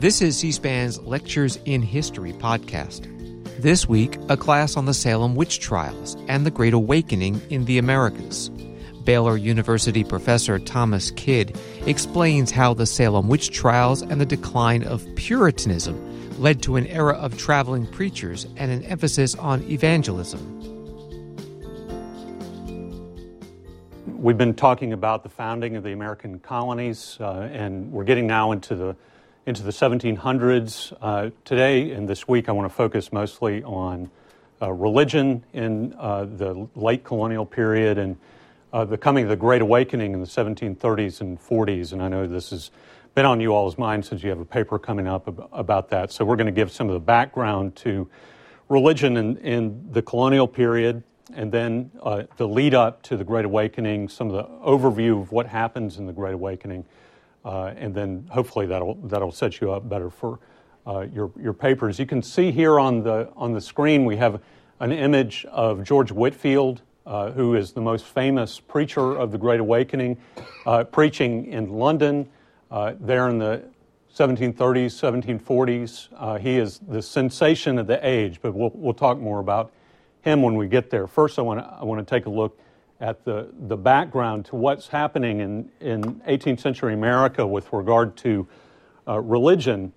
This 0.00 0.22
is 0.22 0.38
C 0.38 0.50
SPAN's 0.50 0.98
Lectures 1.00 1.58
in 1.66 1.82
History 1.82 2.32
podcast. 2.32 3.04
This 3.60 3.86
week, 3.86 4.16
a 4.30 4.36
class 4.38 4.78
on 4.78 4.86
the 4.86 4.94
Salem 4.94 5.34
witch 5.34 5.60
trials 5.60 6.16
and 6.26 6.46
the 6.46 6.50
Great 6.50 6.72
Awakening 6.72 7.38
in 7.50 7.66
the 7.66 7.76
Americas. 7.76 8.48
Baylor 9.04 9.36
University 9.36 10.02
professor 10.02 10.58
Thomas 10.58 11.10
Kidd 11.10 11.54
explains 11.84 12.50
how 12.50 12.72
the 12.72 12.86
Salem 12.86 13.28
witch 13.28 13.50
trials 13.50 14.00
and 14.00 14.18
the 14.18 14.24
decline 14.24 14.84
of 14.84 15.06
Puritanism 15.16 16.40
led 16.40 16.62
to 16.62 16.76
an 16.76 16.86
era 16.86 17.12
of 17.12 17.36
traveling 17.36 17.86
preachers 17.86 18.46
and 18.56 18.70
an 18.70 18.82
emphasis 18.84 19.34
on 19.34 19.62
evangelism. 19.64 20.40
We've 24.06 24.38
been 24.38 24.54
talking 24.54 24.94
about 24.94 25.24
the 25.24 25.28
founding 25.28 25.76
of 25.76 25.82
the 25.82 25.92
American 25.92 26.38
colonies, 26.38 27.18
uh, 27.20 27.50
and 27.52 27.92
we're 27.92 28.04
getting 28.04 28.26
now 28.26 28.52
into 28.52 28.74
the 28.74 28.96
into 29.46 29.62
the 29.62 29.70
1700s. 29.70 30.92
Uh, 31.00 31.30
today 31.44 31.92
and 31.92 32.08
this 32.08 32.28
week, 32.28 32.48
I 32.48 32.52
want 32.52 32.68
to 32.70 32.74
focus 32.74 33.12
mostly 33.12 33.62
on 33.62 34.10
uh, 34.60 34.70
religion 34.70 35.44
in 35.52 35.94
uh, 35.98 36.24
the 36.24 36.68
late 36.74 37.04
colonial 37.04 37.46
period 37.46 37.98
and 37.98 38.18
uh, 38.72 38.84
the 38.84 38.98
coming 38.98 39.24
of 39.24 39.30
the 39.30 39.36
Great 39.36 39.62
Awakening 39.62 40.12
in 40.12 40.20
the 40.20 40.26
1730s 40.26 41.20
and 41.20 41.40
40s. 41.40 41.92
And 41.92 42.02
I 42.02 42.08
know 42.08 42.26
this 42.26 42.50
has 42.50 42.70
been 43.14 43.24
on 43.24 43.40
you 43.40 43.54
all's 43.54 43.78
minds 43.78 44.08
since 44.08 44.22
you 44.22 44.30
have 44.30 44.40
a 44.40 44.44
paper 44.44 44.78
coming 44.78 45.08
up 45.08 45.26
ab- 45.26 45.48
about 45.52 45.88
that. 45.90 46.12
So 46.12 46.24
we're 46.24 46.36
going 46.36 46.46
to 46.46 46.52
give 46.52 46.70
some 46.70 46.88
of 46.88 46.92
the 46.92 47.00
background 47.00 47.76
to 47.76 48.08
religion 48.68 49.16
in, 49.16 49.36
in 49.38 49.88
the 49.90 50.02
colonial 50.02 50.46
period 50.46 51.02
and 51.34 51.52
then 51.52 51.90
uh, 52.02 52.24
the 52.36 52.46
lead 52.46 52.74
up 52.74 53.02
to 53.04 53.16
the 53.16 53.24
Great 53.24 53.44
Awakening, 53.44 54.08
some 54.08 54.30
of 54.30 54.34
the 54.34 54.44
overview 54.64 55.20
of 55.22 55.32
what 55.32 55.46
happens 55.46 55.96
in 55.96 56.06
the 56.06 56.12
Great 56.12 56.34
Awakening, 56.34 56.84
uh, 57.44 57.72
and 57.76 57.94
then 57.94 58.26
hopefully 58.30 58.66
that'll 58.66 58.94
that'll 59.04 59.32
set 59.32 59.60
you 59.60 59.72
up 59.72 59.88
better 59.88 60.10
for 60.10 60.38
uh, 60.86 61.06
your 61.12 61.30
your 61.40 61.52
papers. 61.52 61.98
You 61.98 62.06
can 62.06 62.22
see 62.22 62.50
here 62.50 62.78
on 62.78 63.02
the 63.02 63.30
on 63.36 63.52
the 63.52 63.60
screen 63.60 64.04
we 64.04 64.16
have 64.16 64.40
an 64.80 64.92
image 64.92 65.44
of 65.46 65.84
George 65.84 66.10
Whitefield, 66.10 66.82
uh, 67.06 67.30
who 67.32 67.54
is 67.54 67.72
the 67.72 67.80
most 67.80 68.06
famous 68.06 68.60
preacher 68.60 69.12
of 69.16 69.30
the 69.30 69.38
Great 69.38 69.60
Awakening, 69.60 70.18
uh, 70.66 70.84
preaching 70.84 71.46
in 71.46 71.68
London 71.68 72.28
uh, 72.70 72.94
there 72.98 73.28
in 73.28 73.38
the 73.38 73.62
1730s, 74.14 75.38
1740s. 75.38 76.40
he 76.40 76.56
is 76.56 76.80
the 76.88 77.02
sensation 77.02 77.78
of 77.78 77.86
the 77.86 78.06
age, 78.06 78.40
but 78.42 78.54
we'll 78.54 78.72
we'll 78.74 78.94
talk 78.94 79.18
more 79.18 79.40
about 79.40 79.72
him 80.22 80.42
when 80.42 80.56
we 80.56 80.68
get 80.68 80.90
there. 80.90 81.06
First, 81.06 81.38
I 81.38 81.42
want 81.42 81.60
to 81.60 81.66
I 81.66 81.84
want 81.84 82.06
to 82.06 82.14
take 82.14 82.26
a 82.26 82.30
look 82.30 82.58
at 83.00 83.24
the, 83.24 83.48
the 83.66 83.76
background 83.76 84.44
to 84.44 84.56
what's 84.56 84.88
happening 84.88 85.40
in, 85.40 85.70
in 85.80 86.02
18th 86.20 86.60
century 86.60 86.92
America 86.92 87.46
with 87.46 87.72
regard 87.72 88.16
to 88.18 88.46
uh, 89.08 89.18
religion. 89.18 89.92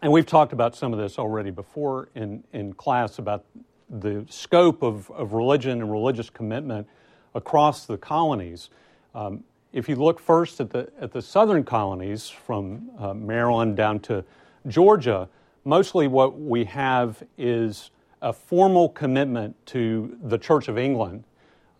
And 0.00 0.10
we've 0.10 0.26
talked 0.26 0.52
about 0.52 0.74
some 0.74 0.92
of 0.92 0.98
this 0.98 1.18
already 1.18 1.50
before 1.50 2.08
in, 2.14 2.42
in 2.52 2.72
class 2.72 3.18
about 3.18 3.44
the 3.90 4.24
scope 4.30 4.82
of, 4.82 5.10
of 5.10 5.34
religion 5.34 5.82
and 5.82 5.92
religious 5.92 6.30
commitment 6.30 6.88
across 7.34 7.84
the 7.84 7.98
colonies. 7.98 8.70
Um, 9.14 9.44
if 9.72 9.88
you 9.88 9.96
look 9.96 10.18
first 10.18 10.60
at 10.60 10.70
the, 10.70 10.88
at 11.00 11.12
the 11.12 11.20
southern 11.20 11.64
colonies, 11.64 12.30
from 12.30 12.90
uh, 12.98 13.12
Maryland 13.12 13.76
down 13.76 14.00
to 14.00 14.24
Georgia, 14.66 15.28
mostly 15.64 16.08
what 16.08 16.40
we 16.40 16.64
have 16.64 17.22
is 17.36 17.90
a 18.22 18.32
formal 18.32 18.88
commitment 18.88 19.54
to 19.66 20.16
the 20.22 20.38
Church 20.38 20.68
of 20.68 20.78
England 20.78 21.24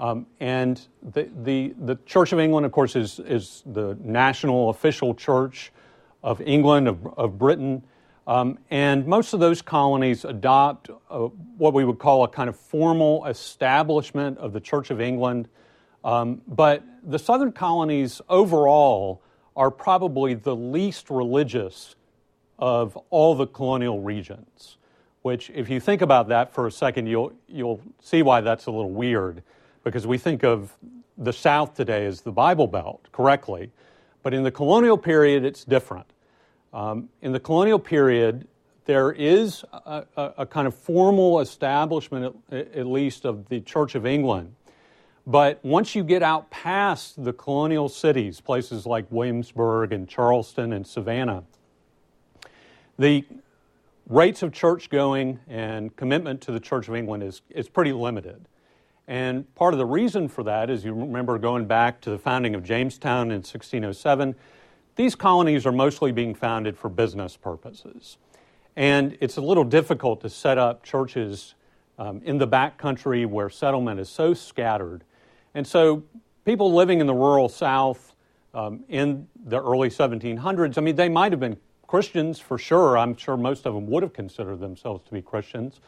um, 0.00 0.26
and 0.40 0.80
the, 1.02 1.30
the, 1.42 1.74
the, 1.78 1.96
Church 2.04 2.32
of 2.32 2.40
England, 2.40 2.66
of 2.66 2.72
course, 2.72 2.96
is, 2.96 3.20
is 3.20 3.62
the 3.64 3.96
national 4.02 4.70
official 4.70 5.14
church 5.14 5.72
of 6.22 6.40
England, 6.40 6.88
of, 6.88 7.06
of 7.16 7.38
Britain. 7.38 7.84
Um, 8.26 8.58
and 8.70 9.06
most 9.06 9.34
of 9.34 9.40
those 9.40 9.62
colonies 9.62 10.24
adopt 10.24 10.90
uh, 11.10 11.18
what 11.58 11.74
we 11.74 11.84
would 11.84 11.98
call 11.98 12.24
a 12.24 12.28
kind 12.28 12.48
of 12.48 12.56
formal 12.56 13.24
establishment 13.26 14.38
of 14.38 14.52
the 14.52 14.60
Church 14.60 14.90
of 14.90 15.00
England. 15.00 15.48
Um, 16.02 16.42
but 16.48 16.82
the 17.04 17.18
southern 17.18 17.52
colonies 17.52 18.20
overall 18.28 19.22
are 19.54 19.70
probably 19.70 20.34
the 20.34 20.56
least 20.56 21.08
religious 21.08 21.94
of 22.58 22.96
all 23.10 23.34
the 23.36 23.46
colonial 23.46 24.00
regions, 24.00 24.76
which, 25.22 25.50
if 25.54 25.68
you 25.68 25.78
think 25.78 26.02
about 26.02 26.28
that 26.28 26.52
for 26.52 26.66
a 26.66 26.72
second, 26.72 27.06
you'll, 27.06 27.32
you'll 27.46 27.80
see 28.02 28.22
why 28.22 28.40
that's 28.40 28.66
a 28.66 28.70
little 28.70 28.90
weird 28.90 29.42
because 29.84 30.06
we 30.06 30.18
think 30.18 30.42
of 30.42 30.76
the 31.16 31.32
South 31.32 31.74
today 31.74 32.06
as 32.06 32.22
the 32.22 32.32
Bible 32.32 32.66
Belt 32.66 33.06
correctly, 33.12 33.70
but 34.22 34.34
in 34.34 34.42
the 34.42 34.50
colonial 34.50 34.98
period, 34.98 35.44
it's 35.44 35.64
different. 35.64 36.06
Um, 36.72 37.08
in 37.22 37.32
the 37.32 37.38
colonial 37.38 37.78
period, 37.78 38.48
there 38.86 39.12
is 39.12 39.64
a, 39.72 40.04
a, 40.16 40.32
a 40.38 40.46
kind 40.46 40.66
of 40.66 40.74
formal 40.74 41.40
establishment, 41.40 42.34
at, 42.50 42.72
at, 42.74 42.86
least, 42.86 43.24
of 43.24 43.48
the 43.48 43.60
Church 43.60 43.94
of 43.94 44.06
England. 44.06 44.54
But 45.26 45.64
once 45.64 45.94
you 45.94 46.02
get 46.04 46.22
out 46.22 46.50
past 46.50 47.22
the 47.22 47.32
colonial 47.32 47.88
cities, 47.88 48.40
places 48.40 48.84
like 48.84 49.06
Williamsburg 49.10 49.92
and 49.92 50.08
Charleston 50.08 50.72
and 50.72 50.86
Savannah, 50.86 51.44
the 52.98 53.24
rates 54.08 54.42
of 54.42 54.52
church 54.52 54.90
going 54.90 55.38
and 55.48 55.94
commitment 55.96 56.40
to 56.42 56.52
the 56.52 56.60
Church 56.60 56.88
of 56.88 56.94
England 56.94 57.22
is, 57.22 57.40
is 57.50 57.68
pretty 57.68 57.92
limited. 57.92 58.46
And 59.06 59.52
part 59.54 59.74
of 59.74 59.78
the 59.78 59.86
reason 59.86 60.28
for 60.28 60.44
that 60.44 60.70
is 60.70 60.84
you 60.84 60.94
remember 60.94 61.38
going 61.38 61.66
back 61.66 62.00
to 62.02 62.10
the 62.10 62.18
founding 62.18 62.54
of 62.54 62.64
Jamestown 62.64 63.30
in 63.30 63.38
1607, 63.38 64.34
these 64.96 65.14
colonies 65.14 65.66
are 65.66 65.72
mostly 65.72 66.12
being 66.12 66.34
founded 66.34 66.78
for 66.78 66.88
business 66.88 67.36
purposes. 67.36 68.16
And 68.76 69.16
it's 69.20 69.36
a 69.36 69.40
little 69.40 69.64
difficult 69.64 70.20
to 70.22 70.30
set 70.30 70.58
up 70.58 70.82
churches 70.82 71.54
um, 71.98 72.22
in 72.24 72.38
the 72.38 72.46
back 72.46 72.78
country 72.78 73.24
where 73.26 73.50
settlement 73.50 74.00
is 74.00 74.08
so 74.08 74.34
scattered. 74.34 75.04
And 75.54 75.66
so 75.66 76.04
people 76.44 76.72
living 76.72 77.00
in 77.00 77.06
the 77.06 77.14
rural 77.14 77.48
South 77.48 78.14
um, 78.52 78.84
in 78.88 79.28
the 79.44 79.60
early 79.60 79.90
1700s, 79.90 80.78
I 80.78 80.80
mean, 80.80 80.96
they 80.96 81.08
might 81.08 81.32
have 81.32 81.40
been 81.40 81.56
Christians 81.86 82.40
for 82.40 82.58
sure. 82.58 82.96
I'm 82.96 83.16
sure 83.16 83.36
most 83.36 83.66
of 83.66 83.74
them 83.74 83.86
would 83.88 84.02
have 84.02 84.12
considered 84.12 84.60
themselves 84.60 85.04
to 85.04 85.12
be 85.12 85.22
Christians. 85.22 85.80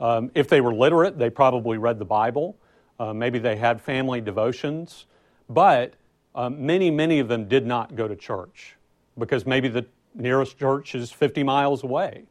Um, 0.00 0.30
if 0.34 0.48
they 0.48 0.60
were 0.60 0.74
literate, 0.74 1.18
they 1.18 1.30
probably 1.30 1.78
read 1.78 1.98
the 1.98 2.04
Bible. 2.04 2.56
Uh, 2.98 3.12
maybe 3.12 3.38
they 3.38 3.56
had 3.56 3.80
family 3.80 4.20
devotions. 4.20 5.06
But 5.48 5.94
um, 6.34 6.64
many, 6.64 6.90
many 6.90 7.18
of 7.18 7.28
them 7.28 7.46
did 7.48 7.66
not 7.66 7.96
go 7.96 8.08
to 8.08 8.16
church 8.16 8.76
because 9.18 9.44
maybe 9.46 9.68
the 9.68 9.86
nearest 10.14 10.58
church 10.58 10.94
is 10.94 11.10
50 11.10 11.42
miles 11.42 11.82
away. 11.82 12.24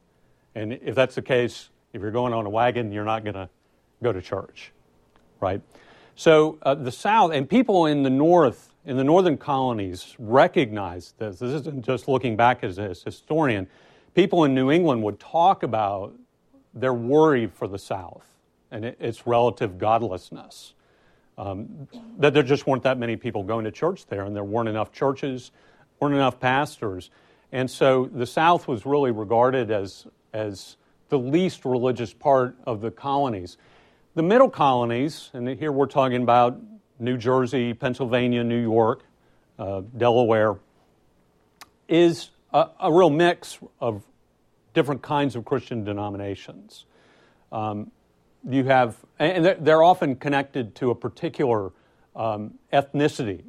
And 0.56 0.74
if 0.74 0.96
that's 0.96 1.16
the 1.16 1.22
case, 1.22 1.70
if 1.94 2.02
you're 2.02 2.12
going 2.12 2.34
on 2.34 2.46
a 2.46 2.50
wagon, 2.50 2.92
you're 2.92 3.06
not 3.06 3.24
going 3.24 3.36
to 3.36 3.50
go 4.02 4.12
to 4.12 4.22
church, 4.22 4.72
right? 5.40 5.62
So 6.16 6.58
uh, 6.64 6.76
the 6.76 6.92
South 6.92 7.32
and 7.32 7.50
people 7.50 7.86
in 7.86 8.04
the 8.04 8.10
North, 8.10 8.74
in 8.86 8.98
the 8.98 9.04
northern 9.04 9.38
colonies, 9.38 10.16
recognized 10.18 11.18
this. 11.20 11.40
This 11.40 11.62
isn't 11.62 11.86
just 11.86 12.08
looking 12.08 12.36
back 12.36 12.64
as 12.64 12.78
a 12.78 12.94
historian. 12.94 13.68
People 14.16 14.44
in 14.44 14.54
New 14.54 14.72
England 14.72 15.04
would 15.04 15.20
talk 15.20 15.64
about 15.64 16.14
they're 16.74 16.94
worried 16.94 17.54
for 17.54 17.68
the 17.68 17.80
South 17.80 18.26
and 18.72 18.86
its 18.86 19.26
relative 19.26 19.78
godlessness. 19.78 20.74
Um, 21.38 21.88
that 22.18 22.34
there 22.34 22.44
just 22.44 22.68
weren't 22.68 22.84
that 22.84 22.98
many 22.98 23.16
people 23.16 23.44
going 23.44 23.66
to 23.66 23.72
church 23.72 24.06
there, 24.08 24.24
and 24.24 24.36
there 24.36 24.44
weren't 24.44 24.68
enough 24.68 24.92
churches, 24.92 25.52
weren't 26.00 26.14
enough 26.14 26.40
pastors. 26.40 27.10
And 27.52 27.72
so 27.72 28.10
the 28.14 28.26
South 28.26 28.68
was 28.68 28.86
really 28.86 29.12
regarded 29.12 29.72
as, 29.72 30.06
as 30.34 30.76
the 31.08 31.18
least 31.18 31.66
religious 31.66 32.14
part 32.14 32.56
of 32.66 32.82
the 32.82 32.92
colonies. 32.92 33.58
The 34.16 34.24
middle 34.24 34.50
colonies, 34.50 35.30
and 35.34 35.48
here 35.48 35.72
we're 35.72 35.88
talking 35.88 36.22
about 36.22 36.60
New 37.00 37.18
Jersey, 37.18 37.74
Pennsylvania, 37.74 38.44
New 38.44 38.62
York, 38.62 39.04
uh, 39.58 39.82
Delaware, 39.96 40.58
is 41.88 42.30
a, 42.54 42.68
a, 42.82 42.94
real 42.94 43.10
mix 43.10 43.58
of 43.80 44.04
different 44.74 45.02
kinds 45.02 45.36
of 45.36 45.46
Christian 45.46 45.84
denominations. 45.84 46.86
Um, 47.52 47.92
you 48.48 48.64
have, 48.66 48.98
and 49.18 49.46
they're 49.60 49.84
often 49.84 50.16
connected 50.16 50.76
to 50.76 50.92
a 50.92 50.96
particular 50.96 51.72
um, 52.16 52.54
ethnicity. 52.72 53.44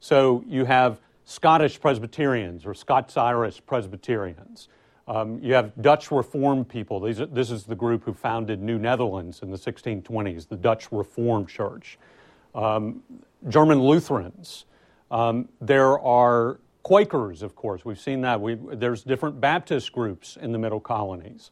So 0.00 0.44
you 0.46 0.64
have 0.64 1.00
Scottish 1.24 1.80
Presbyterians 1.80 2.66
or 2.66 2.74
Scots 2.74 3.16
Irish 3.16 3.62
Presbyterians. 3.66 4.68
Um, 5.08 5.38
you 5.42 5.54
have 5.54 5.72
Dutch 5.80 6.10
Reformed 6.10 6.68
people. 6.68 7.00
These, 7.00 7.22
this 7.30 7.50
is 7.50 7.64
the 7.64 7.74
group 7.76 8.04
who 8.04 8.12
founded 8.12 8.60
New 8.60 8.78
Netherlands 8.78 9.40
in 9.42 9.50
the 9.50 9.56
1620s, 9.56 10.48
the 10.48 10.56
Dutch 10.56 10.90
Reformed 10.90 11.48
Church. 11.48 11.98
Um, 12.54 13.02
German 13.48 13.80
Lutherans. 13.80 14.64
Um, 15.10 15.48
there 15.60 15.98
are 16.00 16.58
Quakers, 16.86 17.42
of 17.42 17.56
course. 17.56 17.84
We've 17.84 17.98
seen 17.98 18.20
that. 18.20 18.40
we 18.40 18.54
there's 18.54 19.02
different 19.02 19.40
Baptist 19.40 19.90
groups 19.90 20.38
in 20.40 20.52
the 20.52 20.58
Middle 20.58 20.78
Colonies. 20.78 21.50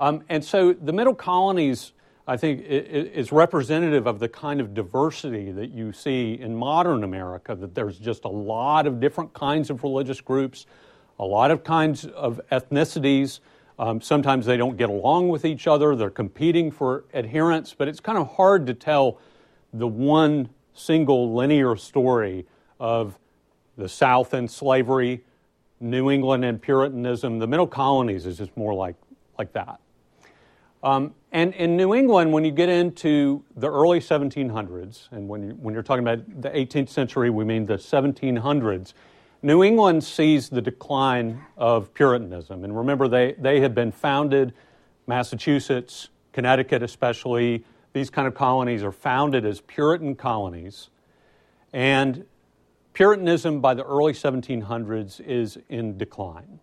Um, 0.00 0.24
and 0.28 0.44
so 0.44 0.72
the 0.72 0.92
Middle 0.92 1.14
Colonies, 1.14 1.92
I 2.26 2.36
think, 2.36 2.64
is 2.66 3.30
representative 3.30 4.08
of 4.08 4.18
the 4.18 4.28
kind 4.28 4.60
of 4.60 4.74
diversity 4.74 5.52
that 5.52 5.70
you 5.70 5.92
see 5.92 6.32
in 6.32 6.56
modern 6.56 7.04
America, 7.04 7.54
that 7.54 7.76
there's 7.76 7.96
just 7.96 8.24
a 8.24 8.28
lot 8.28 8.88
of 8.88 8.98
different 8.98 9.32
kinds 9.34 9.70
of 9.70 9.84
religious 9.84 10.20
groups, 10.20 10.66
a 11.20 11.24
lot 11.24 11.52
of 11.52 11.62
kinds 11.62 12.04
of 12.04 12.40
ethnicities. 12.50 13.38
Um, 13.78 14.00
sometimes 14.00 14.46
they 14.46 14.56
don't 14.56 14.76
get 14.76 14.90
along 14.90 15.28
with 15.28 15.44
each 15.44 15.68
other, 15.68 15.94
they're 15.94 16.10
competing 16.10 16.72
for 16.72 17.04
adherents, 17.14 17.72
but 17.72 17.86
it's 17.86 18.00
kind 18.00 18.18
of 18.18 18.34
hard 18.34 18.66
to 18.66 18.74
tell 18.74 19.20
the 19.72 19.86
one 19.86 20.48
single 20.74 21.32
linear 21.36 21.76
story 21.76 22.46
of 22.80 23.16
the 23.76 23.88
South 23.88 24.34
and 24.34 24.50
slavery, 24.50 25.22
New 25.80 26.10
England 26.10 26.44
and 26.44 26.60
Puritanism. 26.60 27.38
The 27.38 27.46
middle 27.46 27.66
colonies 27.66 28.26
is 28.26 28.38
just 28.38 28.56
more 28.56 28.74
like, 28.74 28.96
like 29.38 29.52
that. 29.52 29.80
Um, 30.82 31.14
and 31.30 31.54
in 31.54 31.76
New 31.76 31.94
England, 31.94 32.32
when 32.32 32.44
you 32.44 32.50
get 32.50 32.68
into 32.68 33.44
the 33.56 33.70
early 33.70 34.00
1700s, 34.00 35.08
and 35.12 35.28
when, 35.28 35.48
you, 35.48 35.54
when 35.54 35.74
you're 35.74 35.82
talking 35.82 36.06
about 36.06 36.42
the 36.42 36.50
18th 36.50 36.88
century, 36.88 37.30
we 37.30 37.44
mean 37.44 37.66
the 37.66 37.76
1700s, 37.76 38.92
New 39.42 39.64
England 39.64 40.04
sees 40.04 40.48
the 40.48 40.62
decline 40.62 41.42
of 41.56 41.92
Puritanism. 41.94 42.64
And 42.64 42.76
remember, 42.76 43.08
they, 43.08 43.32
they 43.38 43.60
had 43.60 43.74
been 43.74 43.90
founded, 43.90 44.54
Massachusetts, 45.06 46.08
Connecticut 46.32 46.82
especially, 46.82 47.64
these 47.92 48.08
kind 48.08 48.26
of 48.26 48.34
colonies 48.34 48.82
are 48.82 48.92
founded 48.92 49.44
as 49.44 49.60
Puritan 49.60 50.14
colonies. 50.14 50.90
And 51.72 52.24
Puritanism 52.92 53.60
by 53.60 53.74
the 53.74 53.84
early 53.84 54.12
1700s 54.12 55.20
is 55.20 55.58
in 55.68 55.96
decline. 55.96 56.60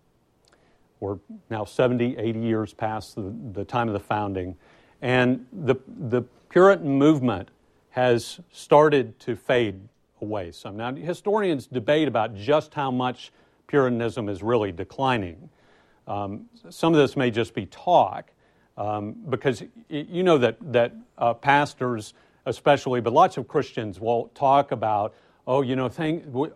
We're 1.00 1.18
now 1.48 1.64
70, 1.64 2.18
80 2.18 2.40
years 2.40 2.72
past 2.74 3.16
the, 3.16 3.34
the 3.52 3.64
time 3.64 3.88
of 3.88 3.94
the 3.94 4.00
founding. 4.00 4.56
And 5.02 5.46
the, 5.52 5.76
the 5.86 6.22
Puritan 6.50 6.98
movement 6.98 7.48
has 7.90 8.40
started 8.52 9.18
to 9.20 9.34
fade 9.34 9.80
away 10.20 10.52
some. 10.52 10.76
Now, 10.76 10.94
historians 10.94 11.66
debate 11.66 12.06
about 12.06 12.36
just 12.36 12.74
how 12.74 12.90
much 12.90 13.32
Puritanism 13.66 14.28
is 14.28 14.42
really 14.42 14.72
declining. 14.72 15.48
Um, 16.06 16.46
some 16.68 16.92
of 16.92 17.00
this 17.00 17.16
may 17.16 17.30
just 17.30 17.54
be 17.54 17.66
talk, 17.66 18.32
um, 18.76 19.14
because 19.28 19.62
you 19.88 20.22
know 20.22 20.38
that, 20.38 20.56
that 20.72 20.94
uh, 21.18 21.34
pastors, 21.34 22.14
especially, 22.46 23.00
but 23.00 23.12
lots 23.12 23.36
of 23.36 23.46
Christians 23.48 24.00
will 24.00 24.30
talk 24.34 24.72
about, 24.72 25.14
oh, 25.46 25.62
you 25.62 25.76
know, 25.76 25.90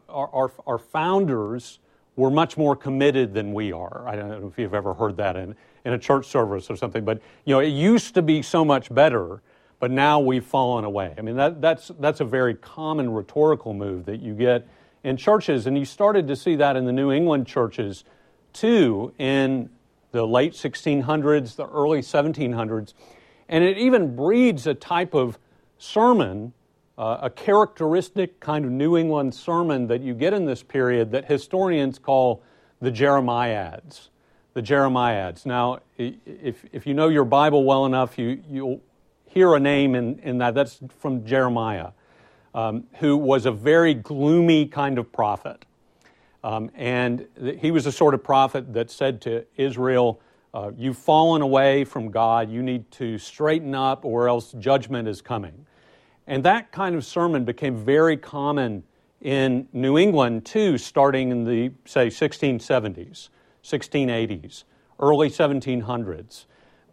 our, 0.09 0.29
our, 0.33 0.53
our 0.67 0.79
founders 0.79 1.79
were 2.17 2.31
much 2.31 2.57
more 2.57 2.77
committed 2.77 3.35
than 3.35 3.53
we 3.53 3.73
are. 3.73 4.07
I 4.07 4.17
don't 4.17 4.29
know 4.29 4.47
if 4.47 4.59
you've 4.59 4.75
ever 4.75 4.95
heard 4.95 5.17
that 5.17 5.37
in, 5.37 5.57
in 5.85 5.93
a 5.93 5.99
church 5.99 6.27
service 6.27 6.71
or 6.71 6.77
something, 6.77 7.05
but 7.05 7.21
you 7.45 7.55
know, 7.55 7.61
it 7.61 7.69
used 7.69 8.15
to 8.15 8.23
be 8.23 8.43
so 8.43 8.65
much 8.65 8.93
better, 8.95 9.43
but 9.81 9.91
now 9.91 10.21
we've 10.21 10.45
fallen 10.45 10.85
away. 10.85 11.15
I 11.19 11.23
mean, 11.23 11.37
that, 11.37 11.61
that's, 11.61 11.91
that's 11.99 12.21
a 12.21 12.25
very 12.25 12.55
common 12.55 13.13
rhetorical 13.13 13.75
move 13.75 14.07
that 14.07 14.21
you 14.21 14.35
get 14.35 14.67
in 15.03 15.17
churches, 15.17 15.67
and 15.67 15.77
you 15.77 15.85
started 15.85 16.29
to 16.29 16.37
see 16.37 16.57
that 16.57 16.77
in 16.77 16.85
the 16.85 16.93
New 16.93 17.11
England 17.11 17.47
churches 17.47 18.05
too 18.53 19.13
in 19.19 19.69
the 20.13 20.27
late 20.27 20.53
1600s, 20.53 21.57
the 21.57 21.67
early 21.67 22.01
1700s, 22.01 22.95
and 23.49 23.65
it 23.65 23.77
even 23.77 24.15
breeds 24.15 24.67
a 24.67 24.75
type 24.75 25.13
of 25.15 25.39
sermon 25.77 26.53
uh, 26.97 27.19
a 27.23 27.31
characteristic 27.31 28.41
kind 28.41 28.65
of 28.65 28.71
New 28.71 28.97
England 28.97 29.35
sermon 29.35 29.89
that 29.89 30.01
you 30.01 30.15
get 30.15 30.33
in 30.33 30.45
this 30.45 30.63
period 30.63 31.11
that 31.13 31.27
historians 31.27 31.99
call 31.99 32.43
the 32.81 32.91
Jeremiads. 32.91 34.09
The 34.55 34.63
Jeremiads. 34.63 35.45
Now, 35.45 35.81
if, 35.99 36.65
if 36.73 36.87
you 36.87 36.95
know 36.95 37.09
your 37.09 37.25
Bible 37.25 37.65
well 37.65 37.87
enough, 37.87 38.17
you, 38.17 38.43
you'll 38.49 38.81
hear 39.27 39.55
a 39.55 39.61
name 39.61 39.97
in, 39.97 40.21
in 40.21 40.39
that. 40.39 40.55
That's 40.55 40.79
from 41.01 41.27
Jeremiah, 41.27 41.91
um, 42.55 42.85
who 43.01 43.17
was 43.17 43.47
a 43.47 43.51
very 43.53 43.95
gloomy 43.95 44.67
kind 44.67 44.99
of 44.99 45.11
prophet. 45.13 45.65
Um, 46.45 46.71
and 46.75 47.27
he 47.59 47.71
was 47.71 47.85
the 47.85 47.93
sort 47.93 48.15
of 48.15 48.23
prophet 48.23 48.75
that 48.75 48.91
said 48.91 49.23
to 49.23 49.45
Israel, 49.57 50.21
uh, 50.53 50.71
You've 50.77 50.99
fallen 50.99 51.43
away 51.43 51.85
from 51.85 52.11
God. 52.11 52.51
You 52.51 52.63
need 52.63 52.89
to 52.93 53.19
straighten 53.19 53.75
up, 53.75 54.05
or 54.05 54.29
else 54.29 54.53
judgment 54.53 55.09
is 55.09 55.21
coming. 55.21 55.67
And 56.27 56.45
that 56.45 56.73
kind 56.73 56.95
of 56.95 57.05
sermon 57.05 57.45
became 57.45 57.77
very 57.77 58.17
common 58.17 58.85
in 59.21 59.69
New 59.73 59.99
England 59.99 60.45
too, 60.45 60.79
starting 60.79 61.31
in 61.31 61.45
the, 61.45 61.73
say, 61.85 62.09
1670s, 62.09 63.29
1680s, 63.63 64.65
early 65.01 65.29
1700s. 65.31 66.45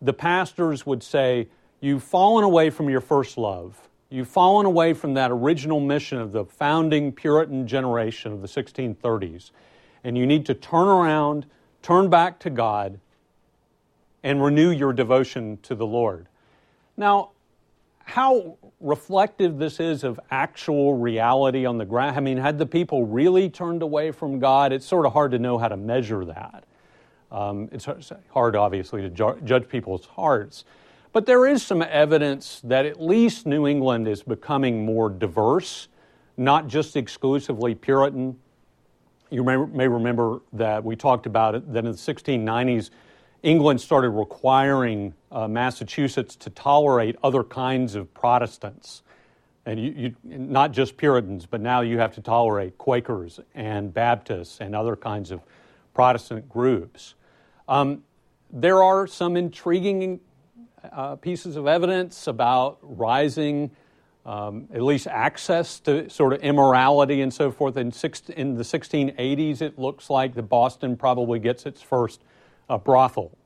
The 0.01 0.13
pastors 0.13 0.85
would 0.85 1.03
say, 1.03 1.47
You've 1.83 2.03
fallen 2.03 2.43
away 2.43 2.69
from 2.69 2.89
your 2.89 3.01
first 3.01 3.37
love. 3.37 3.89
You've 4.09 4.27
fallen 4.27 4.67
away 4.67 4.93
from 4.93 5.15
that 5.15 5.31
original 5.31 5.79
mission 5.79 6.19
of 6.19 6.31
the 6.31 6.45
founding 6.45 7.11
Puritan 7.11 7.65
generation 7.65 8.31
of 8.31 8.41
the 8.41 8.47
1630s. 8.47 9.49
And 10.03 10.17
you 10.17 10.27
need 10.27 10.45
to 10.45 10.53
turn 10.53 10.87
around, 10.87 11.47
turn 11.81 12.09
back 12.09 12.39
to 12.41 12.49
God, 12.51 12.99
and 14.21 14.43
renew 14.43 14.69
your 14.69 14.93
devotion 14.93 15.57
to 15.63 15.73
the 15.73 15.87
Lord. 15.87 16.27
Now, 16.95 17.31
how 18.11 18.57
reflective 18.81 19.57
this 19.57 19.79
is 19.79 20.03
of 20.03 20.19
actual 20.31 20.97
reality 20.97 21.65
on 21.65 21.77
the 21.77 21.85
ground. 21.85 22.17
I 22.17 22.19
mean, 22.19 22.37
had 22.37 22.57
the 22.57 22.65
people 22.65 23.05
really 23.05 23.49
turned 23.49 23.81
away 23.81 24.11
from 24.11 24.37
God? 24.37 24.73
It's 24.73 24.85
sort 24.85 25.05
of 25.05 25.13
hard 25.13 25.31
to 25.31 25.39
know 25.39 25.57
how 25.57 25.69
to 25.69 25.77
measure 25.77 26.25
that. 26.25 26.65
Um, 27.31 27.69
it's 27.71 27.87
hard, 28.33 28.57
obviously, 28.57 29.01
to 29.03 29.09
ju- 29.09 29.39
judge 29.45 29.69
people's 29.69 30.05
hearts. 30.05 30.65
But 31.13 31.25
there 31.25 31.47
is 31.47 31.63
some 31.63 31.81
evidence 31.81 32.59
that 32.65 32.85
at 32.85 33.01
least 33.01 33.45
New 33.45 33.65
England 33.65 34.09
is 34.09 34.23
becoming 34.23 34.83
more 34.83 35.09
diverse, 35.09 35.87
not 36.35 36.67
just 36.67 36.97
exclusively 36.97 37.75
Puritan. 37.75 38.37
You 39.29 39.45
may, 39.45 39.55
may 39.55 39.87
remember 39.87 40.41
that 40.51 40.83
we 40.83 40.97
talked 40.97 41.27
about 41.27 41.55
it, 41.55 41.71
that 41.71 41.85
in 41.85 41.91
the 41.91 41.97
1690s, 41.97 42.89
England 43.43 43.81
started 43.81 44.11
requiring 44.11 45.13
uh, 45.31 45.47
Massachusetts 45.47 46.35
to 46.35 46.49
tolerate 46.49 47.15
other 47.23 47.43
kinds 47.43 47.95
of 47.95 48.13
Protestants. 48.13 49.01
And 49.65 49.79
you, 49.79 49.91
you, 49.91 50.15
not 50.23 50.71
just 50.71 50.97
Puritans, 50.97 51.45
but 51.45 51.61
now 51.61 51.81
you 51.81 51.99
have 51.99 52.13
to 52.15 52.21
tolerate 52.21 52.77
Quakers 52.77 53.39
and 53.55 53.93
Baptists 53.93 54.59
and 54.59 54.75
other 54.75 54.95
kinds 54.95 55.31
of 55.31 55.41
Protestant 55.93 56.49
groups. 56.49 57.15
Um, 57.67 58.03
there 58.51 58.83
are 58.83 59.07
some 59.07 59.37
intriguing 59.37 60.19
uh, 60.91 61.15
pieces 61.15 61.55
of 61.55 61.67
evidence 61.67 62.27
about 62.27 62.79
rising, 62.81 63.71
um, 64.25 64.67
at 64.73 64.81
least 64.81 65.07
access 65.07 65.79
to 65.81 66.09
sort 66.09 66.33
of 66.33 66.41
immorality 66.41 67.21
and 67.21 67.33
so 67.33 67.51
forth. 67.51 67.77
In, 67.77 67.91
six, 67.91 68.21
in 68.29 68.55
the 68.55 68.63
1680s, 68.63 69.61
it 69.61 69.79
looks 69.79 70.09
like 70.09 70.35
the 70.35 70.43
Boston 70.43 70.97
probably 70.97 71.39
gets 71.39 71.65
its 71.65 71.81
first 71.81 72.21
a 72.69 72.77
brothel. 72.77 73.37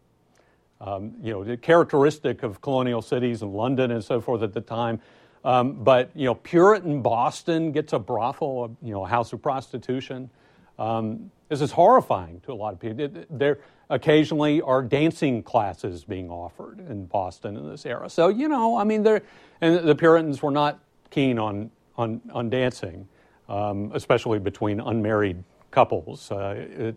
Um, 0.82 1.16
you 1.22 1.32
know, 1.32 1.44
the 1.44 1.58
characteristic 1.58 2.44
of 2.44 2.62
colonial 2.62 3.02
cities 3.02 3.42
and 3.42 3.54
London 3.54 3.92
and 3.92 4.04
so 4.04 4.20
forth 4.20 4.42
at 4.42 4.54
the 4.54 4.62
time. 4.62 5.00
Um, 5.44 5.84
but 5.84 6.12
you 6.16 6.26
know, 6.26 6.36
Puritan 6.36 7.02
Boston 7.02 7.72
gets 7.72 7.94
a 7.94 8.00
brothel, 8.00 8.76
you 8.82 8.92
know, 8.92 9.06
a 9.06 9.08
house 9.08 9.32
of 9.32 9.42
prostitution. 9.42 10.30
Um, 10.78 11.32
this 11.50 11.62
is 11.62 11.72
horrifying 11.72 12.42
to 12.42 12.52
a 12.52 12.56
lot 12.56 12.74
of 12.74 12.80
people. 12.80 13.24
There 13.30 13.60
occasionally 13.90 14.62
are 14.62 14.82
dancing 14.82 15.44
classes 15.44 16.04
being 16.04 16.30
offered 16.30 16.80
in 16.80 17.06
Boston 17.06 17.56
in 17.56 17.70
this 17.70 17.86
era. 17.86 18.10
So 18.10 18.28
you 18.30 18.48
know, 18.48 18.76
I 18.78 18.84
mean, 18.84 19.04
there 19.04 19.22
and 19.62 19.88
the 19.88 19.96
Puritans 19.96 20.42
were 20.42 20.52
not 20.52 20.80
keen 21.12 21.40
on 21.40 21.72
on, 21.98 22.22
on 22.34 22.50
dancing, 22.50 23.08
um, 23.48 23.92
especially 23.94 24.40
between 24.40 24.80
unmarried 24.80 25.44
couples. 25.72 26.32
Uh, 26.32 26.92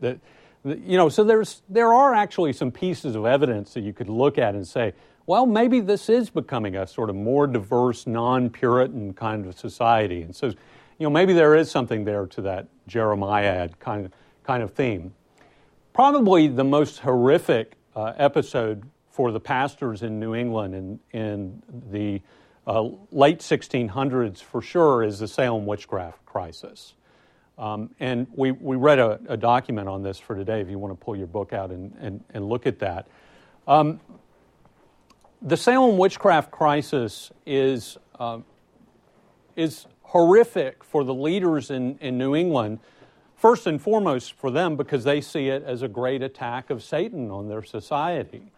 you 0.65 0.97
know, 0.97 1.09
so 1.09 1.25
there's, 1.25 1.62
there 1.69 1.93
are 1.93 2.15
actually 2.15 2.53
some 2.53 2.71
pieces 2.71 3.15
of 3.15 3.25
evidence 3.27 3.75
that 3.75 3.81
you 3.81 3.93
could 3.93 4.09
look 4.09 4.38
at 4.38 4.55
and 4.55 4.67
say, 4.67 4.93
well, 5.27 5.47
maybe 5.47 5.81
this 5.81 6.09
is 6.09 6.31
becoming 6.31 6.77
a 6.77 6.87
sort 6.87 7.11
of 7.11 7.17
more 7.17 7.47
diverse, 7.47 8.07
non 8.07 8.50
Puritan 8.50 9.12
kind 9.12 9.47
of 9.47 9.59
society. 9.59 10.23
And 10.23 10.35
so, 10.35 10.47
you 10.47 10.57
know, 11.00 11.11
maybe 11.11 11.33
there 11.33 11.55
is 11.55 11.71
something 11.71 12.05
there 12.05 12.27
to 12.29 12.43
that 12.43 12.67
Jeremiad 12.87 13.79
kind 13.79 14.07
of, 14.07 14.12
kind 14.45 14.62
of 14.62 14.73
theme. 14.73 15.15
Probably 15.93 16.49
the 16.49 16.65
most 16.65 17.00
horrific 17.00 17.75
uh, 17.95 18.15
episode 18.17 18.88
for 19.11 19.33
the 19.33 19.41
pastors 19.41 20.03
in 20.03 20.19
New 20.19 20.35
England 20.35 20.75
in, 20.75 21.00
in 21.12 21.62
the 21.91 22.23
uh, 22.67 22.88
late 23.11 23.41
1600s 23.41 24.43
for 24.43 24.62
sure 24.62 25.03
is 25.03 25.19
the 25.19 25.29
Salem 25.29 25.67
witchcraft 25.67 26.25
crisis. 26.25 26.95
Um, 27.59 27.91
and 27.99 28.29
we, 28.37 28.53
we 28.53 28.77
read 28.77 29.00
a, 29.00 29.19
a, 29.29 29.37
document 29.37 29.88
on 29.88 30.05
this 30.05 30.21
for 30.21 30.37
today 30.37 30.61
if 30.61 30.71
you 30.71 30.79
want 30.79 30.99
to 30.99 31.05
pull 31.05 31.17
your 31.17 31.27
book 31.27 31.53
out 31.53 31.73
and, 31.73 31.93
and, 31.99 32.23
and 32.33 32.49
look 32.49 32.69
at 32.69 32.79
that. 32.79 33.09
Um, 33.67 33.99
the 35.43 35.57
Salem 35.57 35.99
witchcraft 35.99 36.53
crisis 36.53 37.33
is, 37.45 37.99
uh, 38.21 38.38
is 39.57 39.87
horrific 40.03 40.85
for 40.85 41.03
the 41.03 41.15
leaders 41.15 41.71
in, 41.71 41.99
in 41.99 42.17
New 42.17 42.37
England, 42.37 42.79
first 43.35 43.67
and 43.67 43.83
foremost 43.83 44.35
for 44.35 44.53
them 44.53 44.77
because 44.77 45.03
they 45.03 45.21
see 45.21 45.49
it 45.49 45.65
as 45.65 45.83
a 45.83 45.88
great 45.88 46.23
attack 46.23 46.71
of 46.71 46.83
Satan 46.83 47.29
on 47.31 47.49
their 47.49 47.65
society. 47.65 48.53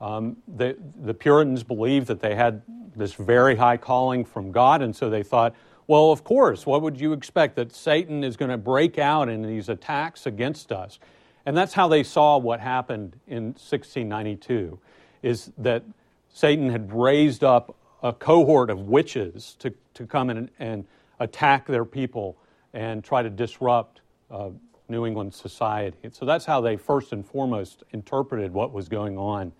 Um, 0.00 0.36
the, 0.46 0.76
the 1.02 1.14
Puritans 1.14 1.64
believed 1.64 2.06
that 2.08 2.20
they 2.20 2.34
had 2.34 2.62
this 2.94 3.14
very 3.14 3.56
high 3.56 3.76
calling 3.76 4.24
from 4.24 4.52
God, 4.52 4.82
and 4.82 4.94
so 4.94 5.10
they 5.10 5.22
thought, 5.22 5.54
well, 5.86 6.10
of 6.10 6.24
course, 6.24 6.66
what 6.66 6.82
would 6.82 7.00
you 7.00 7.12
expect? 7.12 7.56
That 7.56 7.72
Satan 7.72 8.24
is 8.24 8.36
going 8.36 8.50
to 8.50 8.58
break 8.58 8.98
out 8.98 9.28
in 9.28 9.42
these 9.42 9.68
attacks 9.68 10.26
against 10.26 10.72
us. 10.72 10.98
And 11.44 11.56
that's 11.56 11.74
how 11.74 11.86
they 11.86 12.02
saw 12.02 12.38
what 12.38 12.58
happened 12.58 13.16
in 13.28 13.44
1692, 13.54 14.78
is 15.22 15.52
that 15.58 15.84
Satan 16.28 16.70
had 16.70 16.92
raised 16.92 17.44
up 17.44 17.76
a 18.02 18.12
cohort 18.12 18.68
of 18.68 18.80
witches 18.80 19.56
to, 19.60 19.72
to 19.94 20.06
come 20.06 20.28
in 20.28 20.36
and, 20.36 20.50
and 20.58 20.84
attack 21.20 21.66
their 21.66 21.84
people 21.84 22.36
and 22.72 23.02
try 23.02 23.22
to 23.22 23.30
disrupt 23.30 24.00
uh, 24.30 24.50
New 24.88 25.06
England 25.06 25.34
society. 25.34 25.96
And 26.02 26.14
so 26.14 26.26
that's 26.26 26.44
how 26.44 26.60
they 26.60 26.76
first 26.76 27.12
and 27.12 27.24
foremost 27.24 27.84
interpreted 27.92 28.52
what 28.52 28.72
was 28.72 28.88
going 28.88 29.16
on 29.16 29.52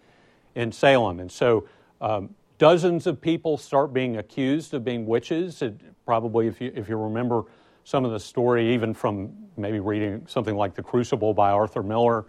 in 0.55 0.73
Salem. 0.73 1.21
And 1.21 1.31
so 1.31 1.69
um, 2.01 2.35
dozens 2.59 3.07
of 3.07 3.21
people 3.21 3.57
start 3.57 3.93
being 3.93 4.17
accused 4.17 4.75
of 4.75 4.85
being 4.85 5.07
witches. 5.07 5.63
It, 5.63 5.81
probably, 6.05 6.47
if 6.47 6.61
you, 6.61 6.73
if 6.75 6.89
you 6.89 6.97
remember 6.97 7.45
some 7.85 8.05
of 8.05 8.13
the 8.13 8.21
story, 8.21 8.75
even 8.75 8.95
from 8.95 9.33
maybe 9.57 9.81
reading 9.81 10.25
something 10.27 10.57
like 10.57 10.75
The 10.75 10.83
Crucible 10.83 11.35
by 11.35 11.51
Arthur 11.51 11.83
Miller, 11.83 12.25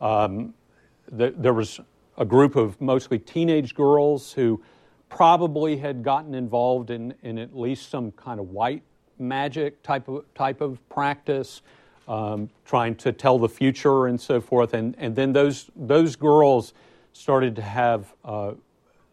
um, 0.00 0.54
the, 1.10 1.34
there 1.36 1.54
was 1.54 1.80
a 2.18 2.24
group 2.24 2.56
of 2.56 2.80
mostly 2.80 3.18
teenage 3.18 3.74
girls 3.74 4.32
who 4.32 4.62
probably 5.08 5.76
had 5.76 6.02
gotten 6.02 6.34
involved 6.34 6.90
in, 6.90 7.14
in 7.22 7.38
at 7.38 7.56
least 7.56 7.90
some 7.90 8.12
kind 8.12 8.38
of 8.38 8.50
white 8.50 8.82
magic 9.18 9.82
type 9.82 10.08
of, 10.08 10.24
type 10.34 10.60
of 10.60 10.86
practice, 10.88 11.62
um, 12.06 12.48
trying 12.64 12.94
to 12.94 13.12
tell 13.12 13.38
the 13.38 13.48
future 13.48 14.06
and 14.06 14.20
so 14.20 14.40
forth. 14.40 14.74
And, 14.74 14.94
and 14.98 15.16
then 15.16 15.32
those, 15.32 15.70
those 15.74 16.16
girls 16.16 16.72
started 17.12 17.56
to 17.56 17.62
have 17.62 18.14
uh, 18.24 18.52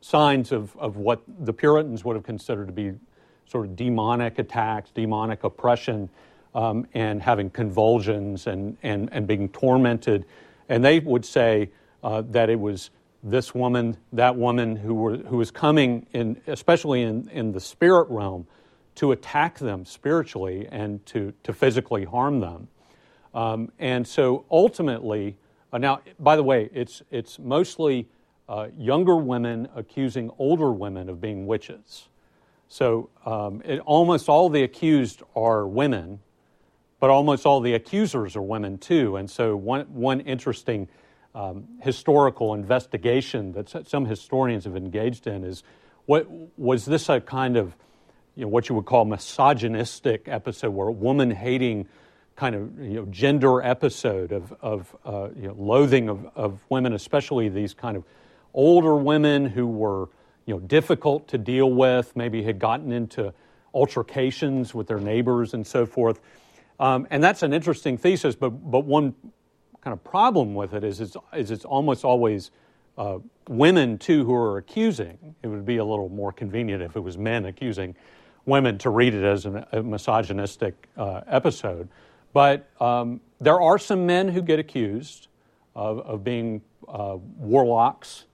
signs 0.01 0.51
of, 0.51 0.75
of 0.77 0.97
what 0.97 1.21
the 1.39 1.53
Puritans 1.53 2.03
would 2.05 2.15
have 2.15 2.25
considered 2.25 2.67
to 2.67 2.73
be 2.73 2.93
sort 3.45 3.65
of 3.65 3.75
demonic 3.75 4.39
attacks, 4.39 4.91
demonic 4.91 5.43
oppression, 5.43 6.09
um, 6.55 6.87
and 6.93 7.21
having 7.21 7.49
convulsions 7.49 8.47
and, 8.47 8.77
and, 8.83 9.09
and 9.11 9.27
being 9.27 9.49
tormented. 9.49 10.25
And 10.69 10.83
they 10.83 10.99
would 10.99 11.25
say 11.25 11.69
uh, 12.03 12.23
that 12.29 12.49
it 12.49 12.59
was 12.59 12.89
this 13.23 13.53
woman, 13.53 13.97
that 14.13 14.35
woman 14.35 14.75
who, 14.75 14.93
were, 14.93 15.17
who 15.17 15.37
was 15.37 15.51
coming, 15.51 16.05
in, 16.13 16.41
especially 16.47 17.01
in, 17.01 17.29
in 17.29 17.51
the 17.51 17.59
spirit 17.59 18.09
realm, 18.09 18.47
to 18.95 19.11
attack 19.11 19.59
them 19.59 19.85
spiritually 19.85 20.67
and 20.71 21.05
to, 21.05 21.33
to 21.43 21.53
physically 21.53 22.05
harm 22.05 22.39
them. 22.39 22.67
Um, 23.33 23.71
and 23.77 24.07
so 24.07 24.45
ultimately, 24.49 25.37
uh, 25.71 25.77
now, 25.77 26.01
by 26.19 26.35
the 26.35 26.43
way, 26.43 26.69
it's, 26.73 27.03
it's 27.11 27.37
mostly 27.37 28.07
uh, 28.49 28.67
younger 28.77 29.15
women 29.15 29.67
accusing 29.75 30.31
older 30.37 30.71
women 30.71 31.09
of 31.09 31.19
being 31.19 31.47
witches. 31.47 32.07
So 32.69 33.09
um, 33.25 33.61
it, 33.65 33.79
almost 33.79 34.29
all 34.29 34.49
the 34.49 34.63
accused 34.63 35.21
are 35.35 35.67
women, 35.67 36.19
but 36.99 37.09
almost 37.09 37.45
all 37.45 37.61
the 37.61 37.73
accusers 37.73 38.35
are 38.35 38.41
women 38.41 38.77
too. 38.77 39.15
And 39.15 39.29
so 39.29 39.55
one, 39.55 39.81
one 39.93 40.19
interesting 40.21 40.87
um, 41.35 41.67
historical 41.81 42.53
investigation 42.53 43.51
that 43.53 43.87
some 43.87 44.05
historians 44.05 44.65
have 44.65 44.75
engaged 44.75 45.27
in 45.27 45.43
is 45.43 45.63
what 46.05 46.27
was 46.57 46.85
this 46.85 47.09
a 47.09 47.21
kind 47.21 47.57
of 47.57 47.75
you 48.35 48.43
know, 48.43 48.47
what 48.47 48.69
you 48.69 48.75
would 48.75 48.85
call 48.85 49.05
misogynistic 49.05 50.27
episode 50.27 50.69
where 50.69 50.87
a 50.87 50.91
woman 50.91 51.31
hating 51.31 51.87
kind 52.35 52.55
of 52.55 52.79
you 52.79 52.93
know, 52.93 53.05
gender 53.05 53.61
episode 53.61 54.31
of, 54.31 54.53
of 54.61 54.95
uh, 55.05 55.29
you 55.35 55.47
know, 55.47 55.55
loathing 55.57 56.07
of, 56.07 56.25
of 56.35 56.59
women, 56.69 56.93
especially 56.93 57.49
these 57.49 57.73
kind 57.73 57.97
of 57.97 58.03
older 58.53 58.95
women 58.95 59.45
who 59.45 59.67
were 59.67 60.09
you 60.45 60.53
know, 60.53 60.59
difficult 60.59 61.27
to 61.27 61.37
deal 61.37 61.71
with, 61.71 62.15
maybe 62.15 62.41
had 62.43 62.57
gotten 62.57 62.91
into 62.91 63.33
altercations 63.73 64.73
with 64.73 64.87
their 64.87 64.99
neighbors 64.99 65.53
and 65.53 65.67
so 65.67 65.85
forth. 65.85 66.19
Um, 66.79 67.07
and 67.09 67.23
that's 67.23 67.43
an 67.43 67.53
interesting 67.53 67.97
thesis, 67.97 68.35
but, 68.35 68.49
but 68.49 68.85
one 68.85 69.13
kind 69.81 69.93
of 69.93 70.03
problem 70.03 70.55
with 70.55 70.73
it 70.73 70.83
is 70.83 71.01
it's, 71.01 71.17
is 71.35 71.51
it's 71.51 71.65
almost 71.65 72.05
always 72.05 72.51
uh, 72.97 73.19
women, 73.47 73.97
too, 73.97 74.25
who 74.25 74.33
are 74.33 74.57
accusing. 74.57 75.35
It 75.43 75.47
would 75.47 75.65
be 75.65 75.77
a 75.77 75.85
little 75.85 76.09
more 76.09 76.31
convenient 76.31 76.81
if 76.81 76.95
it 76.95 77.01
was 77.01 77.17
men 77.17 77.45
accusing 77.45 77.95
women 78.45 78.77
to 78.79 78.89
read 78.89 79.13
it 79.13 79.23
as 79.23 79.45
an, 79.45 79.65
a 79.71 79.83
misogynistic 79.83 80.87
uh, 80.97 81.21
episode. 81.27 81.89
But 82.33 82.69
um, 82.81 83.21
there 83.39 83.61
are 83.61 83.77
some 83.77 84.05
men 84.05 84.29
who 84.29 84.41
get 84.41 84.59
accused 84.59 85.27
of, 85.75 85.99
of 85.99 86.23
being 86.23 86.61
uh, 86.87 87.17
warlocks 87.37 88.25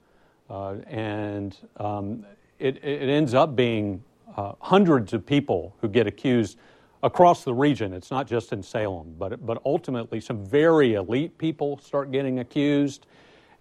uh, 0.50 0.74
and 0.86 1.56
um, 1.78 2.24
it, 2.58 2.76
it, 2.84 3.08
ends 3.08 3.34
up 3.34 3.56
being 3.56 4.02
uh, 4.36 4.52
hundreds 4.60 5.12
of 5.12 5.24
people 5.24 5.74
who 5.80 5.88
get 5.88 6.06
accused 6.06 6.58
across 7.02 7.44
the 7.44 7.54
region. 7.54 7.92
It's 7.92 8.10
not 8.10 8.26
just 8.26 8.52
in 8.52 8.62
Salem, 8.62 9.14
but, 9.18 9.44
but 9.44 9.60
ultimately, 9.64 10.20
some 10.20 10.44
very 10.44 10.94
elite 10.94 11.38
people 11.38 11.78
start 11.78 12.10
getting 12.10 12.38
accused. 12.38 13.06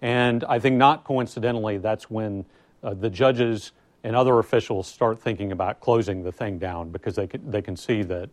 And 0.01 0.43
I 0.45 0.59
think, 0.59 0.77
not 0.77 1.03
coincidentally, 1.03 1.77
that's 1.77 2.09
when 2.09 2.45
uh, 2.83 2.93
the 2.93 3.09
judges 3.09 3.71
and 4.03 4.15
other 4.15 4.39
officials 4.39 4.87
start 4.87 5.19
thinking 5.19 5.51
about 5.51 5.79
closing 5.79 6.23
the 6.23 6.31
thing 6.31 6.59
down 6.59 6.89
because 6.89 7.15
they 7.15 7.27
can, 7.27 7.49
they 7.49 7.61
can 7.61 7.77
see 7.77 8.03
that 8.03 8.29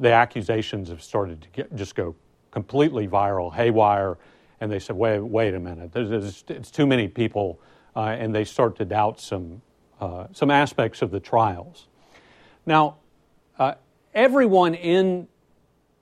the 0.00 0.10
accusations 0.10 0.88
have 0.88 1.02
started 1.02 1.42
to 1.42 1.48
get, 1.50 1.76
just 1.76 1.94
go 1.94 2.14
completely 2.50 3.06
viral, 3.06 3.52
haywire. 3.52 4.16
And 4.60 4.72
they 4.72 4.78
said, 4.78 4.96
wait, 4.96 5.20
wait 5.20 5.54
a 5.54 5.60
minute, 5.60 5.92
there's, 5.92 6.44
it's 6.48 6.70
too 6.70 6.86
many 6.86 7.08
people 7.08 7.60
and 8.02 8.34
they 8.34 8.44
start 8.44 8.76
to 8.76 8.84
doubt 8.84 9.20
some, 9.20 9.62
uh, 10.00 10.26
some 10.32 10.50
aspects 10.50 11.02
of 11.02 11.10
the 11.10 11.20
trials. 11.20 11.86
Now, 12.66 12.96
uh, 13.58 13.74
everyone 14.14 14.74
in 14.74 15.28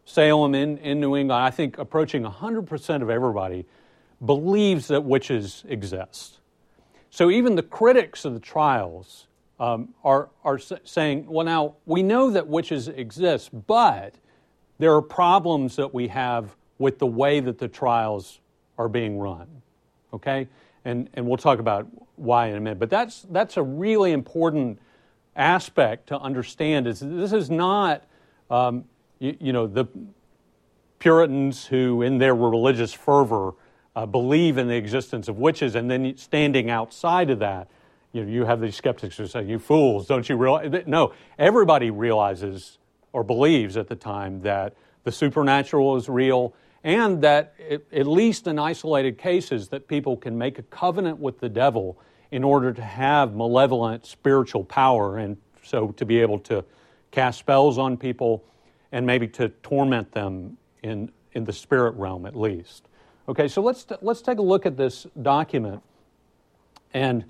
Salem, 0.05 0.55
in, 0.55 0.79
in 0.79 1.01
New 1.01 1.17
England, 1.17 1.41
I 1.41 1.51
think 1.51 1.79
approaching 1.79 2.25
100% 2.25 3.03
of 3.03 3.11
everybody, 3.11 3.67
believes 4.25 4.89
that 4.89 5.03
witches 5.05 5.65
exist. 5.69 6.39
So 7.11 7.31
even 7.31 7.57
the 7.57 7.63
critics 7.63 8.25
of 8.25 8.35
the 8.35 8.41
trials 8.41 9.27
um, 9.61 9.95
are, 10.03 10.31
are 10.45 10.59
saying, 10.59 11.27
well, 11.27 11.45
now, 11.45 11.77
we 11.87 12.03
know 12.03 12.31
that 12.31 12.47
witches 12.47 12.89
exist, 12.89 13.51
but 13.67 14.15
there 14.79 14.95
are 14.95 15.03
problems 15.03 15.77
that 15.77 15.93
we 15.93 16.09
have 16.09 16.57
with 16.79 16.99
the 16.99 17.07
way 17.07 17.39
that 17.41 17.59
the 17.59 17.69
trials 17.69 18.41
are 18.79 18.89
being 18.89 19.19
run. 19.19 19.47
Okay? 20.13 20.49
And, 20.85 21.09
and 21.15 21.27
we'll 21.27 21.37
talk 21.37 21.59
about 21.59 21.87
why 22.17 22.49
in 22.49 22.57
a 22.57 22.61
minute. 22.61 22.79
But 22.79 22.91
that's, 22.91 23.23
that's 23.31 23.57
a 23.57 23.63
really 23.63 24.13
important 24.13 24.79
aspect 25.37 26.09
to 26.09 26.19
understand 26.19 26.87
is 26.87 27.01
this 27.01 27.33
is 27.33 27.51
not, 27.51 28.05
um, 28.51 28.85
you, 29.19 29.37
you, 29.41 29.53
know, 29.53 29.67
the 29.67 29.87
Puritans 30.99 31.67
who, 31.67 32.03
in 32.03 32.19
their 32.19 32.35
religious 32.35 32.93
fervor, 32.93 33.55
uh, 33.95 34.07
believe 34.07 34.59
in 34.59 34.69
the 34.69 34.77
existence 34.77 35.29
of 35.29 35.39
witches, 35.39 35.75
and 35.75 35.91
then 35.91 36.17
standing 36.17 36.71
outside 36.71 37.31
of 37.31 37.41
that, 37.41 37.69
you 38.13 38.23
know, 38.23 38.31
you 38.31 38.45
have 38.45 38.61
these 38.61 38.77
skeptics 38.77 39.17
who 39.17 39.27
say, 39.27 39.43
"You 39.43 39.59
fools, 39.59 40.07
don't 40.07 40.29
you 40.29 40.37
realize?" 40.37 40.85
No, 40.87 41.13
everybody 41.39 41.91
realizes 41.91 42.79
or 43.13 43.25
believes 43.25 43.77
at 43.77 43.89
the 43.89 43.97
time 43.97 44.43
that 44.43 44.75
the 45.05 45.13
supernatural 45.13 45.97
is 45.97 46.09
real 46.09 46.55
and 46.85 47.23
that 47.23 47.55
at 47.93 48.07
least 48.07 48.47
in 48.47 48.59
isolated 48.59 49.19
cases 49.19 49.69
that 49.69 49.87
people 49.87 50.17
can 50.17 50.37
make 50.37 50.59
a 50.59 50.63
covenant 50.63 51.19
with 51.19 51.39
the 51.41 51.49
devil 51.49 51.99
in 52.31 52.43
order 52.43 52.73
to 52.73 52.83
have 52.83 53.35
malevolent 53.35 54.05
spiritual 54.05 54.65
power 54.65 55.19
and 55.19 55.37
so 55.63 55.89
to 55.93 56.05
be 56.05 56.21
able 56.21 56.39
to 56.39 56.65
cast 57.11 57.39
spells 57.39 57.79
on 57.79 57.97
people 57.97 58.45
and 58.91 59.07
maybe 59.07 59.29
to 59.29 59.49
torment 59.63 60.11
them 60.13 60.57
in, 60.83 61.11
in 61.33 61.45
the 61.45 61.53
spirit 61.53 61.95
realm 61.95 62.27
at 62.27 62.37
least. 62.37 62.89
Okay 63.29 63.47
so 63.47 63.63
let's 63.63 63.87
let's 64.01 64.23
take 64.23 64.39
a 64.39 64.43
look 64.43 64.67
at 64.67 64.77
this 64.77 65.07
document 65.21 65.83
and 66.93 67.25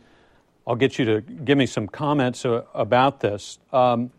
i'll 0.66 0.76
get 0.76 0.99
you 0.99 1.04
to 1.04 1.21
give 1.21 1.59
me 1.59 1.66
some 1.66 1.87
comments 1.87 2.47
uh, 2.47 2.62
about 2.73 3.21
this. 3.21 3.59
Um, 3.71 4.11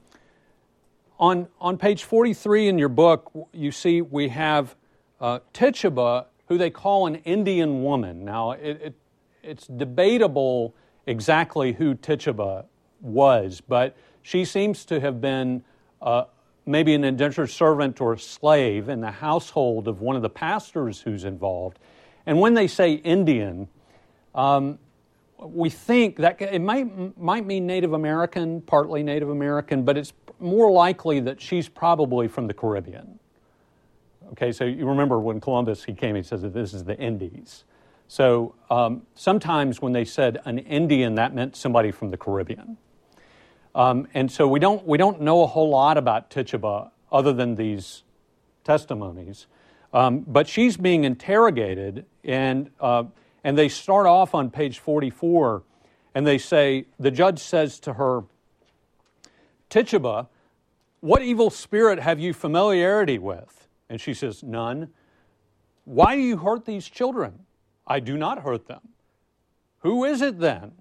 on, 1.19 1.47
on 1.59 1.77
page 1.77 2.03
43 2.03 2.67
in 2.67 2.77
your 2.77 2.89
book 2.89 3.31
you 3.51 3.71
see 3.71 4.01
we 4.01 4.27
have 4.27 4.75
uh, 5.23 5.39
Tituba, 5.53 6.25
who 6.49 6.57
they 6.57 6.69
call 6.69 7.07
an 7.07 7.15
Indian 7.23 7.81
woman. 7.81 8.25
Now, 8.25 8.51
it, 8.51 8.81
it, 8.81 8.93
it's 9.41 9.67
debatable 9.67 10.75
exactly 11.07 11.71
who 11.71 11.95
Tituba 11.95 12.65
was, 12.99 13.61
but 13.61 13.95
she 14.21 14.43
seems 14.43 14.83
to 14.85 14.99
have 14.99 15.21
been 15.21 15.63
uh, 16.01 16.25
maybe 16.65 16.93
an 16.93 17.05
indentured 17.05 17.49
servant 17.49 18.01
or 18.01 18.17
slave 18.17 18.89
in 18.89 18.99
the 18.99 19.11
household 19.11 19.87
of 19.87 20.01
one 20.01 20.17
of 20.17 20.21
the 20.21 20.29
pastors 20.29 20.99
who's 20.99 21.23
involved. 21.23 21.79
And 22.25 22.41
when 22.41 22.53
they 22.53 22.67
say 22.67 22.91
Indian, 22.91 23.69
um, 24.35 24.77
we 25.37 25.69
think 25.69 26.17
that 26.17 26.41
it 26.41 26.61
might, 26.61 27.17
might 27.17 27.45
mean 27.45 27.65
Native 27.65 27.93
American, 27.93 28.59
partly 28.59 29.03
Native 29.03 29.29
American, 29.29 29.83
but 29.83 29.97
it's 29.97 30.11
more 30.41 30.69
likely 30.69 31.21
that 31.21 31.39
she's 31.39 31.69
probably 31.69 32.27
from 32.27 32.47
the 32.47 32.53
Caribbean. 32.53 33.19
Okay, 34.31 34.51
so 34.51 34.63
you 34.63 34.87
remember 34.87 35.19
when 35.19 35.39
Columbus 35.39 35.83
he 35.83 35.93
came, 35.93 36.15
he 36.15 36.23
says 36.23 36.41
that 36.41 36.53
this 36.53 36.73
is 36.73 36.85
the 36.85 36.97
Indies. 36.97 37.63
So 38.07 38.55
um, 38.69 39.03
sometimes 39.15 39.81
when 39.81 39.93
they 39.93 40.05
said 40.05 40.39
an 40.45 40.59
Indian, 40.59 41.15
that 41.15 41.35
meant 41.35 41.55
somebody 41.55 41.91
from 41.91 42.09
the 42.09 42.17
Caribbean. 42.17 42.77
Um, 43.75 44.07
and 44.13 44.31
so 44.31 44.47
we 44.47 44.59
don't 44.59 44.85
we 44.85 44.97
don't 44.97 45.21
know 45.21 45.43
a 45.43 45.47
whole 45.47 45.69
lot 45.69 45.97
about 45.97 46.29
Tituba 46.29 46.91
other 47.11 47.33
than 47.33 47.55
these 47.55 48.03
testimonies. 48.63 49.47
Um, 49.93 50.21
but 50.21 50.47
she's 50.47 50.75
being 50.75 51.03
interrogated, 51.03 52.05
and, 52.23 52.71
uh, 52.79 53.03
and 53.43 53.57
they 53.57 53.69
start 53.69 54.07
off 54.07 54.33
on 54.33 54.49
page 54.49 54.79
44, 54.79 55.61
and 56.15 56.25
they 56.25 56.39
say, 56.39 56.85
the 56.99 57.11
judge 57.11 57.39
says 57.39 57.79
to 57.81 57.93
her, 57.93 58.23
Tituba, 59.69 60.27
what 60.99 61.21
evil 61.21 61.49
spirit 61.49 61.99
have 61.99 62.19
you 62.19 62.33
familiarity 62.33 63.19
with? 63.19 63.62
And 63.93 64.01
she 64.01 64.15
says, 64.15 64.41
None. 64.41 64.89
Why 65.85 66.15
do 66.15 66.21
you 66.23 66.37
hurt 66.37 66.65
these 66.65 66.89
children? 66.89 67.45
I 67.85 67.99
do 67.99 68.17
not 68.17 68.41
hurt 68.41 68.65
them. 68.67 68.81
Who 69.81 70.03
is 70.03 70.23
it 70.23 70.39
then? 70.39 70.71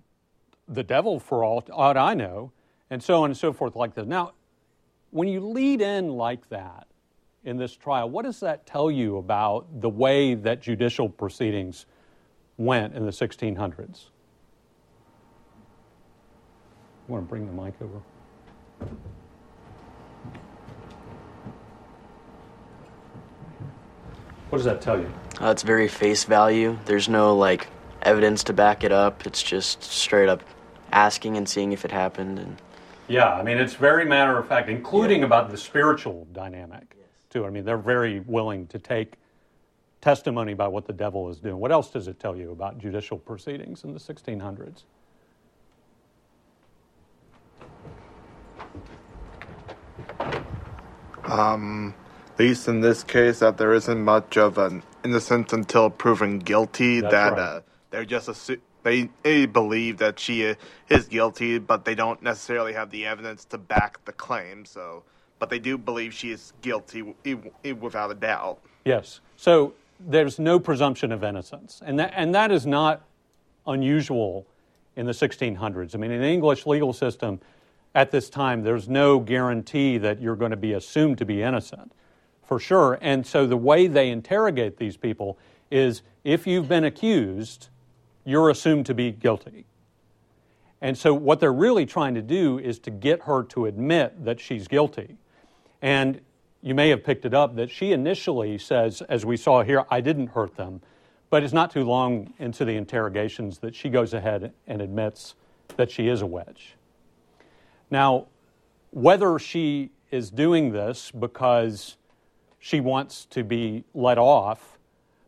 The 0.67 0.83
devil, 0.83 1.21
for 1.21 1.45
all 1.45 1.63
aught 1.71 1.99
I 1.99 2.15
know, 2.15 2.53
and 2.89 3.03
so 3.03 3.23
on 3.23 3.29
and 3.29 3.37
so 3.37 3.53
forth, 3.53 3.77
like 3.77 3.95
this. 3.95 4.07
Now, 4.07 4.33
when 5.11 5.29
you 5.29 5.41
lead 5.41 5.83
in 5.83 6.09
like 6.09 6.49
that 6.49 6.87
in 7.45 7.59
this 7.59 7.77
trial, 7.77 8.09
what 8.09 8.25
does 8.25 8.41
that 8.41 8.65
tell 8.65 8.91
you 8.91 9.19
about 9.19 9.83
the 9.83 9.91
way 9.91 10.33
that 10.33 10.63
judicial 10.63 11.11
proceedings 11.11 11.85
went 12.57 12.95
in 12.95 13.05
the 13.05 13.13
1600s? 13.13 14.07
You 17.07 17.13
want 17.13 17.27
to 17.27 17.29
bring 17.29 17.45
the 17.45 17.63
mic 17.63 17.75
over? 17.83 18.01
What 24.53 24.59
does 24.59 24.67
that 24.67 24.83
tell 24.83 25.01
you? 25.01 25.11
Uh, 25.41 25.51
it's 25.51 25.63
very 25.63 25.89
face 25.89 26.25
value. 26.25 26.79
There's 26.85 27.09
no 27.09 27.35
like 27.35 27.69
evidence 28.03 28.45
to 28.45 28.53
back 28.53 28.85
it 28.85 28.93
up. 28.93 29.27
It's 29.27 29.43
just 29.43 29.83
straight 29.83 30.29
up 30.29 30.43
asking 30.93 31.39
and 31.39 31.49
seeing 31.49 31.73
if 31.73 31.87
it 31.87 31.91
happened. 31.91 32.39
And 32.39 32.61
yeah, 33.09 33.33
I 33.33 33.43
mean 33.43 33.57
it's 33.57 33.73
very 33.73 34.05
matter 34.05 34.37
of 34.37 34.47
fact, 34.47 34.69
including 34.69 35.21
yeah. 35.21 35.25
about 35.25 35.51
the 35.51 35.57
spiritual 35.57 36.27
dynamic 36.35 36.95
yes. 36.99 37.07
too. 37.31 37.47
I 37.47 37.49
mean 37.49 37.65
they're 37.65 37.79
very 37.79 38.21
willing 38.21 38.67
to 38.67 38.79
take 38.79 39.15
testimony 40.03 40.53
about 40.53 40.71
what 40.71 40.85
the 40.85 40.93
devil 40.93 41.31
is 41.31 41.39
doing. 41.39 41.57
What 41.57 41.73
else 41.73 41.89
does 41.89 42.07
it 42.07 42.21
tell 42.21 42.37
you 42.37 42.51
about 42.51 42.77
judicial 42.77 43.17
proceedings 43.17 43.85
in 43.85 43.95
the 43.95 44.01
1600s? 44.01 44.83
Um, 51.25 51.95
at 51.95 52.02
least 52.39 52.69
in 52.69 52.81
this 52.81 53.03
case, 53.03 53.41
that 53.41 53.59
there 53.59 53.73
isn't 53.75 54.03
much 54.03 54.37
of 54.37 54.59
an 54.59 54.83
innocence 55.05 55.53
until 55.53 55.91
proven 55.91 56.39
guilty. 56.39 57.01
That's 57.01 57.13
that 57.13 57.33
right. 57.33 57.39
uh, 57.39 57.61
they're 57.91 58.05
just 58.05 58.29
assu- 58.29 58.61
they, 58.83 59.11
they 59.23 59.47
believe 59.47 59.99
that 59.99 60.19
she 60.19 60.55
is 60.89 61.07
guilty, 61.09 61.59
but 61.59 61.85
they 61.85 61.95
don't 61.95 62.23
necessarily 62.23 62.73
have 62.73 62.91
the 62.91 63.07
evidence 63.07 63.45
to 63.47 63.59
back 63.59 64.05
the 64.05 64.13
claim. 64.13 64.65
So, 64.65 65.05
but 65.39 65.51
they 65.51 65.59
do 65.59 65.79
believe 65.79 66.13
she 66.15 66.31
is 66.31 66.53
guilty 66.63 67.15
without 67.81 68.11
a 68.11 68.15
doubt. 68.15 68.59
Yes. 68.85 69.21
So 69.37 69.75
there's 70.01 70.39
no 70.39 70.59
presumption 70.59 71.13
of 71.13 71.23
innocence, 71.23 71.81
and 71.85 71.99
that 71.99 72.13
and 72.17 72.35
that 72.35 72.51
is 72.51 72.67
not 72.67 73.03
unusual 73.67 74.47
in 74.97 75.07
the 75.07 75.13
1600s. 75.13 75.95
I 75.95 75.99
mean, 75.99 76.11
in 76.11 76.21
the 76.21 76.27
English 76.27 76.67
legal 76.67 76.93
system 76.93 77.41
at 77.95 78.11
this 78.11 78.29
time, 78.29 78.63
there's 78.63 78.89
no 78.89 79.19
guarantee 79.21 79.99
that 79.99 80.21
you're 80.21 80.37
going 80.37 80.51
to 80.51 80.57
be 80.57 80.73
assumed 80.73 81.19
to 81.19 81.25
be 81.25 81.43
innocent, 81.43 81.93
for 82.53 82.61
sure. 82.61 82.99
And 83.01 83.27
so 83.27 83.47
the 83.47 83.57
way 83.57 83.87
they 83.87 84.11
interrogate 84.11 84.77
these 84.77 84.99
people 84.99 85.39
is 85.71 86.03
if 86.23 86.47
you've 86.47 86.69
been 86.69 86.85
accused, 86.85 87.71
you're 88.27 88.51
assumed 88.51 88.85
to 88.85 88.95
be 88.95 89.11
guilty. 89.11 89.65
And 90.83 90.99
so 90.99 91.15
what 91.15 91.41
they're 91.41 91.51
really 91.51 91.87
trying 91.87 92.15
to 92.15 92.21
do 92.21 92.59
is 92.59 92.79
to 92.81 92.91
get 92.91 93.23
her 93.23 93.43
to 93.45 93.65
admit 93.65 94.27
that 94.27 94.39
she's 94.39 94.69
guilty. 94.69 95.17
And 95.81 96.21
you 96.61 96.75
may 96.75 96.91
have 96.91 97.03
picked 97.03 97.25
it 97.25 97.33
up 97.33 97.57
that 97.57 97.71
she 97.71 97.93
initially 97.93 98.59
says, 98.59 99.01
as 99.09 99.25
we 99.25 99.39
saw 99.39 99.63
here, 99.63 99.87
I 99.91 100.03
didn't 100.03 100.27
hurt 100.27 100.55
them. 100.57 100.83
But 101.31 101.45
it's 101.45 101.55
not 101.55 101.71
too 101.71 101.85
long 101.85 102.35
into 102.39 102.67
the 102.67 102.77
interrogations 102.77 103.61
that 103.61 103.75
she 103.75 103.89
goes 103.89 104.13
ahead 104.13 104.53
and 104.67 104.83
admits 104.83 105.37
that 105.79 105.91
she 105.91 106.09
is 106.09 106.21
a 106.21 106.27
witch. 106.27 106.75
Now, 107.91 108.27
whether 108.91 109.39
she 109.39 109.89
is 110.11 110.31
doing 110.31 110.73
this 110.73 111.11
because 111.11 111.97
she 112.65 112.79
wants 112.79 113.25
to 113.25 113.43
be 113.43 113.83
let 113.93 114.19
off, 114.19 114.79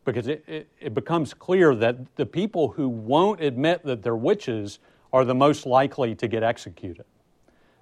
because 0.04 0.28
it, 0.28 0.44
it, 0.46 0.68
it, 0.78 0.94
becomes 0.94 1.34
clear 1.34 1.74
that 1.74 2.14
the 2.14 2.24
people 2.24 2.68
who 2.68 2.88
won't 2.88 3.40
admit 3.40 3.82
that 3.82 4.04
they're 4.04 4.14
witches 4.14 4.78
are 5.12 5.24
the 5.24 5.34
most 5.34 5.66
likely 5.66 6.14
to 6.14 6.28
get 6.28 6.44
executed. 6.44 7.04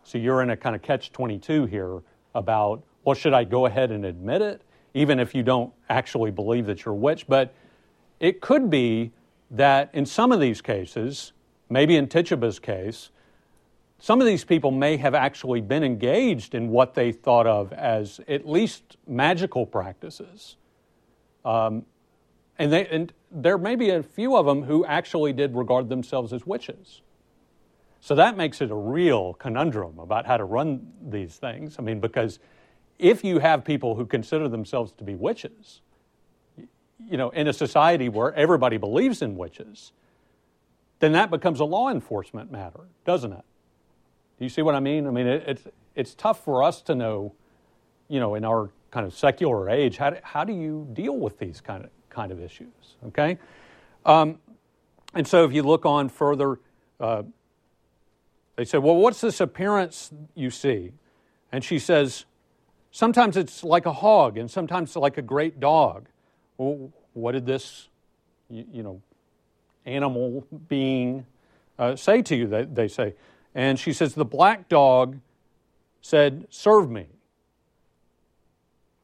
So 0.05 0.17
you're 0.17 0.41
in 0.41 0.49
a 0.49 0.57
kind 0.57 0.75
of 0.75 0.81
catch 0.81 1.13
22 1.13 1.67
here 1.67 2.01
about, 2.35 2.83
well, 3.05 3.15
should 3.15 3.35
I 3.35 3.45
go 3.45 3.67
ahead 3.67 3.91
and 3.91 4.07
admit 4.07 4.41
it, 4.41 4.63
even 4.95 5.21
if 5.21 5.35
you 5.35 5.43
don't 5.43 5.71
actually 5.91 6.31
believe 6.31 6.65
that 6.65 6.87
you're 6.87 6.95
a 6.95 6.97
witch? 6.97 7.27
But 7.29 7.53
it 8.21 8.41
could 8.41 8.71
be 8.71 9.13
that 9.51 9.91
in 9.93 10.07
some 10.07 10.33
of 10.33 10.41
these 10.41 10.63
cases, 10.63 11.35
maybe 11.69 11.97
in 11.97 12.07
Tituba's 12.07 12.59
case, 12.59 13.11
some 14.03 14.21
of 14.21 14.27
these 14.27 14.43
people 14.43 14.73
may 14.73 14.97
have 14.97 15.15
actually 15.15 15.61
been 15.61 15.85
engaged 15.85 16.57
in 16.57 16.71
what 16.71 16.95
they 16.95 17.13
thought 17.13 17.47
of 17.47 17.73
as 17.73 18.21
at 18.27 18.45
least 18.45 18.97
magical 19.07 19.65
practices. 19.65 20.57
Um, 21.45 21.87
and, 22.59 22.73
they, 22.73 22.85
and 22.89 23.13
there 23.31 23.57
may 23.57 23.77
be 23.77 23.91
a 23.91 24.03
few 24.03 24.35
of 24.35 24.45
them 24.45 24.65
who 24.65 24.85
actually 24.85 25.33
did 25.33 25.55
regard 25.55 25.89
themselves 25.89 26.33
as 26.33 26.45
witches. 26.45 27.01
So 28.01 28.17
that 28.17 28.37
makes 28.37 28.61
it 28.61 28.73
a 28.73 28.75
real 28.75 29.35
conundrum 29.35 30.01
about 30.01 30.27
how 30.27 30.37
to 30.37 30.45
run 30.45 30.85
these 31.01 31.37
things. 31.37 31.77
I 31.79 31.83
mean, 31.83 32.01
because 32.01 32.41
if 32.99 33.23
you 33.23 33.39
have 33.39 33.65
people 33.65 33.95
who 33.95 34.05
consider 34.05 34.49
themselves 34.49 34.91
to 34.99 35.05
be 35.05 35.15
witches, 35.15 35.81
you 37.09 37.17
know, 37.17 37.31
in 37.31 37.47
a 37.47 37.53
society 37.53 38.09
where 38.09 38.35
everybody 38.35 38.79
believes 38.79 39.23
in 39.23 39.37
witches, 39.37 39.93
then 40.99 41.13
that 41.13 41.31
becomes 41.31 41.61
a 41.61 41.65
law 41.65 41.89
enforcement 41.89 42.51
matter, 42.51 42.81
doesn't 43.05 43.33
it? 43.33 43.45
Do 44.39 44.45
you 44.45 44.49
see 44.49 44.63
what 44.63 44.75
I 44.75 44.81
mean? 44.81 45.07
I 45.07 45.11
mean, 45.11 45.27
it, 45.27 45.45
it's, 45.47 45.63
it's 45.95 46.15
tough 46.15 46.45
for 46.45 46.63
us 46.63 46.83
to 46.83 46.95
know, 46.95 47.35
you 48.09 48.21
know, 48.21 48.35
in 48.35 48.45
our 48.45 48.71
kind 48.91 49.07
of 49.07 49.15
secular 49.15 49.71
age, 49.71 49.97
how 49.97 50.11
do, 50.11 50.17
how 50.23 50.45
do 50.45 50.53
you 50.53 50.87
deal 50.93 51.17
with 51.17 51.39
these 51.39 51.61
kind 51.61 51.85
of, 51.85 51.91
kind 52.11 52.33
of 52.33 52.41
issues, 52.41 52.97
okay? 53.07 53.39
Um, 54.05 54.39
and 55.15 55.27
so 55.27 55.45
if 55.45 55.53
you 55.53 55.63
look 55.63 55.87
on 55.87 56.09
further, 56.09 56.59
uh, 57.01 57.23
they 58.57 58.65
say, 58.65 58.79
well, 58.79 58.97
what's 58.97 59.21
this 59.21 59.41
appearance 59.41 60.11
you 60.35 60.51
see? 60.51 60.93
And 61.51 61.65
she 61.65 61.79
says, 61.79 62.25
sometimes 62.91 63.37
it's 63.37 63.65
like 63.65 63.87
a 63.87 63.93
hog 63.93 64.37
and 64.37 64.51
sometimes 64.51 64.95
like 64.97 65.19
a 65.19 65.23
great 65.23 65.61
dog. 65.61 66.09
Well, 66.59 66.93
what 67.15 67.33
did 67.33 67.47
this, 67.47 67.89
you, 68.51 68.65
you 68.73 68.83
know, 68.83 69.01
animal 69.85 70.47
being 70.69 71.27
uh, 71.79 71.97
say 71.97 72.23
to 72.23 72.37
you? 72.37 72.47
They, 72.47 72.65
they 72.65 72.89
say, 72.89 73.15
and 73.55 73.79
she 73.79 73.93
says, 73.93 74.15
The 74.15 74.25
black 74.25 74.69
dog 74.69 75.19
said, 76.01 76.47
Serve 76.51 76.91
me. 76.91 77.07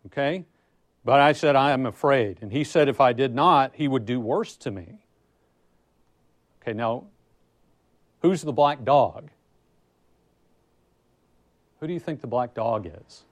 Okay? 0.07 0.45
But 1.05 1.21
I 1.21 1.33
said, 1.33 1.57
I 1.57 1.73
am 1.73 1.87
afraid. 1.87 2.39
And 2.41 2.53
he 2.53 2.65
said, 2.65 2.89
If 2.89 3.01
I 3.01 3.13
did 3.13 3.35
not, 3.35 3.73
he 3.75 3.89
would 3.89 4.07
do 4.07 4.21
worse 4.21 4.57
to 4.59 4.71
me. 4.71 4.99
Okay, 6.63 6.73
now, 6.73 7.05
who's 8.21 8.43
the 8.43 8.53
black 8.53 8.85
dog? 8.85 9.31
Who 11.81 11.87
do 11.87 11.93
you 11.93 12.01
think 12.01 12.21
the 12.21 12.27
black 12.27 12.55
dog 12.55 12.87
is? 12.87 13.25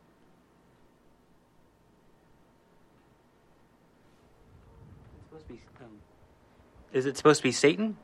Is 6.92 7.04
it 7.04 7.18
supposed 7.18 7.40
to 7.40 7.42
be 7.42 7.52
Satan? 7.52 7.98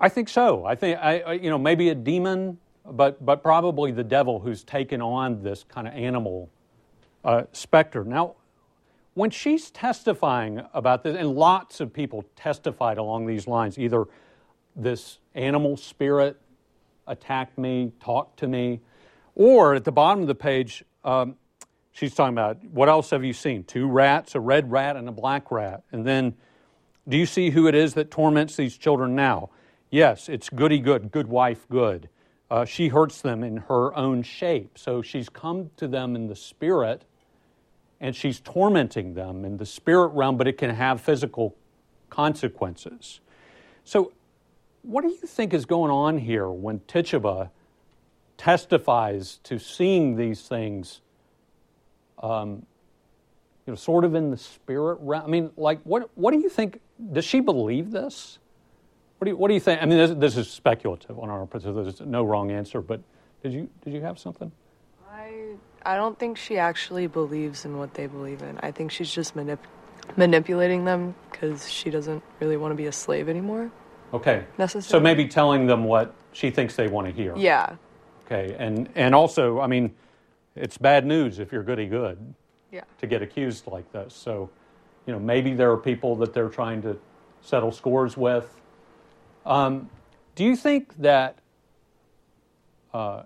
I 0.00 0.08
think 0.08 0.30
so. 0.30 0.64
I 0.64 0.74
think 0.74 0.98
I, 0.98 1.32
you 1.34 1.50
know 1.50 1.58
maybe 1.58 1.90
a 1.90 1.94
demon, 1.94 2.58
but 2.86 3.24
but 3.24 3.42
probably 3.42 3.92
the 3.92 4.04
devil 4.04 4.40
who's 4.40 4.64
taken 4.64 5.02
on 5.02 5.42
this 5.42 5.64
kind 5.64 5.86
of 5.86 5.92
animal 5.92 6.48
uh, 7.22 7.42
specter. 7.52 8.02
Now, 8.02 8.36
when 9.12 9.28
she's 9.28 9.70
testifying 9.70 10.62
about 10.72 11.02
this, 11.02 11.16
and 11.16 11.34
lots 11.34 11.80
of 11.80 11.92
people 11.92 12.24
testified 12.34 12.96
along 12.96 13.26
these 13.26 13.46
lines, 13.46 13.78
either 13.78 14.06
this 14.74 15.18
animal 15.34 15.76
spirit 15.76 16.40
attacked 17.06 17.58
me, 17.58 17.92
talked 18.00 18.38
to 18.38 18.48
me, 18.48 18.80
or 19.34 19.74
at 19.74 19.84
the 19.84 19.92
bottom 19.92 20.22
of 20.22 20.28
the 20.28 20.34
page, 20.34 20.82
um, 21.04 21.36
she's 21.92 22.14
talking 22.14 22.32
about 22.32 22.64
what 22.64 22.88
else 22.88 23.10
have 23.10 23.22
you 23.22 23.34
seen? 23.34 23.64
Two 23.64 23.86
rats, 23.86 24.34
a 24.34 24.40
red 24.40 24.70
rat 24.72 24.96
and 24.96 25.08
a 25.10 25.12
black 25.12 25.50
rat, 25.50 25.82
and 25.92 26.06
then. 26.06 26.34
Do 27.08 27.16
you 27.16 27.26
see 27.26 27.50
who 27.50 27.66
it 27.66 27.74
is 27.74 27.94
that 27.94 28.10
torments 28.10 28.54
these 28.56 28.76
children 28.76 29.16
now? 29.16 29.50
Yes, 29.90 30.28
it's 30.28 30.48
goody 30.48 30.78
good, 30.78 31.10
good 31.10 31.28
wife 31.28 31.66
good. 31.68 32.08
Uh, 32.50 32.64
she 32.64 32.88
hurts 32.88 33.20
them 33.20 33.44
in 33.44 33.58
her 33.58 33.96
own 33.96 34.22
shape. 34.22 34.78
So 34.78 35.02
she's 35.02 35.28
come 35.28 35.70
to 35.76 35.86
them 35.86 36.16
in 36.16 36.26
the 36.26 36.36
spirit 36.36 37.04
and 38.00 38.16
she's 38.16 38.40
tormenting 38.40 39.14
them 39.14 39.44
in 39.44 39.58
the 39.58 39.66
spirit 39.66 40.08
realm, 40.08 40.36
but 40.36 40.48
it 40.48 40.56
can 40.58 40.70
have 40.70 41.00
physical 41.00 41.54
consequences. 42.08 43.20
So, 43.84 44.12
what 44.82 45.02
do 45.02 45.08
you 45.08 45.16
think 45.26 45.52
is 45.52 45.66
going 45.66 45.90
on 45.90 46.16
here 46.16 46.48
when 46.48 46.80
Tituba 46.88 47.50
testifies 48.40 49.38
to 49.44 49.58
seeing 49.58 50.16
these 50.16 50.40
things, 50.48 51.02
um, 52.22 52.64
you 53.66 53.72
know, 53.72 53.74
sort 53.74 54.02
of 54.02 54.14
in 54.14 54.30
the 54.30 54.38
spirit 54.38 54.96
realm. 55.02 55.24
I 55.24 55.28
mean, 55.28 55.50
like, 55.58 55.82
what 55.82 56.10
what 56.14 56.32
do 56.32 56.40
you 56.40 56.48
think? 56.48 56.80
Does 57.12 57.26
she 57.26 57.40
believe 57.40 57.90
this? 57.90 58.38
What 59.20 59.26
do 59.26 59.30
you, 59.32 59.36
what 59.36 59.48
do 59.48 59.54
you 59.54 59.60
think? 59.60 59.82
I 59.82 59.84
mean, 59.84 59.98
this, 59.98 60.12
this 60.12 60.36
is 60.38 60.50
speculative 60.50 61.18
on 61.18 61.28
our 61.28 61.44
part, 61.44 61.62
so 61.62 61.74
there's 61.74 62.00
no 62.00 62.24
wrong 62.24 62.50
answer. 62.50 62.80
But 62.80 63.02
did 63.42 63.52
you 63.52 63.68
did 63.84 63.92
you 63.92 64.00
have 64.00 64.18
something? 64.18 64.50
I 65.12 65.56
I 65.84 65.96
don't 65.96 66.18
think 66.18 66.38
she 66.38 66.56
actually 66.56 67.06
believes 67.06 67.66
in 67.66 67.76
what 67.76 67.92
they 67.92 68.06
believe 68.06 68.40
in. 68.40 68.58
I 68.62 68.70
think 68.70 68.90
she's 68.90 69.10
just 69.12 69.36
manip- 69.36 69.58
manipulating 70.16 70.86
them 70.86 71.14
because 71.30 71.70
she 71.70 71.90
doesn't 71.90 72.22
really 72.40 72.56
want 72.56 72.72
to 72.72 72.76
be 72.76 72.86
a 72.86 72.92
slave 72.92 73.28
anymore. 73.28 73.70
Okay. 74.14 74.44
Necessarily. 74.56 74.88
So 74.88 75.00
maybe 75.00 75.28
telling 75.28 75.66
them 75.66 75.84
what 75.84 76.14
she 76.32 76.50
thinks 76.50 76.74
they 76.74 76.88
want 76.88 77.06
to 77.06 77.12
hear. 77.12 77.36
Yeah. 77.36 77.76
Okay. 78.24 78.56
And 78.58 78.88
and 78.94 79.14
also, 79.14 79.60
I 79.60 79.66
mean, 79.66 79.94
it's 80.56 80.78
bad 80.78 81.04
news 81.04 81.40
if 81.40 81.52
you're 81.52 81.62
goody 81.62 81.88
good 81.88 82.16
Yeah. 82.72 82.84
to 83.02 83.06
get 83.06 83.20
accused 83.20 83.66
like 83.66 83.92
this. 83.92 84.14
So, 84.14 84.48
you 85.04 85.12
know, 85.12 85.18
maybe 85.20 85.52
there 85.52 85.70
are 85.70 85.76
people 85.76 86.16
that 86.16 86.32
they're 86.32 86.48
trying 86.48 86.80
to 86.82 86.96
settle 87.42 87.70
scores 87.70 88.16
with. 88.16 88.56
Um, 89.46 89.88
do 90.34 90.44
you 90.44 90.56
think 90.56 90.96
that 90.98 91.38
uh, 92.92 93.22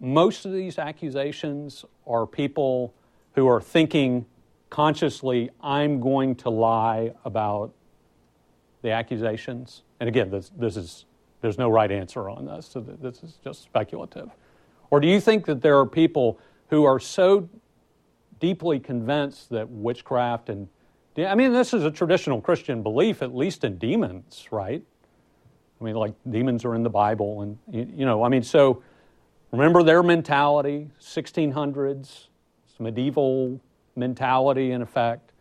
most 0.00 0.44
of 0.44 0.52
these 0.52 0.78
accusations 0.78 1.84
are 2.06 2.26
people 2.26 2.94
who 3.34 3.46
are 3.48 3.60
thinking 3.60 4.26
consciously, 4.70 5.50
I'm 5.62 6.00
going 6.00 6.34
to 6.36 6.50
lie 6.50 7.12
about 7.24 7.72
the 8.82 8.90
accusations? 8.90 9.82
And 10.00 10.08
again, 10.08 10.30
this, 10.30 10.50
this 10.56 10.76
is, 10.76 11.04
there's 11.40 11.58
no 11.58 11.68
right 11.68 11.90
answer 11.90 12.28
on 12.28 12.46
this, 12.46 12.66
so 12.66 12.80
this 12.80 13.22
is 13.22 13.38
just 13.42 13.62
speculative. 13.62 14.30
Or 14.90 15.00
do 15.00 15.08
you 15.08 15.20
think 15.20 15.46
that 15.46 15.62
there 15.62 15.78
are 15.78 15.86
people 15.86 16.38
who 16.70 16.84
are 16.84 17.00
so 17.00 17.48
deeply 18.40 18.78
convinced 18.78 19.50
that 19.50 19.68
witchcraft 19.68 20.48
and 20.48 20.68
I 21.26 21.34
mean, 21.34 21.52
this 21.52 21.74
is 21.74 21.84
a 21.84 21.90
traditional 21.90 22.40
Christian 22.40 22.84
belief, 22.84 23.22
at 23.22 23.34
least 23.34 23.64
in 23.64 23.76
demons, 23.76 24.46
right? 24.52 24.84
I 25.80 25.84
mean, 25.84 25.94
like 25.94 26.14
demons 26.28 26.64
are 26.64 26.74
in 26.74 26.82
the 26.82 26.90
Bible, 26.90 27.42
and 27.42 27.58
you, 27.70 28.04
know, 28.04 28.24
I 28.24 28.28
mean, 28.28 28.42
so 28.42 28.82
remember 29.52 29.82
their 29.82 30.02
mentality, 30.02 30.90
1600s, 31.00 32.00
it's 32.00 32.80
medieval 32.80 33.60
mentality 33.94 34.72
in 34.72 34.82
effect. 34.82 35.32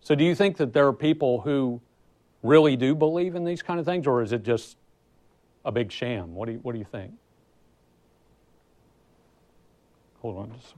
So, 0.00 0.14
do 0.14 0.24
you 0.24 0.34
think 0.34 0.56
that 0.58 0.72
there 0.72 0.86
are 0.86 0.92
people 0.92 1.40
who 1.40 1.80
really 2.42 2.76
do 2.76 2.94
believe 2.94 3.34
in 3.34 3.44
these 3.44 3.62
kind 3.62 3.80
of 3.80 3.86
things, 3.86 4.06
or 4.06 4.22
is 4.22 4.32
it 4.32 4.44
just 4.44 4.76
a 5.64 5.72
big 5.72 5.90
sham? 5.90 6.34
What 6.34 6.46
do 6.46 6.52
you, 6.52 6.58
what 6.58 6.72
do 6.72 6.78
you 6.78 6.84
think? 6.84 7.12
Hold 10.22 10.38
on, 10.38 10.52
just 10.52 10.74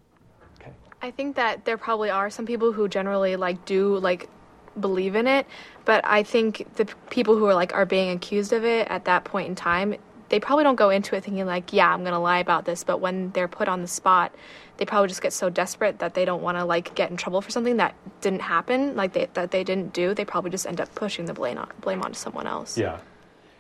okay. 0.61 0.73
I 1.03 1.11
think 1.11 1.37
that 1.37 1.67
there 1.67 1.77
probably 1.77 2.09
are 2.09 2.31
some 2.31 2.47
people 2.47 2.73
who 2.73 2.89
generally 2.89 3.37
like 3.37 3.67
do 3.67 3.99
like 3.99 4.31
believe 4.81 5.15
in 5.15 5.27
it, 5.27 5.47
but 5.85 6.05
I 6.05 6.23
think 6.23 6.67
the 6.77 6.87
people 7.11 7.37
who 7.37 7.47
are 7.47 7.55
like 7.55 7.75
are 7.75 7.87
being 7.87 8.11
accused 8.11 8.53
of 8.53 8.65
it 8.65 8.89
at 8.89 9.05
that 9.07 9.25
point 9.25 9.49
in 9.49 9.55
time, 9.55 9.97
they 10.29 10.41
probably 10.41 10.65
don't 10.65 10.77
go 10.77 10.91
into 10.91 11.17
it 11.17 11.25
thinking 11.25 11.47
like, 11.47 11.73
yeah, 11.73 11.93
I'm 11.93 12.01
going 12.01 12.13
to 12.13 12.19
lie 12.19 12.39
about 12.39 12.65
this, 12.65 12.85
but 12.85 13.01
when 13.01 13.31
they're 13.31 13.49
put 13.49 13.69
on 13.69 13.81
the 13.81 13.89
spot, 13.89 14.35
they 14.77 14.85
probably 14.85 15.09
just 15.09 15.23
get 15.23 15.33
so 15.33 15.51
desperate 15.51 15.99
that 16.01 16.15
they 16.15 16.25
don't 16.25 16.43
want 16.43 16.59
to 16.59 16.65
like 16.65 16.95
get 16.95 17.11
in 17.11 17.17
trouble 17.17 17.41
for 17.41 17.51
something 17.51 17.79
that 17.79 17.95
didn't 18.21 18.43
happen, 18.43 18.95
like 18.95 19.13
they, 19.13 19.29
that 19.35 19.51
they 19.51 19.65
didn't 19.65 19.93
do. 19.93 20.15
They 20.15 20.25
probably 20.25 20.51
just 20.51 20.67
end 20.67 20.81
up 20.81 20.95
pushing 20.95 21.25
the 21.25 21.35
blame 21.35 21.59
on, 21.59 21.71
blame 21.81 22.03
onto 22.03 22.15
someone 22.15 22.47
else. 22.47 22.77
Yeah. 22.79 23.01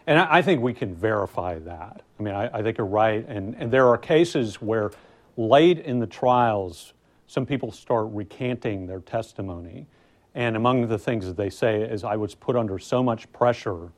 And 0.06 0.18
I 0.18 0.38
I 0.38 0.42
think 0.42 0.62
we 0.62 0.74
can 0.74 0.94
verify 0.94 1.58
that. 1.60 2.02
I 2.18 2.22
mean, 2.22 2.34
I, 2.34 2.58
I 2.58 2.62
think 2.62 2.78
you're 2.78 2.86
right. 2.86 3.26
And, 3.26 3.54
and 3.56 3.70
there 3.70 3.88
are 3.88 3.98
cases 3.98 4.60
where 4.60 4.90
late 5.36 5.78
in 5.78 5.98
the 5.98 6.06
trials, 6.06 6.92
some 7.26 7.46
people 7.46 7.72
start 7.72 8.08
recanting 8.10 8.86
their 8.86 9.00
testimony. 9.00 9.86
And 10.34 10.56
among 10.56 10.88
the 10.88 10.98
things 10.98 11.26
that 11.26 11.36
they 11.36 11.50
say 11.50 11.82
is, 11.82 12.04
I 12.04 12.16
was 12.16 12.34
put 12.34 12.56
under 12.56 12.78
so 12.78 13.02
much 13.02 13.30
pressure. 13.32 13.88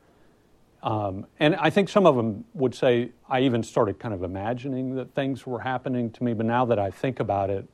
Um, 0.83 1.27
and 1.39 1.57
I 1.57 1.71
think 1.71 1.89
some 1.89 2.07
of 2.07 2.17
them 2.17 2.45
would 2.55 2.75
say, 2.75 3.11
I 3.29 3.41
even 3.41 3.63
started 3.63 3.99
kind 3.99 4.15
of 4.15 4.23
imagining 4.23 4.95
that 4.97 5.15
things 5.15 5.47
were 5.47 5.61
happening 5.61 6.11
to 6.13 6.25
me. 6.25 6.33
But 6.33 6.47
now 6.47 6.65
that 6.65 6.79
I 6.79 6.91
think 6.91 7.21
about 7.21 7.51
it, 7.51 7.67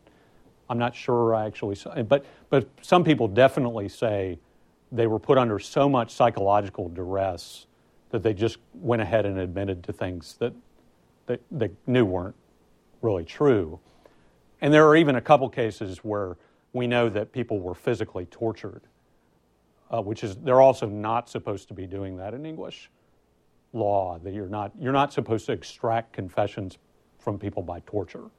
I'm 0.69 0.79
not 0.79 0.95
sure 0.95 1.35
I 1.35 1.47
actually 1.47 1.77
saw 1.77 2.03
But, 2.03 2.25
but 2.51 2.69
some 2.83 3.05
people 3.05 3.29
definitely 3.29 3.89
say 3.89 4.39
they 4.91 5.07
were 5.07 5.19
put 5.19 5.39
under 5.39 5.59
so 5.59 5.89
much 5.89 6.11
psychological 6.13 6.89
duress 6.89 7.67
that 8.11 8.23
they 8.23 8.35
just 8.35 8.59
went 8.75 9.03
ahead 9.03 9.27
and 9.27 9.39
admitted 9.39 9.85
to 9.85 9.93
things 9.93 10.37
that 10.39 10.53
they, 11.27 11.39
they 11.51 11.71
knew 11.87 12.05
weren't 12.05 12.37
really 13.03 13.25
true. 13.25 13.79
And 14.61 14.73
there 14.73 14.89
are 14.89 14.97
even 14.97 15.17
a 15.17 15.21
couple 15.21 15.49
cases 15.49 15.99
where 15.99 16.37
we 16.77 16.87
know 16.87 17.09
that 17.09 17.33
people 17.33 17.59
were 17.59 17.75
physically 17.75 18.27
tortured, 18.27 18.83
uh, 19.91 20.03
which 20.03 20.23
is 20.23 20.37
they're 20.37 20.61
also 20.61 20.87
not 20.87 21.29
supposed 21.29 21.69
to 21.69 21.75
be 21.75 21.87
doing 21.87 22.17
that 22.19 22.35
in 22.35 22.47
English 22.47 22.91
law. 23.73 24.19
That 24.23 24.35
you're 24.35 24.49
not 24.49 24.73
you're 24.79 24.93
not 24.93 25.13
supposed 25.13 25.47
to 25.47 25.53
extract 25.53 26.13
confessions 26.13 26.79
from 27.19 27.39
people 27.39 27.63
by 27.63 27.81
torture, 27.81 28.31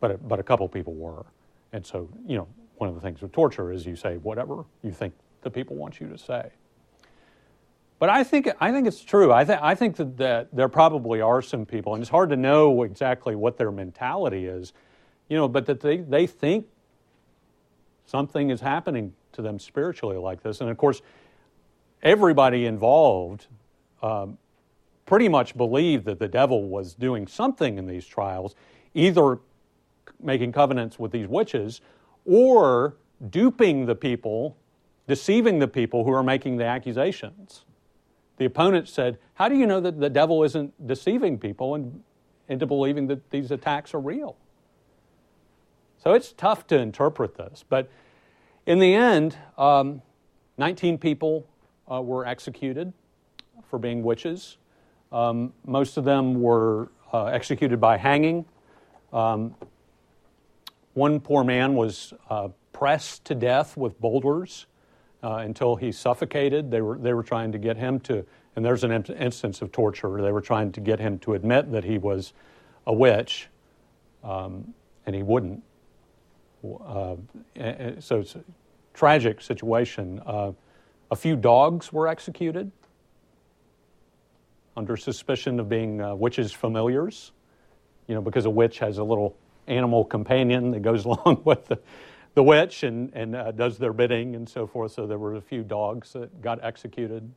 but 0.00 0.28
but 0.28 0.38
a 0.38 0.42
couple 0.42 0.68
people 0.68 0.94
were, 0.94 1.24
and 1.72 1.86
so 1.86 2.08
you 2.26 2.36
know 2.36 2.48
one 2.76 2.88
of 2.88 2.94
the 2.94 3.00
things 3.00 3.22
with 3.22 3.32
torture 3.32 3.72
is 3.72 3.86
you 3.86 3.96
say 3.96 4.16
whatever 4.18 4.64
you 4.82 4.92
think 4.92 5.14
the 5.42 5.50
people 5.50 5.76
want 5.76 6.00
you 6.00 6.08
to 6.08 6.18
say. 6.18 6.50
But 7.98 8.08
I 8.08 8.22
think 8.22 8.48
I 8.60 8.70
think 8.70 8.86
it's 8.86 9.02
true. 9.02 9.32
I 9.32 9.44
think 9.44 9.60
I 9.62 9.74
think 9.74 9.96
that, 9.96 10.16
that 10.18 10.48
there 10.54 10.68
probably 10.68 11.20
are 11.20 11.42
some 11.42 11.66
people, 11.66 11.94
and 11.94 12.02
it's 12.02 12.10
hard 12.10 12.30
to 12.30 12.36
know 12.36 12.82
exactly 12.82 13.34
what 13.34 13.56
their 13.56 13.72
mentality 13.72 14.46
is, 14.46 14.72
you 15.28 15.36
know, 15.36 15.48
but 15.48 15.66
that 15.66 15.80
they, 15.80 15.98
they 15.98 16.26
think 16.26 16.66
something 18.08 18.50
is 18.50 18.60
happening 18.60 19.12
to 19.32 19.42
them 19.42 19.58
spiritually 19.58 20.16
like 20.16 20.42
this. 20.42 20.60
And 20.60 20.70
of 20.70 20.78
course, 20.78 21.02
everybody 22.02 22.64
involved 22.64 23.46
um, 24.02 24.38
pretty 25.04 25.28
much 25.28 25.56
believed 25.56 26.06
that 26.06 26.18
the 26.18 26.28
devil 26.28 26.68
was 26.68 26.94
doing 26.94 27.26
something 27.26 27.76
in 27.76 27.86
these 27.86 28.06
trials, 28.06 28.54
either 28.94 29.38
making 30.20 30.52
covenants 30.52 30.98
with 30.98 31.12
these 31.12 31.28
witches 31.28 31.82
or 32.24 32.96
duping 33.28 33.84
the 33.84 33.94
people, 33.94 34.56
deceiving 35.06 35.58
the 35.58 35.68
people 35.68 36.04
who 36.04 36.12
are 36.12 36.22
making 36.22 36.56
the 36.56 36.64
accusations. 36.64 37.64
The 38.38 38.46
opponent 38.46 38.88
said, 38.88 39.18
How 39.34 39.48
do 39.48 39.56
you 39.56 39.66
know 39.66 39.80
that 39.80 40.00
the 40.00 40.10
devil 40.10 40.44
isn't 40.44 40.86
deceiving 40.86 41.38
people 41.38 41.74
and, 41.74 42.02
into 42.48 42.66
believing 42.66 43.06
that 43.08 43.28
these 43.30 43.50
attacks 43.50 43.92
are 43.92 44.00
real? 44.00 44.36
So 46.02 46.14
it's 46.14 46.32
tough 46.32 46.66
to 46.68 46.78
interpret 46.78 47.36
this. 47.36 47.64
But 47.68 47.90
in 48.66 48.78
the 48.78 48.94
end, 48.94 49.36
um, 49.56 50.02
19 50.56 50.98
people 50.98 51.46
uh, 51.90 52.00
were 52.00 52.26
executed 52.26 52.92
for 53.68 53.78
being 53.78 54.02
witches. 54.02 54.58
Um, 55.10 55.52
most 55.64 55.96
of 55.96 56.04
them 56.04 56.40
were 56.40 56.90
uh, 57.12 57.26
executed 57.26 57.80
by 57.80 57.96
hanging. 57.96 58.44
Um, 59.12 59.54
one 60.94 61.20
poor 61.20 61.44
man 61.44 61.74
was 61.74 62.12
uh, 62.28 62.48
pressed 62.72 63.24
to 63.26 63.34
death 63.34 63.76
with 63.76 64.00
boulders 64.00 64.66
uh, 65.22 65.36
until 65.36 65.76
he 65.76 65.90
suffocated. 65.92 66.70
They 66.70 66.80
were, 66.80 66.98
they 66.98 67.14
were 67.14 67.22
trying 67.22 67.52
to 67.52 67.58
get 67.58 67.76
him 67.76 68.00
to, 68.00 68.24
and 68.56 68.64
there's 68.64 68.84
an 68.84 68.92
instance 68.92 69.62
of 69.62 69.72
torture, 69.72 70.20
they 70.20 70.32
were 70.32 70.40
trying 70.40 70.72
to 70.72 70.80
get 70.80 71.00
him 71.00 71.18
to 71.20 71.34
admit 71.34 71.72
that 71.72 71.84
he 71.84 71.98
was 71.98 72.32
a 72.86 72.92
witch, 72.92 73.48
um, 74.22 74.74
and 75.06 75.14
he 75.14 75.22
wouldn't. 75.22 75.62
Uh, 76.64 77.16
so 78.00 78.20
it's 78.20 78.34
a 78.34 78.44
tragic 78.94 79.40
situation. 79.40 80.20
Uh, 80.26 80.52
a 81.10 81.16
few 81.16 81.36
dogs 81.36 81.92
were 81.92 82.08
executed 82.08 82.70
under 84.76 84.96
suspicion 84.96 85.58
of 85.58 85.68
being 85.68 86.00
uh, 86.00 86.14
witches' 86.14 86.52
familiars, 86.52 87.32
you 88.06 88.14
know, 88.14 88.20
because 88.20 88.44
a 88.44 88.50
witch 88.50 88.78
has 88.78 88.98
a 88.98 89.04
little 89.04 89.36
animal 89.66 90.04
companion 90.04 90.70
that 90.70 90.80
goes 90.80 91.04
along 91.06 91.42
with 91.44 91.66
the, 91.66 91.78
the 92.34 92.42
witch 92.42 92.82
and, 92.82 93.10
and 93.14 93.34
uh, 93.34 93.50
does 93.50 93.78
their 93.78 93.92
bidding 93.92 94.36
and 94.36 94.48
so 94.48 94.66
forth. 94.66 94.92
So 94.92 95.06
there 95.06 95.18
were 95.18 95.36
a 95.36 95.40
few 95.40 95.62
dogs 95.62 96.12
that 96.12 96.42
got 96.42 96.62
executed 96.62 97.28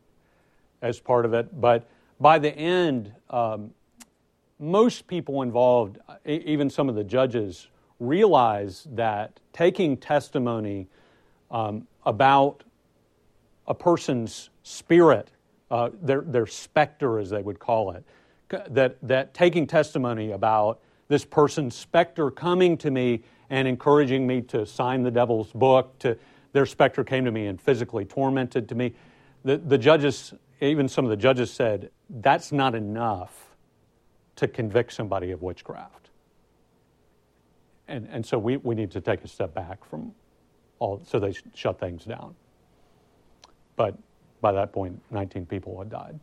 as 0.81 0.99
part 0.99 1.25
of 1.25 1.33
it. 1.33 1.59
But 1.59 1.87
by 2.19 2.39
the 2.39 2.55
end, 2.55 3.11
um, 3.29 3.71
most 4.59 5.07
people 5.07 5.41
involved, 5.41 5.97
even 6.25 6.69
some 6.69 6.89
of 6.89 6.95
the 6.95 7.03
judges, 7.03 7.67
realize 8.01 8.87
that 8.91 9.39
taking 9.53 9.95
testimony 9.95 10.87
um, 11.51 11.87
about 12.03 12.63
a 13.67 13.75
person's 13.75 14.49
spirit, 14.63 15.29
uh, 15.69 15.91
their, 16.01 16.21
their 16.21 16.47
specter, 16.47 17.19
as 17.19 17.29
they 17.29 17.41
would 17.41 17.59
call 17.59 17.91
it, 17.91 18.03
that, 18.69 18.97
that 19.03 19.33
taking 19.33 19.67
testimony 19.67 20.31
about 20.31 20.81
this 21.07 21.23
person's 21.23 21.75
specter 21.75 22.31
coming 22.31 22.75
to 22.77 22.89
me 22.89 23.21
and 23.49 23.67
encouraging 23.67 24.25
me 24.25 24.41
to 24.41 24.65
sign 24.65 25.03
the 25.03 25.11
devil's 25.11 25.51
book, 25.53 25.97
to, 25.99 26.17
their 26.53 26.65
specter 26.65 27.03
came 27.03 27.23
to 27.25 27.31
me 27.31 27.45
and 27.45 27.61
physically 27.61 28.03
tormented 28.03 28.67
to 28.67 28.75
me. 28.75 28.93
The, 29.45 29.57
the 29.57 29.77
judges, 29.77 30.33
even 30.59 30.89
some 30.89 31.05
of 31.05 31.11
the 31.11 31.17
judges 31.17 31.51
said, 31.51 31.91
that's 32.09 32.51
not 32.51 32.73
enough 32.75 33.55
to 34.37 34.47
convict 34.47 34.93
somebody 34.93 35.31
of 35.31 35.41
witchcraft 35.41 36.00
and, 37.91 38.07
and 38.09 38.25
so 38.25 38.39
we, 38.39 38.57
we 38.57 38.73
need 38.73 38.89
to 38.91 39.01
take 39.01 39.23
a 39.23 39.27
step 39.27 39.53
back 39.53 39.83
from 39.83 40.13
all, 40.79 41.01
so 41.05 41.19
they 41.19 41.33
shut 41.53 41.79
things 41.79 42.05
down. 42.05 42.33
But 43.75 43.97
by 44.39 44.51
that 44.53 44.71
point, 44.71 44.99
19 45.11 45.45
people 45.45 45.77
had 45.77 45.89
died. 45.89 46.19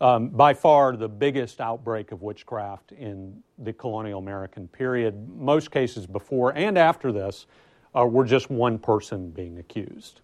Um, 0.00 0.28
by 0.28 0.52
far 0.52 0.96
the 0.96 1.08
biggest 1.08 1.60
outbreak 1.60 2.12
of 2.12 2.22
witchcraft 2.22 2.92
in 2.92 3.42
the 3.58 3.72
colonial 3.72 4.18
American 4.18 4.68
period. 4.68 5.28
Most 5.38 5.70
cases 5.70 6.06
before 6.06 6.50
and 6.56 6.76
after 6.76 7.12
this 7.12 7.46
uh, 7.96 8.04
were 8.04 8.24
just 8.24 8.50
one 8.50 8.78
person 8.78 9.30
being 9.30 9.58
accused. 9.58 10.20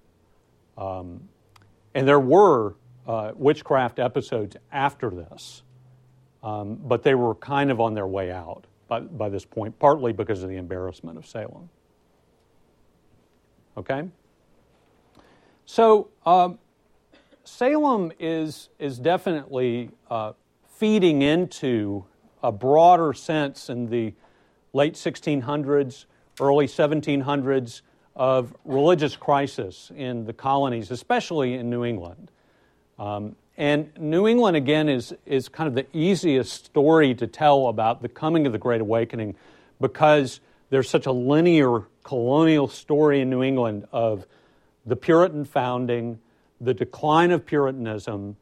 Um, 0.76 1.20
and 1.94 2.07
there 2.07 2.20
were 2.20 2.74
uh, 3.07 3.33
witchcraft 3.37 3.98
episodes 3.98 4.57
after 4.72 5.11
this, 5.11 5.62
um, 6.42 6.74
but 6.85 7.02
they 7.02 7.14
were 7.14 7.37
kind 7.37 7.70
of 7.70 7.81
on 7.81 7.94
their 7.94 8.07
way 8.07 8.33
out 8.33 8.64
by, 8.88 9.01
by 9.01 9.29
this 9.29 9.44
point, 9.44 9.79
partly 9.79 10.12
because 10.12 10.42
of 10.42 10.48
the 10.48 10.57
embarrassment 10.57 11.18
of 11.18 11.27
Salem. 11.27 11.68
Okay? 13.77 14.09
So, 15.66 16.09
um, 16.27 16.59
Salem 17.44 18.12
is, 18.18 18.68
is 18.79 18.98
definitely 18.98 19.90
uh, 20.11 20.33
feeding 20.66 21.22
into 21.22 22.05
a 22.42 22.53
broader 22.53 23.12
sense 23.12 23.68
in 23.68 23.88
the 23.88 24.14
late 24.72 24.94
1600s, 24.94 26.07
early 26.40 26.66
1700s 26.66 27.83
of 28.14 28.55
religious 28.64 29.16
crisis 29.16 29.92
in 29.94 30.24
the 30.24 30.33
colonies, 30.33 30.90
especially 30.90 31.55
in 31.55 31.70
New 31.70 31.85
England. 31.85 32.31
Um, 32.98 33.37
and 33.59 33.90
New 33.99 34.29
England, 34.29 34.57
again, 34.57 34.88
is, 34.88 35.12
is 35.27 35.49
kind 35.49 35.66
of 35.66 35.75
the 35.75 35.85
easiest 35.92 36.66
story 36.66 37.12
to 37.16 37.27
tell 37.27 37.66
about 37.66 38.03
the 38.03 38.09
coming 38.09 38.47
of 38.47 38.53
the 38.53 38.59
Great 38.59 38.81
Awakening 38.81 39.35
because 39.81 40.38
there's 40.71 40.88
such 40.88 41.07
a 41.07 41.12
linear 41.12 41.83
colonial 42.05 42.68
story 42.68 43.21
in 43.21 43.31
New 43.31 43.42
England 43.42 43.88
of 43.90 44.27
the 44.87 44.94
Puritan 44.94 45.44
founding, 45.44 46.21
the 46.61 46.73
decline 46.73 47.33
of 47.33 47.44
Puritanism, 47.44 48.37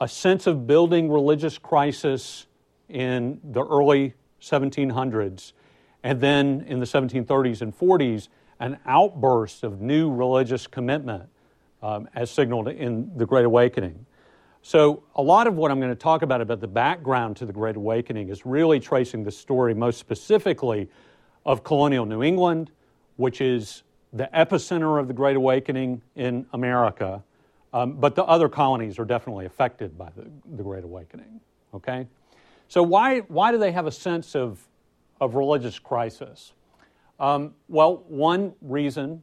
a 0.00 0.06
sense 0.06 0.46
of 0.46 0.64
building 0.64 1.10
religious 1.10 1.58
crisis 1.58 2.46
in 2.88 3.40
the 3.42 3.64
early 3.66 4.14
1700s, 4.40 5.54
and 6.04 6.20
then 6.20 6.64
in 6.68 6.78
the 6.78 6.86
1730s 6.86 7.62
and 7.62 7.76
40s, 7.76 8.28
an 8.60 8.78
outburst 8.86 9.64
of 9.64 9.80
new 9.80 10.08
religious 10.08 10.68
commitment 10.68 11.24
um, 11.82 12.08
as 12.14 12.30
signaled 12.30 12.68
in 12.68 13.10
the 13.16 13.26
Great 13.26 13.44
Awakening. 13.44 14.06
So, 14.66 15.04
a 15.14 15.22
lot 15.22 15.46
of 15.46 15.54
what 15.54 15.70
I'm 15.70 15.78
going 15.78 15.92
to 15.92 15.94
talk 15.94 16.22
about 16.22 16.40
about 16.40 16.58
the 16.58 16.66
background 16.66 17.36
to 17.36 17.46
the 17.46 17.52
Great 17.52 17.76
Awakening 17.76 18.30
is 18.30 18.44
really 18.44 18.80
tracing 18.80 19.22
the 19.22 19.30
story 19.30 19.74
most 19.74 19.96
specifically 19.96 20.88
of 21.44 21.62
colonial 21.62 22.04
New 22.04 22.24
England, 22.24 22.72
which 23.14 23.40
is 23.40 23.84
the 24.12 24.28
epicenter 24.34 24.98
of 24.98 25.06
the 25.06 25.14
Great 25.14 25.36
Awakening 25.36 26.02
in 26.16 26.46
America, 26.52 27.22
um, 27.72 27.92
but 27.92 28.16
the 28.16 28.24
other 28.24 28.48
colonies 28.48 28.98
are 28.98 29.04
definitely 29.04 29.46
affected 29.46 29.96
by 29.96 30.08
the, 30.16 30.28
the 30.56 30.64
Great 30.64 30.82
Awakening. 30.82 31.40
Okay? 31.72 32.08
So, 32.66 32.82
why, 32.82 33.20
why 33.20 33.52
do 33.52 33.58
they 33.58 33.70
have 33.70 33.86
a 33.86 33.92
sense 33.92 34.34
of, 34.34 34.58
of 35.20 35.36
religious 35.36 35.78
crisis? 35.78 36.54
Um, 37.20 37.54
well, 37.68 38.02
one 38.08 38.52
reason 38.60 39.22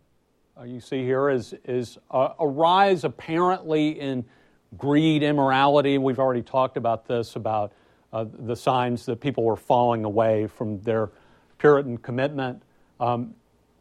uh, 0.58 0.64
you 0.64 0.80
see 0.80 1.04
here 1.04 1.30
is, 1.30 1.54
is 1.66 1.98
a, 2.12 2.30
a, 2.40 2.48
rise 2.48 3.04
apparently 3.04 4.00
in 4.00 4.24
greed, 4.78 5.24
immorality. 5.24 5.98
We've 5.98 6.20
already 6.20 6.42
talked 6.42 6.78
about 6.78 7.08
this, 7.08 7.36
about 7.36 7.74
uh, 8.12 8.26
the 8.32 8.56
signs 8.56 9.06
that 9.06 9.20
people 9.20 9.44
were 9.44 9.56
falling 9.56 10.06
away 10.06 10.48
from 10.48 10.80
their 10.82 11.10
Puritan 11.58 11.98
commitment. 11.98 12.62
Um, 13.00 13.34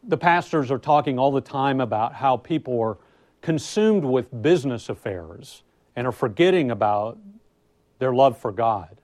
the 0.03 0.17
pastors 0.17 0.71
are 0.71 0.79
talking 0.79 1.17
all 1.17 1.31
the 1.31 1.41
time 1.41 1.79
about 1.79 2.13
how 2.13 2.37
people 2.37 2.79
are 2.81 2.97
consumed 3.41 4.03
with 4.03 4.41
business 4.41 4.89
affairs 4.89 5.63
and 5.95 6.07
are 6.07 6.11
forgetting 6.11 6.71
about 6.71 7.17
their 7.99 8.13
love 8.13 8.37
for 8.37 8.51
God. 8.51 8.97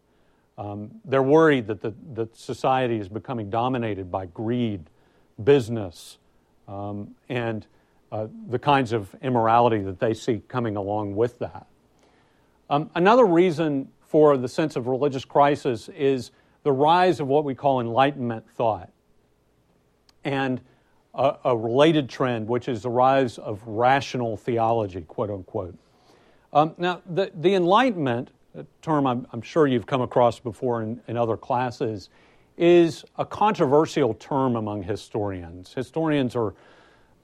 Um, 0.57 0.91
they're 1.05 1.23
worried 1.23 1.67
that 1.67 1.81
the, 1.81 1.93
that 2.15 2.35
society 2.35 2.97
is 2.97 3.07
becoming 3.07 3.49
dominated 3.49 4.11
by 4.11 4.25
greed, 4.25 4.89
business, 5.41 6.17
um, 6.67 7.15
and 7.29 7.65
uh, 8.11 8.27
the 8.49 8.59
kinds 8.59 8.91
of 8.91 9.15
immorality 9.21 9.79
that 9.79 9.99
they 9.99 10.13
see 10.13 10.41
coming 10.47 10.75
along 10.75 11.15
with 11.15 11.39
that. 11.39 11.67
Um, 12.69 12.89
another 12.93 13.25
reason 13.25 13.89
for 13.99 14.37
the 14.37 14.47
sense 14.47 14.75
of 14.75 14.87
religious 14.87 15.25
crisis 15.25 15.89
is 15.89 16.31
the 16.63 16.71
rise 16.71 17.19
of 17.19 17.27
what 17.27 17.43
we 17.43 17.55
call 17.55 17.81
Enlightenment 17.81 18.49
thought. 18.51 18.91
And 20.23 20.61
a, 21.15 21.35
a, 21.45 21.57
related 21.57 22.09
trend, 22.09 22.47
which 22.47 22.67
is 22.67 22.83
the 22.83 22.89
rise 22.89 23.37
of 23.37 23.61
rational 23.65 24.37
theology, 24.37 25.01
quote 25.01 25.31
unquote. 25.31 25.75
Um, 26.53 26.75
now, 26.77 27.01
the, 27.09 27.31
the 27.33 27.55
Enlightenment, 27.55 28.29
a 28.55 28.65
term 28.81 29.07
I'm, 29.07 29.25
I'm, 29.31 29.41
sure 29.41 29.65
you've 29.65 29.87
come 29.87 30.01
across 30.01 30.39
before 30.39 30.83
in, 30.83 31.01
in 31.07 31.17
other 31.17 31.37
classes, 31.37 32.09
is 32.57 33.05
a 33.17 33.25
controversial 33.25 34.13
term 34.13 34.55
among 34.55 34.83
historians. 34.83 35.73
Historians 35.73 36.35
are, 36.35 36.53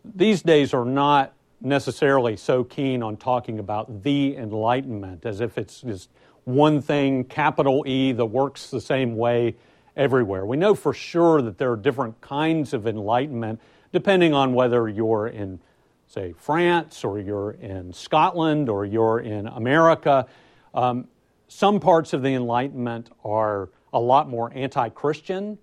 these 0.03 0.41
days, 0.41 0.73
are 0.73 0.85
not 0.85 1.34
necessarily 1.61 2.37
so 2.37 2.63
keen 2.63 3.01
on 3.01 3.17
talking 3.17 3.59
about 3.59 4.03
the 4.03 4.35
Enlightenment 4.35 5.25
as 5.25 5.41
if 5.41 5.57
it's 5.57 5.81
just 5.81 6.09
one 6.43 6.81
thing, 6.81 7.23
capital 7.23 7.83
E, 7.87 8.11
that 8.11 8.25
works 8.25 8.69
the 8.69 8.81
same 8.81 9.15
way 9.15 9.55
everywhere. 9.95 10.45
We 10.45 10.57
know 10.57 10.75
for 10.75 10.93
sure 10.93 11.41
that 11.41 11.57
there 11.57 11.71
are 11.71 11.77
different 11.77 12.21
kinds 12.21 12.73
of 12.73 12.87
enlightenment 12.87 13.59
depending 13.91 14.33
on 14.33 14.53
whether 14.53 14.89
you're 14.89 15.27
in, 15.27 15.59
say, 16.07 16.33
France 16.37 17.03
or 17.03 17.19
you're 17.19 17.51
in 17.51 17.93
Scotland 17.93 18.69
or 18.69 18.85
you're 18.85 19.19
in 19.19 19.47
America. 19.47 20.27
Um, 20.73 21.07
some 21.47 21.79
parts 21.79 22.11
of 22.11 22.21
the 22.21 22.33
Enlightenment 22.33 23.09
are 23.23 23.69
a 23.93 23.99
lot 23.99 24.27
more 24.27 24.51
anti 24.53 24.89
Christian. 24.89 25.57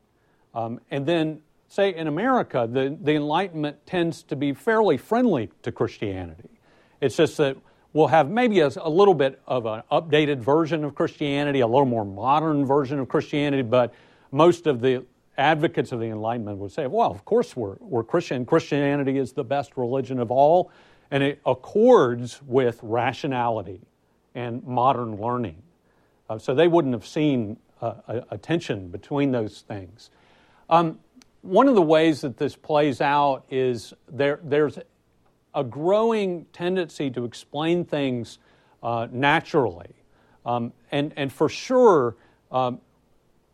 Um, 0.55 0.81
and 0.91 1.05
then, 1.05 1.43
say, 1.73 1.95
in 1.95 2.07
America, 2.07 2.69
the, 2.71 2.99
the 3.01 3.15
Enlightenment 3.15 3.87
tends 3.87 4.23
to 4.25 4.37
be 4.37 4.53
fairly 4.53 4.99
friendly 4.99 5.49
to 5.63 5.73
Christianity. 5.73 6.51
It's 7.01 7.17
just 7.17 7.39
that 7.39 7.57
we'll 7.95 8.09
have 8.09 8.29
maybe 8.29 8.61
a, 8.61 8.71
a, 8.77 8.91
little 8.91 9.15
bit 9.15 9.41
of 9.47 9.65
an 9.65 9.83
updated 9.91 10.41
version 10.41 10.85
of 10.85 10.95
Christianity, 10.95 11.61
a 11.61 11.67
little 11.67 11.87
more 11.87 12.05
modern 12.05 12.67
version 12.67 12.99
of 12.99 13.09
Christianity, 13.09 13.63
but 13.63 13.95
most 14.31 14.67
of 14.67 14.83
the 14.83 15.07
advocates 15.39 15.93
of 15.93 16.01
the 16.01 16.09
Enlightenment 16.09 16.59
would 16.59 16.73
say, 16.73 16.87
well, 16.87 17.11
of 17.11 17.25
course 17.25 17.57
we're, 17.57 17.77
we're 17.81 18.05
Christian. 18.05 18.45
Christianity 18.45 19.17
is 19.17 19.33
the 19.33 19.45
best 19.45 19.79
religion 19.79 20.19
of 20.19 20.31
all, 20.31 20.71
and 21.11 21.23
it 21.23 21.41
accords 21.47 22.43
with 22.43 22.81
rationality 22.83 23.81
and 24.35 24.63
modern 24.67 25.17
learning. 25.17 25.63
Uh, 26.29 26.37
so 26.37 26.55
they 26.55 26.69
wouldn't 26.69 26.93
have 26.93 27.07
seen 27.07 27.57
uh, 27.81 27.95
a, 28.09 28.23
a, 28.33 28.39
tension 28.39 28.89
between 28.89 29.33
those 29.33 29.63
things. 29.63 30.11
Um, 30.69 30.99
one 31.43 31.69
of 31.69 31.75
the 31.75 31.83
ways 31.83 32.21
that 32.23 32.37
this 32.37 32.57
plays 32.57 33.01
out 33.01 33.45
is 33.51 33.93
there, 34.11 34.41
there's 34.43 34.79
a 35.55 35.65
growing 35.65 36.47
tendency 36.53 37.11
to 37.11 37.25
explain 37.25 37.85
things 37.85 38.39
uh, 38.83 39.09
naturally. 39.11 39.95
Um, 40.47 40.73
and, 40.91 41.13
and 41.17 41.33
for 41.33 41.49
sure, 41.49 42.17
um, 42.51 42.81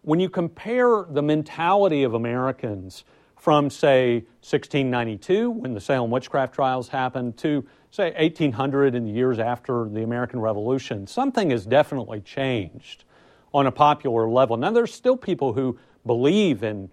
when 0.02 0.20
you 0.20 0.28
compare 0.28 1.06
the 1.08 1.22
mentality 1.22 2.02
of 2.02 2.14
Americans 2.14 3.04
from, 3.36 3.70
say, 3.70 4.16
1692, 4.40 5.50
when 5.50 5.74
the 5.74 5.80
Salem 5.80 6.10
witchcraft 6.10 6.54
trials 6.54 6.88
happened, 6.88 7.36
to, 7.38 7.64
say, 7.90 8.12
1800 8.18 8.94
in 8.94 9.04
the 9.04 9.10
years 9.10 9.38
after 9.38 9.88
the 9.88 10.02
American 10.02 10.40
Revolution, 10.40 11.06
something 11.06 11.50
has 11.50 11.64
definitely 11.66 12.20
changed 12.20 13.04
on 13.52 13.66
a 13.66 13.72
popular 13.72 14.28
level. 14.28 14.56
Now, 14.56 14.70
there's 14.70 14.92
still 14.92 15.16
people 15.16 15.52
who 15.52 15.78
believe 16.04 16.62
in 16.62 16.90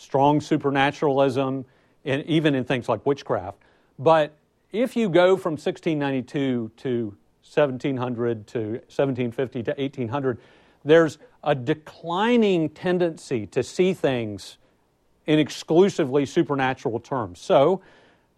strong 0.00 0.40
supernaturalism, 0.40 1.66
and 2.06 2.24
even 2.24 2.54
in 2.54 2.64
things 2.64 2.88
like 2.88 3.04
witchcraft. 3.04 3.58
But 3.98 4.34
if 4.72 4.96
you 4.96 5.10
go 5.10 5.36
from 5.36 5.52
1692 5.52 6.70
to 6.78 7.16
1700 7.42 8.46
to 8.46 8.60
1750 8.60 9.62
to 9.64 9.70
1800, 9.72 10.38
there's 10.84 11.18
a 11.44 11.54
declining 11.54 12.70
tendency 12.70 13.46
to 13.48 13.62
see 13.62 13.92
things 13.92 14.56
in 15.26 15.38
exclusively 15.38 16.24
supernatural 16.24 16.98
terms. 17.00 17.38
So, 17.38 17.82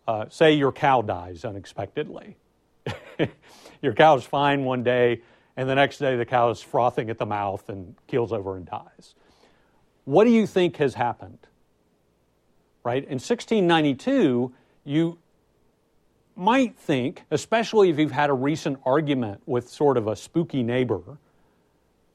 uh, 0.09 0.27
say 0.31 0.55
your 0.55 0.73
cow 0.73 1.03
dies 1.03 1.45
unexpectedly. 1.45 2.37
your 3.83 3.93
cow's 3.95 4.25
fine 4.25 4.65
one 4.65 4.83
day, 4.83 5.23
and 5.57 5.69
the 5.69 5.77
next 5.77 5.99
day 5.99 6.17
the 6.17 6.27
cow 6.27 6.51
is 6.51 6.61
frothing 6.61 7.09
at 7.09 7.19
the 7.19 7.27
mouth 7.27 7.69
and 7.69 7.95
keels 8.09 8.33
over 8.33 8.57
and 8.57 8.67
dies. 8.67 9.15
What 10.05 10.25
do 10.25 10.31
you 10.31 10.49
think 10.49 10.79
has 10.79 10.95
happened? 10.95 11.39
Right? 12.85 13.05
In 13.05 13.19
1692, 13.21 14.53
you 14.85 15.19
might 16.35 16.77
think, 16.77 17.23
especially 17.31 17.91
if 17.91 17.99
you've 17.99 18.11
had 18.13 18.31
a 18.31 18.35
recent 18.35 18.81
argument 18.85 19.43
with 19.47 19.69
sort 19.69 19.97
of 19.97 20.09
a 20.09 20.17
spooky 20.17 20.63
neighbor, 20.63 21.03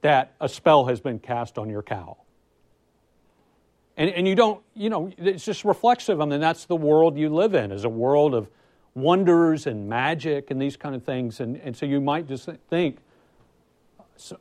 that 0.02 0.34
a 0.40 0.48
spell 0.48 0.86
has 0.86 1.00
been 1.00 1.18
cast 1.18 1.58
on 1.58 1.70
your 1.70 1.82
cow. 1.82 2.16
And, 3.96 4.10
and 4.10 4.28
you 4.28 4.34
don't, 4.34 4.62
you 4.74 4.90
know, 4.90 5.10
it's 5.18 5.44
just 5.44 5.64
reflexive. 5.64 6.20
I 6.20 6.24
mean, 6.24 6.40
that's 6.40 6.66
the 6.66 6.76
world 6.76 7.18
you 7.18 7.30
live 7.30 7.54
in, 7.54 7.72
is 7.72 7.84
a 7.84 7.88
world 7.88 8.34
of 8.34 8.48
wonders 8.94 9.66
and 9.66 9.88
magic 9.88 10.50
and 10.50 10.60
these 10.60 10.76
kind 10.76 10.94
of 10.94 11.02
things. 11.02 11.40
And, 11.40 11.56
and 11.56 11.76
so 11.76 11.86
you 11.86 12.00
might 12.00 12.28
just 12.28 12.48
think 12.70 12.98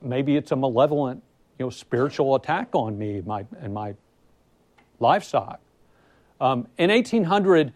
maybe 0.02 0.36
it's 0.36 0.52
a 0.52 0.56
malevolent, 0.56 1.24
you 1.58 1.66
know, 1.66 1.70
spiritual 1.70 2.36
attack 2.36 2.70
on 2.74 2.98
me 2.98 3.22
my, 3.26 3.46
and 3.60 3.74
my 3.74 3.96
livestock. 5.00 5.60
Um, 6.40 6.68
in 6.78 6.90
1800, 6.90 7.74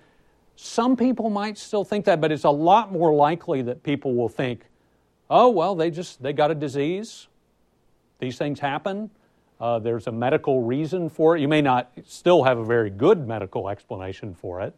some 0.56 0.96
people 0.96 1.30
might 1.30 1.58
still 1.58 1.84
think 1.84 2.06
that, 2.06 2.22
but 2.22 2.32
it's 2.32 2.44
a 2.44 2.50
lot 2.52 2.92
more 2.92 3.14
likely 3.14 3.62
that 3.64 3.84
people 3.84 4.14
will 4.14 4.30
think, 4.30 4.66
oh, 5.30 5.50
well, 5.50 5.76
they 5.76 5.90
just, 5.90 6.22
they 6.22 6.34
got 6.34 6.52
a 6.52 6.56
disease. 6.56 7.28
These 8.20 8.38
things 8.38 8.60
happen. 8.60 9.10
Uh, 9.60 9.80
there's 9.80 10.08
a 10.08 10.12
medical 10.12 10.62
reason 10.62 11.10
for 11.10 11.36
it. 11.36 11.42
You 11.42 11.48
may 11.48 11.62
not 11.62 11.92
still 12.06 12.44
have 12.44 12.58
a 12.58 12.66
very 12.66 12.90
good 12.90 13.28
medical 13.28 13.70
explanation 13.70 14.34
for 14.34 14.62
it, 14.62 14.76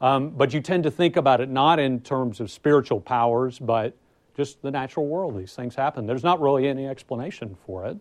um, 0.00 0.30
but 0.30 0.54
you 0.54 0.60
tend 0.60 0.84
to 0.84 0.90
think 0.90 1.16
about 1.16 1.40
it 1.40 1.48
not 1.48 1.78
in 1.78 2.00
terms 2.00 2.40
of 2.40 2.50
spiritual 2.50 3.00
powers, 3.00 3.58
but 3.58 3.96
just 4.36 4.62
the 4.62 4.70
natural 4.70 5.06
world. 5.06 5.38
These 5.38 5.54
things 5.54 5.74
happen. 5.74 6.06
There's 6.06 6.24
not 6.24 6.40
really 6.40 6.68
any 6.68 6.86
explanation 6.86 7.56
for 7.66 7.86
it. 7.86 7.96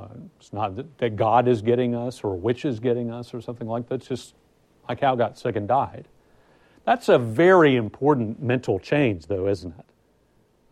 Uh, 0.00 0.06
it's 0.38 0.52
not 0.52 0.76
that, 0.76 0.98
that, 0.98 1.16
God 1.16 1.46
is 1.46 1.60
getting 1.60 1.94
us 1.94 2.24
or 2.24 2.34
witch 2.34 2.64
is 2.64 2.80
getting 2.80 3.10
us 3.10 3.34
or 3.34 3.40
something 3.40 3.68
like 3.68 3.88
that. 3.88 3.96
It's 3.96 4.08
just 4.08 4.34
my 4.88 4.94
cow 4.94 5.14
got 5.14 5.38
sick 5.38 5.56
and 5.56 5.68
died. 5.68 6.06
That's 6.84 7.08
a 7.08 7.18
very 7.18 7.76
important 7.76 8.42
mental 8.42 8.78
change, 8.78 9.26
though, 9.26 9.46
isn't 9.46 9.74
it? 9.78 9.84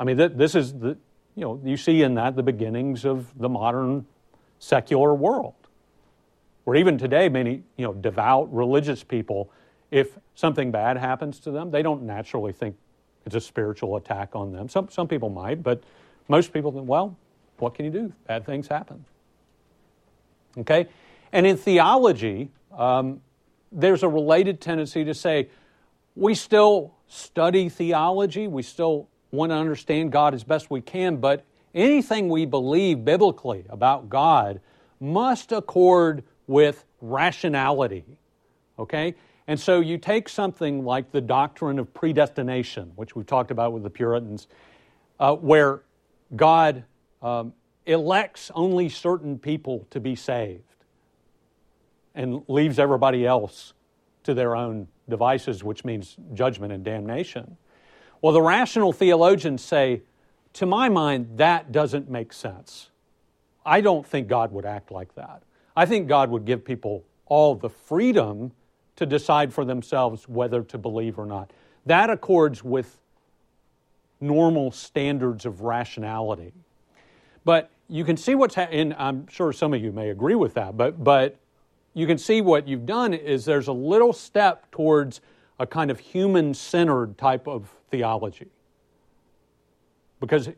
I 0.00 0.04
mean, 0.04 0.16
th- 0.16 0.32
this 0.34 0.54
is 0.54 0.72
the, 0.72 0.96
you 1.34 1.42
know, 1.42 1.60
you 1.62 1.76
see 1.76 2.02
in 2.02 2.14
that 2.14 2.36
the 2.36 2.42
beginnings 2.42 3.04
of 3.04 3.38
the 3.38 3.48
modern 3.48 4.06
secular 4.58 5.14
world. 5.14 5.54
Where 6.64 6.76
even 6.76 6.96
today, 6.96 7.28
many, 7.28 7.62
you 7.76 7.86
know, 7.86 7.92
devout 7.92 8.52
religious 8.52 9.04
people, 9.04 9.50
if 9.90 10.18
something 10.34 10.70
bad 10.70 10.96
happens 10.96 11.38
to 11.40 11.50
them, 11.50 11.70
they 11.70 11.82
don't 11.82 12.02
naturally 12.02 12.52
think 12.52 12.76
it's 13.26 13.34
a 13.34 13.40
spiritual 13.40 13.96
attack 13.96 14.34
on 14.34 14.52
them. 14.52 14.68
Some, 14.68 14.88
some 14.88 15.06
people 15.06 15.28
might, 15.28 15.62
but 15.62 15.82
most 16.28 16.52
people 16.52 16.72
think, 16.72 16.88
well, 16.88 17.16
what 17.58 17.74
can 17.74 17.84
you 17.84 17.90
do? 17.90 18.12
Bad 18.26 18.46
things 18.46 18.68
happen. 18.68 19.04
Okay? 20.58 20.88
And 21.32 21.46
in 21.46 21.56
theology, 21.56 22.50
um, 22.76 23.20
there's 23.70 24.02
a 24.02 24.08
related 24.08 24.60
tendency 24.60 25.04
to 25.04 25.14
say, 25.14 25.48
we 26.16 26.34
still 26.34 26.94
study 27.06 27.68
theology, 27.68 28.48
we 28.48 28.62
still 28.62 29.08
want 29.30 29.50
to 29.50 29.56
understand 29.56 30.10
God 30.10 30.34
as 30.34 30.42
best 30.44 30.70
we 30.70 30.80
can, 30.80 31.18
but 31.18 31.44
anything 31.74 32.28
we 32.28 32.46
believe 32.46 33.04
biblically 33.04 33.64
about 33.68 34.08
God 34.08 34.60
must 35.00 35.52
accord 35.52 36.24
with 36.46 36.84
rationality. 37.00 38.04
Okay? 38.78 39.14
And 39.46 39.58
so 39.58 39.80
you 39.80 39.96
take 39.96 40.28
something 40.28 40.84
like 40.84 41.10
the 41.10 41.20
doctrine 41.20 41.78
of 41.78 41.92
predestination, 41.94 42.92
which 42.96 43.14
we've 43.16 43.26
talked 43.26 43.50
about 43.50 43.72
with 43.72 43.82
the 43.82 43.90
Puritans, 43.90 44.46
uh, 45.20 45.34
where 45.34 45.82
God 46.36 46.84
um, 47.22 47.52
elects 47.88 48.50
only 48.54 48.88
certain 48.88 49.38
people 49.38 49.86
to 49.90 49.98
be 49.98 50.14
saved 50.14 50.62
and 52.14 52.42
leaves 52.46 52.78
everybody 52.78 53.26
else 53.26 53.72
to 54.24 54.34
their 54.34 54.54
own 54.54 54.88
devices, 55.08 55.64
which 55.64 55.84
means 55.84 56.16
judgment 56.34 56.72
and 56.72 56.84
damnation. 56.84 57.56
Well, 58.20 58.32
the 58.32 58.42
rational 58.42 58.92
theologians 58.92 59.62
say, 59.62 60.02
to 60.54 60.66
my 60.66 60.88
mind, 60.88 61.38
that 61.38 61.72
doesn't 61.72 62.10
make 62.10 62.32
sense. 62.32 62.90
I 63.64 63.80
don't 63.80 64.06
think 64.06 64.28
God 64.28 64.52
would 64.52 64.66
act 64.66 64.90
like 64.90 65.14
that. 65.14 65.42
I 65.74 65.86
think 65.86 66.08
God 66.08 66.30
would 66.30 66.44
give 66.44 66.64
people 66.64 67.04
all 67.26 67.54
the 67.54 67.70
freedom 67.70 68.52
to 68.96 69.06
decide 69.06 69.54
for 69.54 69.64
themselves 69.64 70.28
whether 70.28 70.62
to 70.64 70.76
believe 70.76 71.18
or 71.18 71.26
not. 71.26 71.52
That 71.86 72.10
accords 72.10 72.64
with 72.64 73.00
normal 74.20 74.72
standards 74.72 75.46
of 75.46 75.62
rationality. 75.62 76.52
But 77.44 77.70
you 77.88 78.04
can 78.04 78.16
see 78.16 78.34
what's 78.34 78.54
happening, 78.54 78.94
I'm 78.98 79.26
sure 79.28 79.52
some 79.52 79.72
of 79.72 79.82
you 79.82 79.92
may 79.92 80.10
agree 80.10 80.34
with 80.34 80.54
that, 80.54 80.76
but, 80.76 81.02
but 81.02 81.38
you 81.94 82.06
can 82.06 82.18
see 82.18 82.40
what 82.40 82.68
you've 82.68 82.86
done 82.86 83.14
is 83.14 83.44
there's 83.44 83.68
a 83.68 83.72
little 83.72 84.12
step 84.12 84.70
towards 84.70 85.20
a 85.58 85.66
kind 85.66 85.90
of 85.90 85.98
human 85.98 86.54
centered 86.54 87.18
type 87.18 87.48
of 87.48 87.72
theology 87.90 88.48
because 90.20 90.50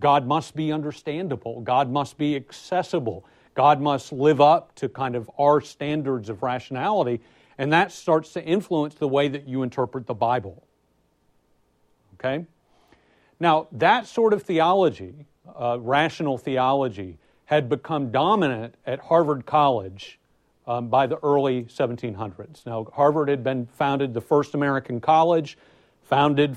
God 0.00 0.26
must 0.26 0.54
be 0.54 0.72
understandable, 0.72 1.60
God 1.60 1.90
must 1.90 2.18
be 2.18 2.36
accessible, 2.36 3.26
God 3.54 3.80
must 3.80 4.12
live 4.12 4.40
up 4.40 4.74
to 4.76 4.88
kind 4.88 5.16
of 5.16 5.30
our 5.38 5.60
standards 5.60 6.28
of 6.28 6.42
rationality, 6.42 7.20
and 7.58 7.72
that 7.72 7.92
starts 7.92 8.32
to 8.34 8.44
influence 8.44 8.94
the 8.94 9.08
way 9.08 9.28
that 9.28 9.48
you 9.48 9.62
interpret 9.62 10.06
the 10.06 10.14
Bible. 10.14 10.66
Okay? 12.14 12.46
Now, 13.40 13.68
that 13.72 14.06
sort 14.06 14.32
of 14.32 14.42
theology, 14.42 15.26
uh, 15.58 15.78
rational 15.80 16.38
theology, 16.38 17.18
had 17.46 17.68
become 17.68 18.10
dominant 18.10 18.74
at 18.86 18.98
Harvard 19.00 19.46
College 19.46 20.18
um, 20.66 20.88
by 20.88 21.06
the 21.06 21.18
early 21.22 21.64
1700s. 21.64 22.64
Now, 22.64 22.86
Harvard 22.94 23.28
had 23.28 23.44
been 23.44 23.66
founded, 23.66 24.14
the 24.14 24.20
first 24.20 24.54
American 24.54 25.00
college, 25.00 25.58
founded 26.04 26.56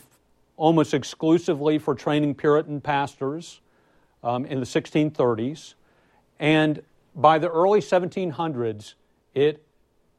almost 0.56 0.94
exclusively 0.94 1.78
for 1.78 1.94
training 1.94 2.36
Puritan 2.36 2.82
pastors 2.82 3.62
um, 4.24 4.46
in 4.46 4.60
the 4.60 4.66
1630s. 4.66 5.76
And 6.40 6.82
by 7.16 7.40
the 7.40 7.50
early 7.50 7.80
1700s, 7.80 8.94
it 9.34 9.64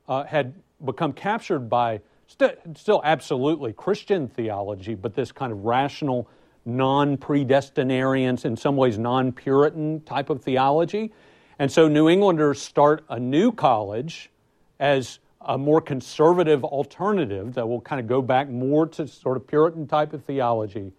uh, 0.08 0.24
had 0.24 0.54
become 0.84 1.12
captured 1.12 1.68
by 1.68 2.00
st- 2.26 2.58
still 2.76 3.00
absolutely 3.04 3.72
Christian 3.72 4.28
theology, 4.28 4.94
but 4.94 5.14
this 5.14 5.32
kind 5.32 5.52
of 5.52 5.64
rational, 5.64 6.28
non 6.68 7.16
predestinarian, 7.16 8.44
in 8.44 8.56
some 8.56 8.76
ways 8.76 8.98
non 8.98 9.32
Puritan 9.32 10.00
type 10.02 10.30
of 10.30 10.42
theology. 10.42 11.12
And 11.58 11.72
so 11.72 11.88
New 11.88 12.08
Englanders 12.08 12.60
start 12.60 13.04
a 13.08 13.18
new 13.18 13.50
college 13.50 14.30
as 14.78 15.18
a 15.40 15.56
more 15.56 15.80
conservative 15.80 16.64
alternative 16.64 17.54
that 17.54 17.66
will 17.66 17.80
kind 17.80 18.00
of 18.00 18.06
go 18.06 18.20
back 18.22 18.48
more 18.48 18.86
to 18.86 19.08
sort 19.08 19.36
of 19.36 19.46
Puritan 19.46 19.86
type 19.86 20.12
of 20.12 20.24
theology. 20.24 20.92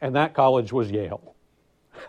And 0.00 0.14
that 0.14 0.34
college 0.34 0.72
was 0.72 0.90
Yale. 0.90 1.34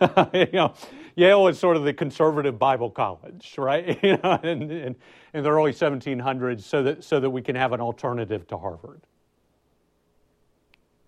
you 0.32 0.46
know, 0.52 0.74
Yale 1.16 1.48
is 1.48 1.58
sort 1.58 1.76
of 1.76 1.84
the 1.84 1.92
conservative 1.92 2.58
Bible 2.58 2.90
college, 2.90 3.54
right? 3.58 3.98
you 4.02 4.18
know, 4.22 4.38
in, 4.42 4.70
in, 4.70 4.96
in, 5.34 5.42
the 5.42 5.50
early 5.50 5.72
1700s, 5.72 6.62
so 6.62 6.82
that, 6.82 7.02
so 7.02 7.18
that 7.18 7.30
we 7.30 7.42
can 7.42 7.56
have 7.56 7.72
an 7.72 7.80
alternative 7.80 8.46
to 8.48 8.56
Harvard. 8.56 9.00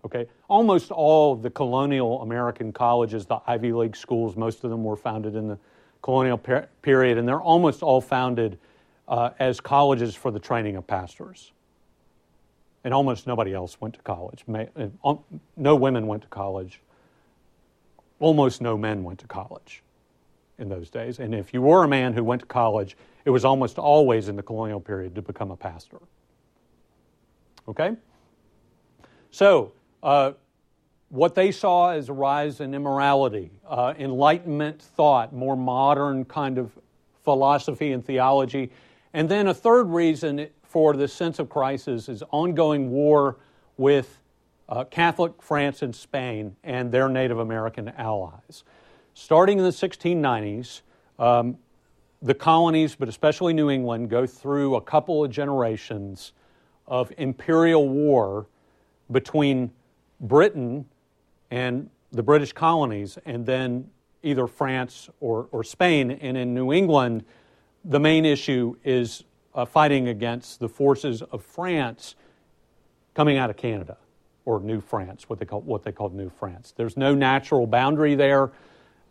Okay, 0.05 0.27
almost 0.49 0.91
all 0.91 1.35
the 1.35 1.49
colonial 1.49 2.21
American 2.21 2.73
colleges, 2.73 3.25
the 3.25 3.39
Ivy 3.47 3.71
League 3.71 3.95
schools, 3.95 4.35
most 4.35 4.63
of 4.63 4.69
them 4.69 4.83
were 4.83 4.97
founded 4.97 5.35
in 5.35 5.47
the 5.47 5.57
colonial 6.01 6.37
per- 6.37 6.67
period, 6.81 7.17
and 7.17 7.27
they're 7.27 7.41
almost 7.41 7.81
all 7.81 8.01
founded 8.01 8.59
uh, 9.07 9.29
as 9.39 9.61
colleges 9.61 10.13
for 10.13 10.29
the 10.29 10.39
training 10.39 10.75
of 10.75 10.85
pastors. 10.85 11.53
And 12.83 12.93
almost 12.93 13.27
nobody 13.27 13.53
else 13.53 13.79
went 13.79 13.93
to 13.93 14.01
college. 14.01 14.43
Uh, 15.05 15.15
no 15.55 15.75
women 15.75 16.05
went 16.05 16.23
to 16.23 16.27
college. 16.27 16.81
Almost 18.19 18.61
no 18.61 18.77
men 18.77 19.03
went 19.03 19.19
to 19.19 19.27
college 19.27 19.83
in 20.57 20.67
those 20.67 20.89
days. 20.89 21.19
And 21.19 21.33
if 21.33 21.53
you 21.53 21.61
were 21.61 21.85
a 21.85 21.87
man 21.87 22.11
who 22.11 22.25
went 22.25 22.41
to 22.41 22.45
college, 22.45 22.97
it 23.23 23.29
was 23.29 23.45
almost 23.45 23.79
always 23.79 24.27
in 24.27 24.35
the 24.35 24.43
colonial 24.43 24.81
period 24.81 25.15
to 25.15 25.21
become 25.21 25.49
a 25.49 25.55
pastor. 25.55 25.99
Okay? 27.69 27.95
So, 29.31 29.71
uh, 30.03 30.33
what 31.09 31.33
they 31.33 31.51
saw 31.51 31.91
as 31.91 32.09
a 32.09 32.13
rise 32.13 32.59
in 32.59 32.73
immorality, 32.73 33.51
uh, 33.67 33.93
Enlightenment 33.97 34.81
thought, 34.81 35.33
more 35.33 35.55
modern 35.55 36.25
kind 36.25 36.57
of 36.57 36.71
philosophy 37.23 37.93
and 37.93 38.05
theology, 38.05 38.69
and 39.13 39.29
then 39.29 39.47
a 39.47 39.53
third 39.53 39.85
reason 39.85 40.47
for 40.63 40.95
this 40.95 41.13
sense 41.13 41.39
of 41.39 41.49
crisis 41.49 42.09
is 42.09 42.23
ongoing 42.31 42.89
war 42.89 43.37
with 43.77 44.19
uh, 44.69 44.83
Catholic 44.85 45.41
France 45.41 45.81
and 45.81 45.95
Spain 45.95 46.55
and 46.63 46.91
their 46.91 47.07
Native 47.07 47.39
American 47.39 47.89
allies. 47.89 48.63
Starting 49.13 49.59
in 49.59 49.63
the 49.63 49.69
1690s, 49.69 50.81
um, 51.19 51.57
the 52.21 52.33
colonies, 52.33 52.95
but 52.95 53.07
especially 53.07 53.53
New 53.53 53.69
England, 53.69 54.09
go 54.09 54.25
through 54.25 54.75
a 54.75 54.81
couple 54.81 55.23
of 55.23 55.29
generations 55.29 56.33
of 56.87 57.11
imperial 57.17 57.87
war 57.87 58.47
between 59.11 59.71
Britain 60.19 60.85
and 61.51 61.89
the 62.11 62.23
British 62.23 62.53
colonies, 62.53 63.17
and 63.25 63.45
then 63.45 63.89
either 64.21 64.47
France 64.47 65.09
or, 65.19 65.47
or 65.51 65.63
Spain. 65.63 66.11
And 66.11 66.37
in 66.37 66.53
New 66.53 66.71
England, 66.71 67.25
the 67.83 67.99
main 67.99 68.25
issue 68.25 68.75
is 68.83 69.23
uh, 69.53 69.65
fighting 69.65 70.07
against 70.07 70.59
the 70.59 70.69
forces 70.69 71.21
of 71.21 71.43
France 71.43 72.15
coming 73.13 73.37
out 73.37 73.49
of 73.49 73.57
Canada 73.57 73.97
or 74.45 74.59
New 74.59 74.81
France, 74.81 75.29
what 75.29 75.39
they 75.39 75.45
call 75.45 75.61
what 75.61 75.83
they 75.83 75.91
called 75.91 76.13
New 76.13 76.29
France. 76.29 76.73
There's 76.75 76.97
no 76.97 77.13
natural 77.13 77.67
boundary 77.67 78.15
there. 78.15 78.51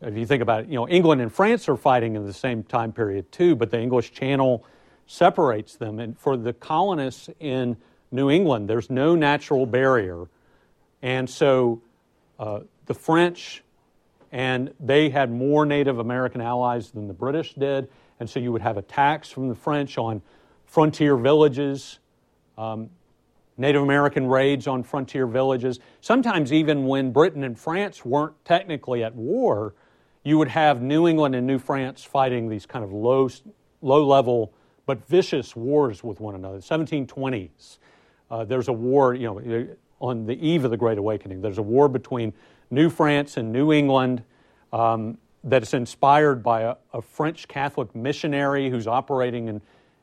if 0.00 0.16
you 0.16 0.26
think 0.26 0.42
about 0.42 0.61
it, 0.61 0.68
you 0.68 0.74
know, 0.74 0.88
England 0.88 1.20
and 1.20 1.32
France 1.32 1.68
are 1.68 1.76
fighting 1.76 2.16
in 2.16 2.26
the 2.26 2.32
same 2.32 2.62
time 2.64 2.92
period 2.92 3.30
too, 3.32 3.57
but 3.57 3.70
the 3.70 3.80
English 3.80 4.12
Channel 4.12 4.64
separates 5.07 5.76
them. 5.76 5.98
And 5.98 6.18
for 6.18 6.36
the 6.36 6.53
colonists 6.53 7.30
in 7.40 7.76
New 8.11 8.30
England, 8.30 8.68
there's 8.68 8.90
no 8.90 9.14
natural 9.14 9.64
barrier. 9.66 10.26
And 11.03 11.28
so 11.28 11.82
uh, 12.38 12.61
the 12.86 12.94
French, 12.94 13.62
and 14.30 14.72
they 14.80 15.11
had 15.11 15.30
more 15.30 15.66
Native 15.66 15.98
American 15.98 16.40
allies 16.40 16.90
than 16.90 17.09
the 17.09 17.14
British 17.14 17.55
did. 17.55 17.88
And 18.20 18.30
so 18.30 18.40
you 18.40 18.53
would 18.53 18.62
have 18.62 18.76
attacks 18.76 19.30
from 19.30 19.48
the 19.48 19.55
French 19.55 19.98
on 19.98 20.22
frontier 20.64 21.16
villages, 21.16 21.98
um, 22.57 22.88
Native 23.59 23.82
American 23.82 24.26
raids 24.26 24.66
on 24.66 24.82
frontier 24.82 25.26
villages. 25.26 25.78
Sometimes, 26.00 26.53
even 26.53 26.86
when 26.86 27.12
Britain 27.12 27.44
and 27.44 27.59
France 27.59 28.05
weren't 28.05 28.42
technically 28.44 29.05
at 29.05 29.14
war, 29.14 29.74
you 30.24 30.38
would 30.38 30.48
have 30.48 30.80
New 30.80 31.07
England 31.07 31.34
and 31.34 31.46
New 31.46 31.59
France 31.59 32.03
fighting 32.03 32.48
these 32.48 32.64
kind 32.64 32.84
of 32.84 32.92
low, 32.92 33.28
low 33.82 34.07
level 34.07 34.53
but 34.86 35.07
vicious 35.07 35.55
wars 35.55 36.03
with 36.03 36.20
one 36.20 36.34
another. 36.34 36.59
1720s, 36.59 37.78
uh, 38.30 38.44
there's 38.44 38.68
a 38.68 38.72
war, 38.72 39.14
you 39.14 39.26
know, 39.26 39.68
on 40.03 40.26
the 40.26 40.34
eve 40.46 40.64
of 40.64 40.70
the 40.70 40.76
Great 40.76 40.98
Awakening. 40.98 41.40
There's 41.40 41.59
a 41.59 41.62
war 41.62 41.88
between 41.88 42.34
New 42.70 42.90
France 42.90 43.36
and 43.36 43.53
New 43.53 43.72
England 43.72 44.24
um, 44.72 45.16
that 45.44 45.62
is 45.62 45.72
inspired 45.72 46.42
by 46.42 46.62
a, 46.62 46.74
a, 46.92 47.00
French 47.00 47.46
Catholic 47.46 47.94
missionary 47.94 48.68
who's 48.68 48.86
operating 48.86 49.48
in, 49.48 49.62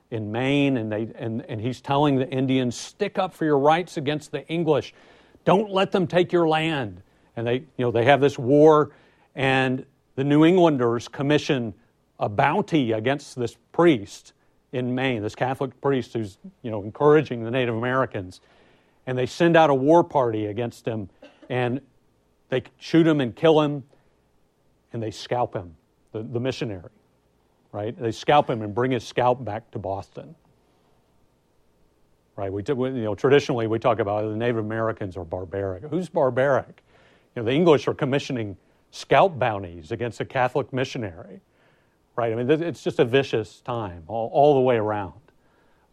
in 0.09 0.31
Maine, 0.31 0.77
and, 0.77 0.91
they, 0.91 1.09
and, 1.15 1.45
and 1.49 1.59
he's 1.59 1.81
telling 1.81 2.15
the 2.15 2.29
Indians, 2.29 2.77
stick 2.77 3.17
up 3.17 3.33
for 3.33 3.45
your 3.45 3.59
rights 3.59 3.97
against 3.97 4.31
the 4.31 4.47
English. 4.47 4.93
Don't 5.43 5.69
let 5.69 5.91
them 5.91 6.07
take 6.07 6.31
your 6.31 6.47
land. 6.47 7.01
And 7.35 7.45
they, 7.45 7.55
you 7.55 7.65
know, 7.77 7.91
they 7.91 8.05
have 8.05 8.21
this 8.21 8.37
war, 8.37 8.91
and 9.35 9.85
the 10.15 10.23
New 10.23 10.45
Englanders 10.45 11.07
commission 11.07 11.73
a 12.19 12.29
bounty 12.29 12.91
against 12.91 13.37
this 13.37 13.57
priest 13.71 14.33
in 14.71 14.93
Maine, 14.93 15.21
this 15.21 15.35
Catholic 15.35 15.79
priest 15.81 16.13
who's 16.13 16.37
you 16.61 16.69
know 16.69 16.83
encouraging 16.83 17.43
the 17.43 17.51
Native 17.51 17.75
Americans, 17.75 18.41
and 19.05 19.17
they 19.17 19.25
send 19.25 19.57
out 19.57 19.69
a 19.69 19.73
war 19.73 20.03
party 20.03 20.45
against 20.45 20.87
him, 20.87 21.09
and 21.49 21.81
they 22.49 22.63
shoot 22.77 23.07
him 23.07 23.21
and 23.21 23.35
kill 23.35 23.61
him, 23.61 23.83
and 24.93 25.01
they 25.01 25.11
scalp 25.11 25.55
him, 25.55 25.75
the, 26.11 26.23
the 26.23 26.39
missionary, 26.39 26.89
right? 27.71 27.99
They 27.99 28.11
scalp 28.11 28.49
him 28.49 28.61
and 28.61 28.73
bring 28.73 28.91
his 28.91 29.05
scalp 29.05 29.43
back 29.43 29.71
to 29.71 29.79
Boston. 29.79 30.35
Right? 32.35 32.51
We, 32.53 32.63
you 32.65 33.03
know, 33.03 33.15
traditionally 33.15 33.67
we 33.67 33.79
talk 33.79 33.99
about 33.99 34.23
the 34.23 34.35
Native 34.35 34.57
Americans 34.57 35.17
are 35.17 35.25
barbaric. 35.25 35.83
Who's 35.83 36.07
barbaric? 36.07 36.83
You 37.35 37.41
know, 37.41 37.45
the 37.45 37.53
English 37.53 37.87
are 37.87 37.93
commissioning 37.93 38.55
scalp 38.91 39.37
bounties 39.37 39.91
against 39.91 40.21
a 40.21 40.25
Catholic 40.25 40.71
missionary 40.71 41.41
right? 42.19 42.33
I 42.33 42.35
mean, 42.35 42.49
it's 42.49 42.83
just 42.83 42.99
a 42.99 43.05
vicious 43.05 43.61
time 43.61 44.03
all, 44.07 44.29
all 44.33 44.53
the 44.55 44.59
way 44.59 44.75
around. 44.75 45.13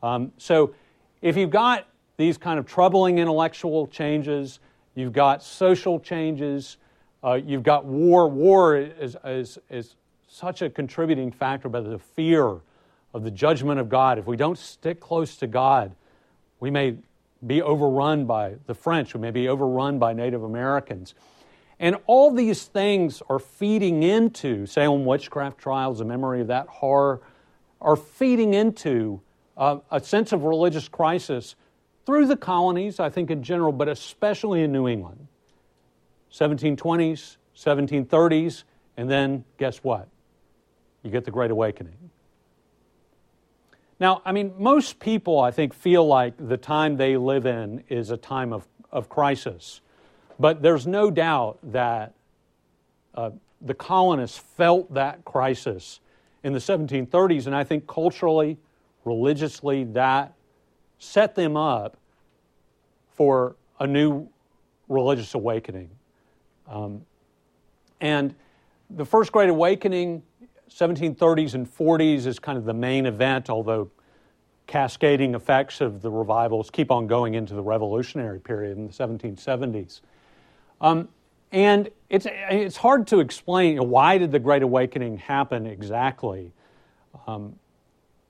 Um, 0.02 0.32
so 0.38 0.74
if 1.22 1.36
you've 1.36 1.50
got 1.50 1.86
these 2.16 2.38
kind 2.38 2.58
of 2.58 2.66
troubling 2.66 3.18
intellectual 3.18 3.86
changes, 3.86 4.60
you've 4.94 5.12
got 5.12 5.42
social 5.42 6.00
changes, 6.00 6.78
uh, 7.22 7.34
you've 7.34 7.62
got 7.62 7.84
war. 7.84 8.28
War 8.28 8.76
is, 8.76 9.16
is, 9.24 9.58
is 9.70 9.96
such 10.28 10.62
a 10.62 10.70
contributing 10.70 11.30
factor, 11.30 11.68
but 11.68 11.84
the 11.88 11.98
fear 11.98 12.56
of 13.14 13.22
the 13.22 13.30
judgment 13.30 13.80
of 13.80 13.88
God. 13.88 14.18
If 14.18 14.26
we 14.26 14.36
don't 14.36 14.58
stick 14.58 15.00
close 15.00 15.36
to 15.36 15.46
God, 15.46 15.92
we 16.60 16.70
may 16.70 16.96
be 17.46 17.62
overrun 17.62 18.24
by 18.24 18.54
the 18.66 18.74
French, 18.74 19.14
we 19.14 19.20
may 19.20 19.30
be 19.30 19.48
overrun 19.48 19.98
by 19.98 20.12
Native 20.12 20.42
Americans. 20.42 21.14
And 21.78 21.96
all 22.06 22.30
these 22.30 22.64
things 22.64 23.22
are 23.28 23.38
feeding 23.38 24.02
into 24.02 24.64
Salem 24.64 25.04
witchcraft 25.04 25.58
trials, 25.58 25.98
the 25.98 26.06
memory 26.06 26.40
of 26.40 26.46
that 26.46 26.66
horror, 26.66 27.20
are 27.80 27.96
feeding 27.96 28.54
into 28.54 29.20
uh, 29.58 29.78
a 29.90 30.00
sense 30.00 30.32
of 30.32 30.44
religious 30.44 30.88
crisis 30.88 31.54
through 32.06 32.26
the 32.26 32.36
colonies, 32.36 33.00
I 33.00 33.10
think 33.10 33.30
in 33.30 33.42
general, 33.42 33.72
but 33.72 33.88
especially 33.88 34.62
in 34.62 34.72
New 34.72 34.88
England. 34.88 35.26
1720s, 36.32 37.36
1730s, 37.56 38.62
and 38.96 39.10
then 39.10 39.44
guess 39.58 39.78
what? 39.78 40.08
You 41.02 41.10
get 41.10 41.24
the 41.24 41.30
Great 41.30 41.50
Awakening. 41.50 41.96
Now, 43.98 44.22
I 44.24 44.32
mean, 44.32 44.54
most 44.58 45.00
people, 45.00 45.40
I 45.40 45.50
think, 45.50 45.74
feel 45.74 46.06
like 46.06 46.34
the 46.38 46.56
time 46.56 46.96
they 46.96 47.16
live 47.16 47.46
in 47.46 47.82
is 47.88 48.10
a 48.10 48.16
time 48.16 48.52
of, 48.52 48.66
of 48.92 49.08
crisis. 49.08 49.80
But 50.38 50.62
there's 50.62 50.86
no 50.86 51.10
doubt 51.10 51.58
that 51.72 52.12
uh, 53.14 53.30
the 53.62 53.74
colonists 53.74 54.38
felt 54.38 54.92
that 54.94 55.24
crisis 55.24 56.00
in 56.44 56.52
the 56.52 56.58
1730s, 56.58 57.46
and 57.46 57.56
I 57.56 57.64
think 57.64 57.86
culturally, 57.86 58.58
religiously, 59.04 59.84
that 59.84 60.35
set 60.98 61.34
them 61.34 61.56
up 61.56 61.96
for 63.14 63.56
a 63.80 63.86
new 63.86 64.28
religious 64.88 65.34
awakening. 65.34 65.90
Um, 66.68 67.04
and 68.00 68.34
the 68.90 69.04
First 69.04 69.32
Great 69.32 69.48
Awakening, 69.48 70.22
1730s 70.70 71.54
and 71.54 71.66
40s, 71.66 72.26
is 72.26 72.38
kind 72.38 72.58
of 72.58 72.64
the 72.64 72.74
main 72.74 73.06
event, 73.06 73.50
although 73.50 73.90
cascading 74.66 75.34
effects 75.34 75.80
of 75.80 76.02
the 76.02 76.10
revivals 76.10 76.70
keep 76.70 76.90
on 76.90 77.06
going 77.06 77.34
into 77.34 77.54
the 77.54 77.62
revolutionary 77.62 78.40
period 78.40 78.76
in 78.76 78.86
the 78.86 78.92
1770s. 78.92 80.00
Um, 80.80 81.08
and 81.52 81.88
it's, 82.10 82.26
it's 82.28 82.76
hard 82.76 83.06
to 83.08 83.20
explain 83.20 83.88
why 83.88 84.18
did 84.18 84.32
the 84.32 84.38
Great 84.38 84.62
Awakening 84.62 85.18
happen 85.18 85.66
exactly. 85.66 86.52
Um, 87.26 87.58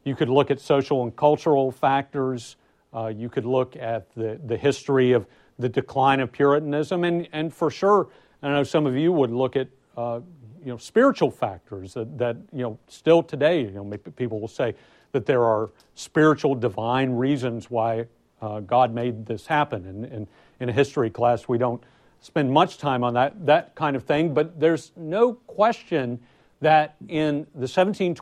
you 0.07 0.15
could 0.15 0.29
look 0.29 0.51
at 0.51 0.61
social 0.61 1.03
and 1.03 1.15
cultural 1.17 1.71
factors. 1.71 2.57
Uh, 2.95 3.09
you 3.09 3.29
could 3.29 3.45
look 3.45 3.77
at 3.77 4.15
the, 4.15 4.41
the 4.47 4.57
history 4.57 5.13
of 5.13 5.27
the 5.59 5.69
decline 5.69 6.21
of 6.21 6.31
Puritanism, 6.33 7.05
and, 7.05 7.29
and 7.33 7.53
for 7.53 7.71
sure, 7.71 8.09
I 8.43 8.51
know 8.51 8.63
some 8.63 8.87
of 8.87 8.95
you 8.97 9.11
would 9.13 9.33
look 9.33 9.57
at 9.57 9.69
uh, 9.97 10.21
you 10.65 10.71
know 10.73 10.77
spiritual 10.77 11.31
factors 11.31 11.95
that, 11.95 12.19
that 12.19 12.37
you 12.53 12.63
know 12.63 12.79
still 12.89 13.23
today 13.23 13.63
you 13.63 13.71
know 13.71 13.97
people 14.17 14.41
will 14.41 14.49
say 14.49 14.75
that 15.13 15.27
there 15.27 15.45
are 15.45 15.71
spiritual 15.95 16.55
divine 16.55 17.13
reasons 17.13 17.71
why 17.71 18.07
uh, 18.43 18.61
God 18.61 18.95
made 18.95 19.27
this 19.27 19.47
happen. 19.47 19.87
And, 19.87 20.05
and 20.05 20.27
in 20.61 20.69
a 20.69 20.73
history 20.73 21.11
class, 21.11 21.49
we 21.49 21.59
don't 21.59 21.83
spend 22.21 22.51
much 22.51 22.79
time 22.79 23.05
on 23.05 23.15
that, 23.15 23.47
that 23.47 23.75
kind 23.75 23.97
of 23.97 24.05
thing, 24.05 24.35
but 24.35 24.59
there's 24.59 24.93
no 24.97 25.35
question 25.35 26.19
that 26.61 26.97
in 27.09 27.47
the 27.55 27.67
1720s, 27.67 28.15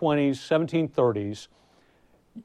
1730s, 0.92 1.48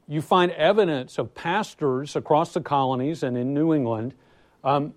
you 0.08 0.22
find 0.22 0.52
evidence 0.52 1.18
of 1.18 1.34
pastors 1.34 2.16
across 2.16 2.52
the 2.52 2.60
colonies 2.60 3.22
and 3.22 3.36
in 3.36 3.52
New 3.54 3.74
England 3.74 4.14
um, 4.62 4.94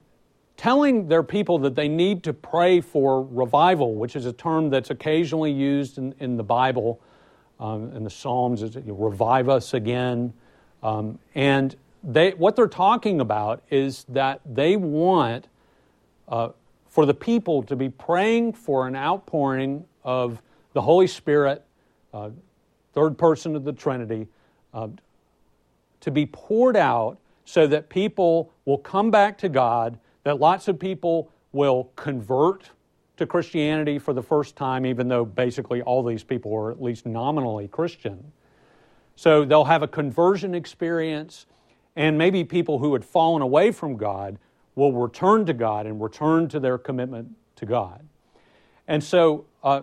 telling 0.58 1.08
their 1.08 1.24
people 1.24 1.58
that 1.60 1.76
they 1.76 1.88
need 1.88 2.24
to 2.24 2.34
pray 2.34 2.80
for 2.80 3.24
revival, 3.24 3.96
which 3.96 4.16
is 4.16 4.26
a 4.26 4.34
term 4.34 4.70
that's 4.70 4.90
occasionally 4.90 5.52
used 5.52 5.98
in, 5.98 6.14
in 6.20 6.38
the 6.38 6.44
Bible, 6.44 7.02
um, 7.60 7.92
in 7.96 8.04
the 8.04 8.10
Psalms, 8.10 8.62
is 8.62 8.76
revive 8.86 9.50
us 9.50 9.74
again. 9.74 10.34
Um, 10.84 11.18
and 11.34 11.76
they, 12.04 12.32
what 12.32 12.56
they're 12.56 12.68
talking 12.68 13.22
about 13.22 13.64
is 13.70 14.06
that 14.10 14.42
they 14.46 14.76
want 14.76 15.48
uh, 16.28 16.50
for 16.88 17.06
the 17.06 17.14
people 17.14 17.64
to 17.64 17.76
be 17.76 17.90
praying 17.90 18.54
for 18.54 18.88
an 18.88 18.96
outpouring 18.96 19.86
of 20.04 20.42
the 20.74 20.82
Holy 20.82 21.08
Spirit, 21.08 21.64
uh, 22.14 22.30
third 22.94 23.18
person 23.18 23.56
of 23.56 23.64
the 23.64 23.74
Trinity, 23.74 24.28
uh, 24.74 24.88
to 26.02 26.12
be 26.12 26.26
poured 26.26 26.76
out 26.76 27.18
so 27.46 27.68
that 27.68 27.90
people 27.90 28.52
will 28.66 28.78
come 28.78 29.12
back 29.12 29.38
to 29.40 29.50
God, 29.50 29.98
that 30.24 30.40
lots 30.40 30.68
of 30.68 30.80
people 30.80 31.30
will 31.52 31.90
convert 31.96 32.72
to 33.18 33.28
Christianity 33.28 34.00
for 34.00 34.14
the 34.14 34.24
first 34.24 34.56
time, 34.56 34.86
even 34.86 35.08
though 35.08 35.26
basically 35.26 35.82
all 35.82 36.04
these 36.04 36.24
people 36.24 36.54
are 36.56 36.72
at 36.72 36.82
least 36.82 37.06
nominally 37.06 37.68
Christian. 37.68 38.32
So 39.16 39.46
they'll 39.46 39.66
have 39.66 39.84
a 39.84 39.88
conversion 39.88 40.56
experience, 40.56 41.46
and 41.96 42.18
maybe 42.18 42.44
people 42.44 42.80
who 42.80 42.94
had 42.94 43.06
fallen 43.06 43.42
away 43.42 43.72
from 43.72 43.98
God 43.98 44.40
will 44.76 44.92
return 44.92 45.46
to 45.46 45.54
God 45.54 45.86
and 45.86 46.02
return 46.02 46.48
to 46.50 46.60
their 46.60 46.78
commitment 46.78 47.36
to 47.58 47.66
God. 47.66 48.08
And 48.88 49.04
so 49.04 49.46
uh, 49.64 49.82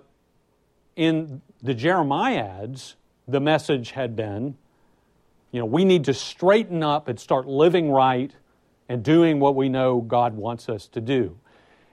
in 0.96 1.40
the 1.62 1.74
Jeremiads, 1.74 2.94
the 3.28 3.40
message 3.40 3.92
had 3.92 4.16
been 4.16 4.56
you 5.52 5.58
know, 5.58 5.66
we 5.66 5.84
need 5.84 6.04
to 6.04 6.14
straighten 6.14 6.82
up 6.82 7.08
and 7.08 7.18
start 7.18 7.46
living 7.46 7.90
right 7.90 8.32
and 8.88 9.02
doing 9.02 9.40
what 9.40 9.54
we 9.54 9.68
know 9.68 10.00
God 10.00 10.34
wants 10.34 10.68
us 10.68 10.86
to 10.88 11.00
do. 11.00 11.38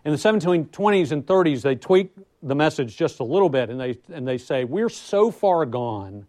In 0.05 0.11
the 0.11 0.17
1720s 0.17 1.11
and 1.11 1.25
30s, 1.25 1.61
they 1.61 1.75
tweak 1.75 2.11
the 2.41 2.55
message 2.55 2.95
just 2.95 3.19
a 3.19 3.23
little 3.23 3.49
bit 3.49 3.69
and 3.69 3.79
they, 3.79 3.97
and 4.11 4.27
they 4.27 4.37
say, 4.37 4.63
We're 4.63 4.89
so 4.89 5.31
far 5.31 5.65
gone 5.65 6.27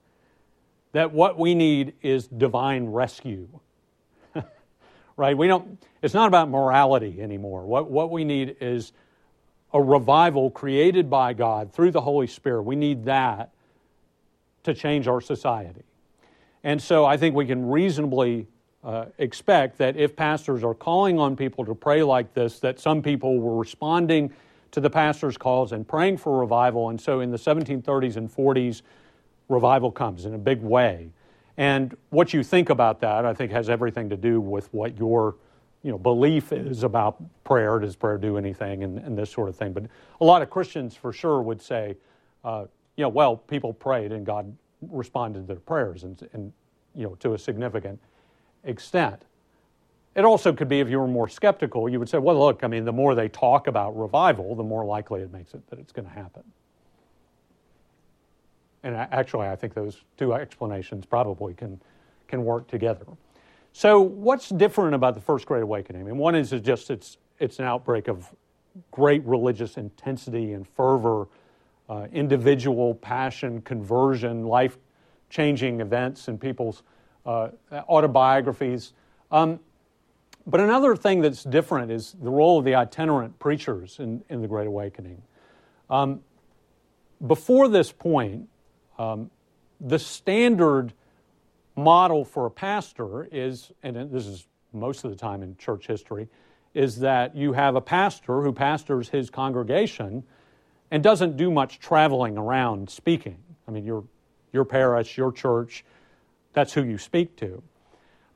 that 0.92 1.12
what 1.12 1.38
we 1.38 1.54
need 1.54 1.94
is 2.02 2.26
divine 2.26 2.86
rescue 2.86 3.48
right? 5.16 5.36
We 5.36 5.48
don't, 5.48 5.82
it's 6.00 6.14
not 6.14 6.28
about 6.28 6.48
morality 6.48 7.20
anymore. 7.20 7.66
What, 7.66 7.90
what 7.90 8.10
we 8.10 8.24
need 8.24 8.56
is 8.60 8.92
a 9.74 9.82
revival 9.82 10.50
created 10.50 11.10
by 11.10 11.34
God 11.34 11.72
through 11.74 11.90
the 11.90 12.00
Holy 12.00 12.26
Spirit. 12.26 12.62
We 12.62 12.76
need 12.76 13.04
that 13.04 13.50
to 14.62 14.74
change 14.74 15.06
our 15.08 15.20
society. 15.20 15.82
And 16.64 16.80
so 16.80 17.04
I 17.04 17.16
think 17.16 17.34
we 17.34 17.46
can 17.46 17.68
reasonably 17.68 18.46
uh, 18.84 19.06
expect 19.18 19.78
that 19.78 19.96
if 19.96 20.16
pastors 20.16 20.62
are 20.64 20.74
calling 20.74 21.18
on 21.18 21.36
people 21.36 21.64
to 21.64 21.74
pray 21.74 22.02
like 22.02 22.34
this, 22.34 22.61
that 22.61 22.78
some 22.80 23.02
people 23.02 23.38
were 23.38 23.56
responding 23.56 24.32
to 24.70 24.80
the 24.80 24.90
pastor's 24.90 25.36
calls 25.36 25.72
and 25.72 25.86
praying 25.86 26.16
for 26.16 26.38
revival. 26.38 26.90
And 26.90 27.00
so 27.00 27.20
in 27.20 27.30
the 27.30 27.38
1730s 27.38 28.16
and 28.16 28.34
40s, 28.34 28.82
revival 29.48 29.90
comes 29.90 30.24
in 30.24 30.34
a 30.34 30.38
big 30.38 30.62
way. 30.62 31.11
And 31.56 31.96
what 32.11 32.32
you 32.32 32.44
think 32.44 32.70
about 32.70 33.00
that, 33.00 33.24
I 33.24 33.34
think, 33.34 33.50
has 33.50 33.68
everything 33.68 34.11
to 34.11 34.16
do 34.16 34.40
with 34.40 34.72
what 34.72 34.96
your 34.96 35.36
you 35.82 35.90
know, 35.90 35.98
belief 35.98 36.52
is 36.52 36.82
about 36.82 37.22
prayer. 37.44 37.78
Does 37.78 37.96
prayer 37.96 38.18
do 38.18 38.36
anything 38.36 38.84
and, 38.84 38.98
and 38.98 39.16
this 39.16 39.30
sort 39.30 39.48
of 39.48 39.56
thing? 39.56 39.72
But 39.72 39.84
a 40.20 40.24
lot 40.24 40.42
of 40.42 40.50
Christians 40.50 40.94
for 40.94 41.12
sure 41.12 41.40
would 41.40 41.62
say, 41.62 41.96
uh, 42.44 42.66
you 42.96 43.02
know, 43.02 43.09
well, 43.09 43.36
people 43.36 43.72
prayed 43.72 44.12
and 44.12 44.26
God 44.26 44.54
responded 44.82 45.40
to 45.40 45.46
their 45.46 45.56
prayers 45.56 46.04
and, 46.04 46.28
and 46.32 46.52
you 46.94 47.04
know, 47.04 47.14
to 47.16 47.34
a 47.34 47.38
significant 47.38 48.00
extent. 48.64 49.22
It 50.14 50.24
also 50.24 50.52
could 50.52 50.68
be 50.68 50.80
if 50.80 50.88
you 50.88 50.98
were 50.98 51.06
more 51.06 51.28
skeptical, 51.28 51.88
you 51.88 51.98
would 51.98 52.08
say, 52.08 52.18
well, 52.18 52.38
look, 52.38 52.64
I 52.64 52.66
mean, 52.66 52.84
the 52.84 52.92
more 52.92 53.14
they 53.14 53.28
talk 53.28 53.66
about 53.66 53.96
revival, 53.96 54.54
the 54.54 54.64
more 54.64 54.84
likely 54.84 55.20
it 55.20 55.32
makes 55.32 55.54
it 55.54 55.64
that 55.70 55.78
it's 55.78 55.92
going 55.92 56.08
to 56.08 56.14
happen. 56.14 56.42
And 58.82 58.96
actually, 58.96 59.48
I 59.48 59.56
think 59.56 59.74
those 59.74 60.02
two 60.16 60.32
explanations 60.32 61.04
probably 61.04 61.54
can, 61.54 61.80
can 62.26 62.44
work 62.44 62.68
together. 62.68 63.04
So, 63.72 64.00
what's 64.00 64.48
different 64.48 64.94
about 64.94 65.14
the 65.14 65.20
First 65.20 65.46
Great 65.46 65.62
Awakening? 65.62 66.02
I 66.02 66.04
mean, 66.04 66.16
one 66.16 66.34
is 66.34 66.50
just 66.50 66.90
it's, 66.90 67.18
it's 67.38 67.58
an 67.58 67.64
outbreak 67.64 68.08
of 68.08 68.34
great 68.90 69.24
religious 69.24 69.76
intensity 69.76 70.52
and 70.52 70.66
fervor, 70.66 71.28
uh, 71.89 72.07
individual 72.12 72.95
passion, 72.95 73.61
conversion, 73.62 74.45
life 74.45 74.78
changing 75.30 75.80
events 75.80 76.28
in 76.28 76.39
people's 76.39 76.82
uh, 77.26 77.49
autobiographies. 77.89 78.93
Um, 79.30 79.61
but 80.47 80.61
another 80.61 80.97
thing 80.97 81.20
that's 81.20 81.45
different 81.45 81.91
is 81.91 82.16
the 82.22 82.30
role 82.30 82.59
of 82.59 82.64
the 82.64 82.74
itinerant 82.74 83.39
preachers 83.39 83.99
in, 83.99 84.24
in 84.30 84.41
the 84.41 84.49
Great 84.49 84.66
Awakening. 84.66 85.22
Um, 85.91 86.20
before 87.26 87.68
this 87.68 87.93
point, 87.93 88.49
um, 88.99 89.30
the 89.80 89.99
standard 89.99 90.93
model 91.76 92.24
for 92.24 92.47
a 92.47 92.51
pastor 92.51 93.28
is, 93.30 93.72
and 93.82 94.11
this 94.11 94.26
is 94.26 94.47
most 94.72 95.05
of 95.05 95.11
the 95.11 95.16
time 95.16 95.43
in 95.43 95.57
church 95.57 95.86
history, 95.86 96.28
is 96.74 97.01
that 97.01 97.36
you 97.36 97.53
have 97.53 97.76
a 97.76 97.80
pastor 97.80 98.43
who 98.43 98.53
pastors 98.53 99.09
his 99.09 99.30
congregation 99.30 100.22
and 100.91 101.03
doesn't 101.03 101.36
do 101.36 101.51
much 101.51 101.78
traveling 101.78 102.39
around 102.39 102.89
speaking. 102.89 103.39
I 103.66 103.70
mean, 103.70 103.84
your, 103.84 104.05
your 104.53 104.64
parish, 104.64 105.16
your 105.16 105.32
church, 105.32 105.84
that's 106.53 106.72
who 106.72 106.84
you 106.84 106.99
speak 106.99 107.36
to. 107.36 107.62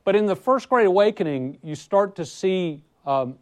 But 0.04 0.16
in 0.16 0.26
the 0.26 0.36
First 0.36 0.68
Great 0.68 0.86
Awakening, 0.86 1.58
you 1.62 1.74
start 1.74 2.16
to 2.16 2.24
see 2.26 2.82
um, 3.06 3.36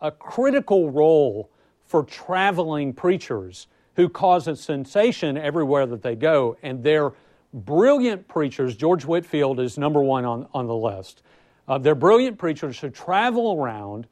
a 0.00 0.10
critical 0.10 0.90
role 0.90 1.50
for 1.84 2.02
traveling 2.04 2.92
preachers 2.92 3.66
who 3.94 4.08
cause 4.08 4.46
a 4.48 4.56
sensation 4.56 5.36
everywhere 5.36 5.86
that 5.86 6.02
they 6.02 6.14
go. 6.14 6.56
And 6.62 6.82
they're 6.82 7.12
brilliant 7.52 8.28
preachers. 8.28 8.76
George 8.76 9.04
Whitefield 9.04 9.60
is 9.60 9.78
number 9.78 10.02
one 10.02 10.24
on, 10.24 10.46
on 10.54 10.66
the 10.66 10.76
list. 10.76 11.22
Uh, 11.66 11.78
they're 11.78 11.94
brilliant 11.94 12.38
preachers 12.38 12.78
who 12.78 12.90
travel 12.90 13.60
around 13.60 14.06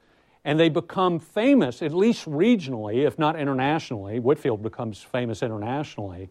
and 0.47 0.57
they 0.57 0.69
become 0.69 1.19
famous, 1.19 1.81
at 1.81 1.93
least 1.93 2.25
regionally, 2.25 3.05
if 3.05 3.19
not 3.19 3.37
internationally. 3.37 4.17
Whitefield 4.17 4.63
becomes 4.63 5.03
famous 5.03 5.43
internationally, 5.43 6.29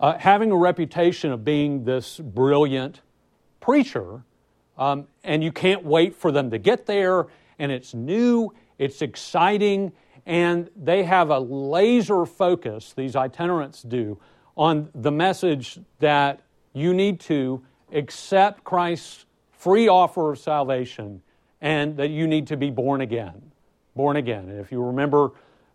uh, 0.00 0.16
having 0.16 0.50
a 0.50 0.56
reputation 0.56 1.30
of 1.30 1.44
being 1.44 1.84
this 1.84 2.18
brilliant 2.18 3.02
preacher 3.60 4.22
um, 4.78 5.06
and 5.22 5.44
you 5.44 5.52
can't 5.52 5.84
wait 5.84 6.16
for 6.16 6.32
them 6.32 6.50
to 6.50 6.56
get 6.56 6.86
there, 6.86 7.26
and 7.58 7.70
it's 7.70 7.92
new, 7.92 8.54
it's 8.78 9.02
exciting, 9.02 9.92
and 10.24 10.70
they 10.74 11.02
have 11.02 11.28
a 11.28 11.38
laser 11.38 12.24
focus, 12.24 12.94
these 12.96 13.14
itinerants 13.14 13.82
do, 13.82 14.18
on 14.56 14.88
the 14.94 15.12
message 15.12 15.78
that 15.98 16.40
you 16.72 16.94
need 16.94 17.20
to 17.20 17.62
accept 17.92 18.64
Christ's 18.64 19.26
free 19.50 19.88
offer 19.88 20.32
of 20.32 20.38
salvation 20.38 21.20
and 21.62 21.96
that 21.96 22.10
you 22.10 22.26
need 22.26 22.48
to 22.48 22.58
be 22.58 22.68
born 22.68 23.00
again. 23.00 23.52
Born 23.96 24.18
again. 24.18 24.50
And 24.50 24.60
if 24.60 24.70
you 24.70 24.82
remember, 24.82 25.30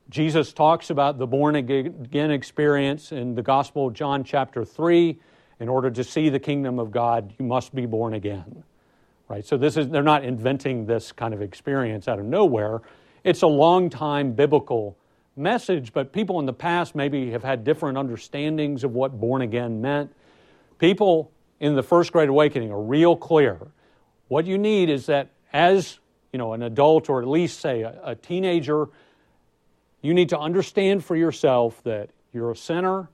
Jesus 0.10 0.54
talks 0.54 0.92
about 0.92 1.18
the 1.18 1.26
born 1.26 1.56
again 1.56 2.30
experience 2.30 3.12
in 3.12 3.34
the 3.34 3.42
Gospel 3.42 3.88
of 3.88 3.96
John, 3.96 4.24
chapter 4.24 4.64
3. 4.64 5.20
In 5.60 5.70
order 5.70 5.90
to 5.90 6.04
see 6.04 6.30
the 6.30 6.40
kingdom 6.40 6.78
of 6.78 6.92
God, 6.92 7.34
you 7.40 7.46
must 7.46 7.74
be 7.74 7.88
born 7.88 8.14
again 8.14 8.64
right? 9.28 9.46
So 9.46 9.58
this 9.58 9.78
is 9.78 9.90
they're 9.90 10.04
not 10.04 10.24
inventing 10.24 10.86
this 10.86 11.12
kind 11.12 11.34
of 11.34 11.42
experience 11.42 12.08
out 12.08 12.20
of 12.20 12.26
nowhere. 12.26 12.82
It's 13.24 13.42
a 13.42 13.48
long 13.48 13.90
time 13.90 14.34
biblical 14.34 14.98
message, 15.36 15.94
but 15.94 16.14
people 16.14 16.40
in 16.40 16.46
the 16.46 16.54
past 16.54 16.96
maybe 16.96 17.32
have 17.32 17.44
had 17.44 17.64
different 17.64 17.98
understandings 17.98 18.84
of 18.84 18.92
what 18.92 19.20
born 19.20 19.42
again 19.42 19.82
meant. 19.82 20.14
People 20.80 21.32
in 21.60 21.76
the 21.76 21.84
first 21.84 22.12
great 22.12 22.30
awakening 22.30 22.72
are 22.72 22.82
real 22.82 23.16
clear. 23.16 23.60
What 24.28 24.46
you 24.46 24.58
need 24.58 24.90
is 24.90 25.08
that 25.08 25.30
as 25.54 26.00
you 26.32 26.38
know 26.38 26.54
an 26.54 26.64
adult 26.64 27.10
or 27.10 27.22
at 27.22 27.28
least 27.28 27.60
say 27.60 27.82
a, 27.82 28.00
a 28.04 28.16
teenager, 28.16 28.88
you 30.02 30.14
need 30.14 30.30
to 30.30 30.40
understand 30.40 31.04
for 31.04 31.16
yourself 31.16 31.82
that 31.84 32.10
you're 32.34 32.52
a 32.52 32.56
sinner, 32.56 33.10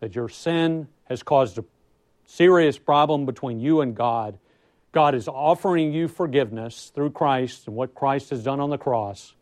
that 0.00 0.14
your 0.14 0.28
sin 0.28 0.88
has 1.04 1.22
caused 1.22 1.58
a 1.58 1.64
serious 2.24 2.78
problem 2.78 3.26
between 3.26 3.60
you 3.60 3.80
and 3.80 3.94
God, 3.94 4.38
God 4.92 5.14
is 5.14 5.26
offering 5.26 5.92
you 5.92 6.06
forgiveness 6.06 6.92
through 6.94 7.10
Christ 7.10 7.66
and 7.66 7.74
what 7.74 7.94
Christ 7.94 8.30
has 8.30 8.44
done 8.44 8.60
on 8.60 8.70
the 8.70 8.78
cross, 8.78 9.34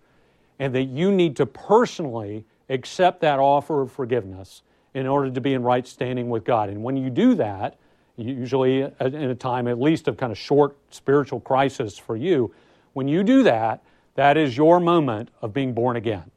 and 0.59 0.75
that 0.75 0.85
you 0.85 1.11
need 1.11 1.37
to 1.37 1.47
personally 1.47 2.45
accept 2.69 3.21
that 3.21 3.39
offer 3.39 3.83
of 3.83 3.93
forgiveness 3.93 4.63
in 4.95 5.07
order 5.07 5.31
to 5.31 5.41
be 5.41 5.55
in 5.55 5.63
right 5.63 5.87
standing 5.87 6.31
with 6.31 6.45
God. 6.45 6.69
And 6.69 6.83
when 6.83 6.97
you 6.97 7.11
do 7.11 7.35
that, 7.35 7.79
usually 8.21 8.83
in 8.83 9.15
a 9.15 9.35
time 9.35 9.69
at 9.69 9.81
least 9.81 10.09
of 10.09 10.17
kind 10.17 10.33
of 10.33 10.39
short 10.39 10.77
spiritual 10.91 11.41
crisis 11.41 11.99
for 11.99 12.17
you, 12.17 12.53
when 12.93 13.09
you 13.09 13.23
do 13.23 13.43
that, 13.45 13.83
that 14.15 14.37
is 14.37 14.57
your 14.57 14.81
moment 14.81 15.31
of 15.41 15.53
being 15.53 15.73
born 15.73 15.97
again. 15.97 16.31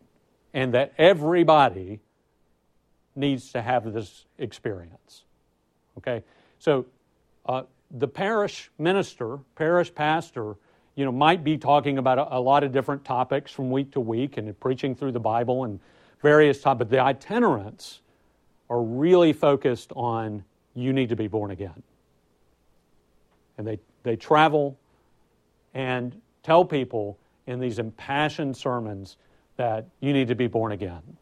And 0.54 0.74
that 0.74 0.94
everybody 0.98 2.00
needs 3.16 3.52
to 3.54 3.62
have 3.62 3.92
this 3.92 4.26
experience. 4.38 5.24
Okay? 5.98 6.24
So, 6.60 6.86
uh, 7.46 7.64
the 7.92 8.08
parish 8.08 8.72
minister, 8.80 9.38
parish 9.56 9.94
pastor, 9.94 10.56
you 10.96 11.06
know, 11.06 11.12
might 11.12 11.44
be 11.44 11.58
talking 11.58 11.98
about 11.98 12.18
a, 12.18 12.38
a, 12.38 12.40
lot 12.40 12.64
of 12.64 12.72
different 12.72 13.04
topics 13.04 13.52
from 13.52 13.72
week 13.72 13.92
to 13.92 14.00
week 14.00 14.38
and 14.38 14.60
preaching 14.60 14.96
through 14.96 15.12
the 15.12 15.20
Bible 15.20 15.64
and 15.64 15.80
various 16.22 16.62
topics. 16.62 16.80
But 16.80 16.90
the 16.90 17.00
itinerants 17.00 18.00
are 18.70 18.82
really 18.82 19.34
focused 19.34 19.92
on 19.96 20.44
you 20.76 20.94
need 20.94 21.10
to 21.10 21.16
be 21.16 21.28
born 21.28 21.52
again. 21.52 21.84
And 23.58 23.68
they, 23.68 23.80
they 24.04 24.16
travel 24.16 24.78
and 25.74 26.20
tell 26.42 26.66
people 26.66 27.18
in 27.46 27.60
these 27.60 27.80
impassioned 27.80 28.58
sermons 28.58 29.18
that 29.58 29.88
you 30.00 30.14
need 30.14 30.28
to 30.30 30.36
be 30.36 30.48
born 30.48 30.72
again. 30.72 31.18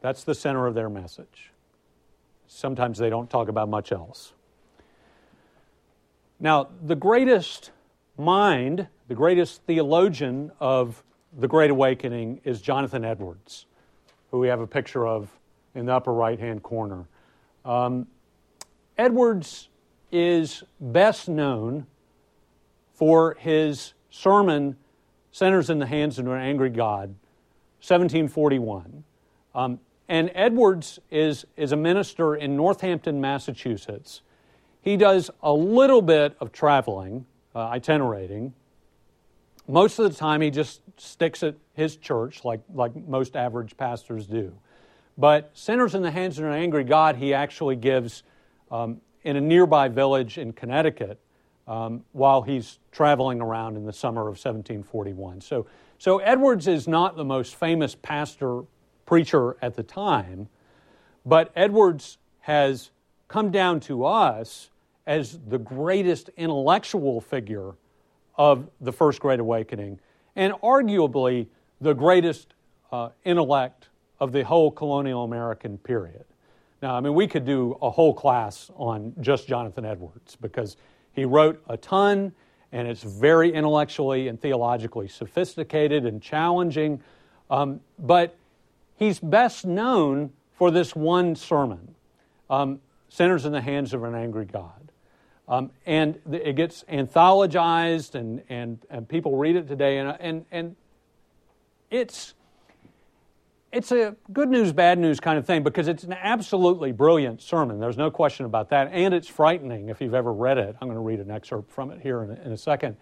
That's 0.00 0.22
the 0.24 0.34
center 0.34 0.66
of 0.66 0.74
their 0.74 0.88
message. 0.88 1.52
Sometimes 2.46 2.98
they 2.98 3.10
don't 3.10 3.28
talk 3.28 3.48
about 3.48 3.68
much 3.68 3.90
else. 3.90 4.32
Now, 6.38 6.68
the 6.82 6.94
greatest 6.94 7.72
mind, 8.16 8.88
the 9.08 9.14
greatest 9.14 9.62
theologian 9.62 10.52
of 10.60 11.02
the 11.36 11.48
Great 11.48 11.70
Awakening 11.70 12.40
is 12.44 12.60
Jonathan 12.60 13.04
Edwards, 13.04 13.66
who 14.30 14.38
we 14.38 14.48
have 14.48 14.60
a 14.60 14.66
picture 14.66 15.06
of 15.06 15.30
in 15.76 15.86
the 15.86 15.94
upper 15.94 16.12
right 16.12 16.40
hand 16.40 16.62
corner. 16.62 17.06
Um, 17.64 18.06
Edwards 18.96 19.68
is 20.10 20.64
best 20.80 21.28
known 21.28 21.86
for 22.94 23.36
his 23.38 23.92
sermon, 24.10 24.76
Sinners 25.30 25.68
in 25.68 25.78
the 25.78 25.86
Hands 25.86 26.18
of 26.18 26.26
an 26.26 26.40
Angry 26.40 26.70
God, 26.70 27.08
1741. 27.82 29.04
Um, 29.54 29.78
and 30.08 30.30
Edwards 30.34 30.98
is, 31.10 31.44
is 31.56 31.72
a 31.72 31.76
minister 31.76 32.34
in 32.34 32.56
Northampton, 32.56 33.20
Massachusetts. 33.20 34.22
He 34.80 34.96
does 34.96 35.30
a 35.42 35.52
little 35.52 36.00
bit 36.00 36.36
of 36.40 36.52
traveling, 36.52 37.26
uh, 37.54 37.66
itinerating. 37.68 38.54
Most 39.68 39.98
of 39.98 40.10
the 40.10 40.16
time, 40.16 40.40
he 40.40 40.50
just 40.50 40.80
sticks 40.96 41.42
at 41.42 41.56
his 41.74 41.96
church, 41.96 42.44
like, 42.44 42.60
like 42.72 42.94
most 43.08 43.36
average 43.36 43.76
pastors 43.76 44.26
do. 44.26 44.56
But 45.18 45.50
Sinners 45.54 45.94
in 45.94 46.02
the 46.02 46.10
Hands 46.10 46.38
of 46.38 46.44
an 46.44 46.52
Angry 46.52 46.84
God, 46.84 47.16
he 47.16 47.32
actually 47.32 47.76
gives 47.76 48.22
um, 48.70 49.00
in 49.22 49.36
a 49.36 49.40
nearby 49.40 49.88
village 49.88 50.38
in 50.38 50.52
Connecticut 50.52 51.18
um, 51.66 52.04
while 52.12 52.42
he's 52.42 52.78
traveling 52.92 53.40
around 53.40 53.76
in 53.76 53.84
the 53.84 53.92
summer 53.92 54.22
of 54.22 54.36
1741. 54.38 55.40
So 55.40 55.66
So 55.98 56.18
Edwards 56.18 56.68
is 56.68 56.86
not 56.86 57.16
the 57.16 57.24
most 57.24 57.56
famous 57.56 57.94
pastor 57.94 58.62
preacher 59.04 59.56
at 59.62 59.74
the 59.74 59.82
time, 59.82 60.48
but 61.24 61.50
Edwards 61.56 62.18
has 62.40 62.90
come 63.28 63.50
down 63.50 63.80
to 63.80 64.04
us 64.04 64.70
as 65.06 65.38
the 65.48 65.58
greatest 65.58 66.30
intellectual 66.36 67.20
figure 67.20 67.72
of 68.36 68.68
the 68.80 68.92
First 68.92 69.20
Great 69.20 69.40
Awakening 69.40 69.98
and 70.34 70.52
arguably 70.54 71.46
the 71.80 71.94
greatest 71.94 72.54
uh, 72.92 73.08
intellect 73.24 73.88
of 74.20 74.32
the 74.32 74.44
whole 74.44 74.70
colonial 74.70 75.24
American 75.24 75.78
period. 75.78 76.24
Now, 76.82 76.94
I 76.94 77.00
mean, 77.00 77.14
we 77.14 77.26
could 77.26 77.44
do 77.44 77.78
a 77.80 77.90
whole 77.90 78.14
class 78.14 78.70
on 78.76 79.14
just 79.20 79.48
Jonathan 79.48 79.84
Edwards 79.84 80.36
because 80.40 80.76
he 81.12 81.24
wrote 81.24 81.62
a 81.68 81.76
ton 81.76 82.32
and 82.72 82.86
it's 82.86 83.02
very 83.02 83.52
intellectually 83.52 84.28
and 84.28 84.40
theologically 84.40 85.08
sophisticated 85.08 86.04
and 86.04 86.20
challenging. 86.20 87.00
Um, 87.48 87.80
but 87.98 88.36
he's 88.96 89.18
best 89.18 89.64
known 89.64 90.32
for 90.52 90.70
this 90.70 90.94
one 90.94 91.36
sermon 91.36 91.94
um, 92.50 92.80
Sinners 93.08 93.46
in 93.46 93.52
the 93.52 93.60
Hands 93.60 93.92
of 93.94 94.04
an 94.04 94.14
Angry 94.14 94.44
God. 94.44 94.92
Um, 95.48 95.70
and 95.86 96.18
it 96.30 96.56
gets 96.56 96.84
anthologized, 96.84 98.16
and, 98.16 98.42
and, 98.48 98.78
and 98.90 99.08
people 99.08 99.36
read 99.36 99.54
it 99.54 99.68
today, 99.68 99.98
and, 99.98 100.16
and, 100.18 100.44
and 100.50 100.76
it's 101.88 102.34
it's 103.72 103.92
a 103.92 104.16
good 104.32 104.48
news, 104.48 104.72
bad 104.72 104.98
news 104.98 105.20
kind 105.20 105.38
of 105.38 105.46
thing 105.46 105.62
because 105.62 105.88
it's 105.88 106.04
an 106.04 106.12
absolutely 106.14 106.92
brilliant 106.92 107.42
sermon. 107.42 107.78
There's 107.78 107.96
no 107.96 108.10
question 108.10 108.46
about 108.46 108.70
that. 108.70 108.90
And 108.92 109.12
it's 109.12 109.28
frightening 109.28 109.88
if 109.88 110.00
you've 110.00 110.14
ever 110.14 110.32
read 110.32 110.58
it. 110.58 110.76
I'm 110.80 110.88
going 110.88 110.96
to 110.96 111.00
read 111.00 111.20
an 111.20 111.30
excerpt 111.30 111.70
from 111.70 111.90
it 111.90 112.00
here 112.00 112.22
in 112.22 112.30
a, 112.30 112.34
in 112.46 112.52
a 112.52 112.56
second. 112.56 112.96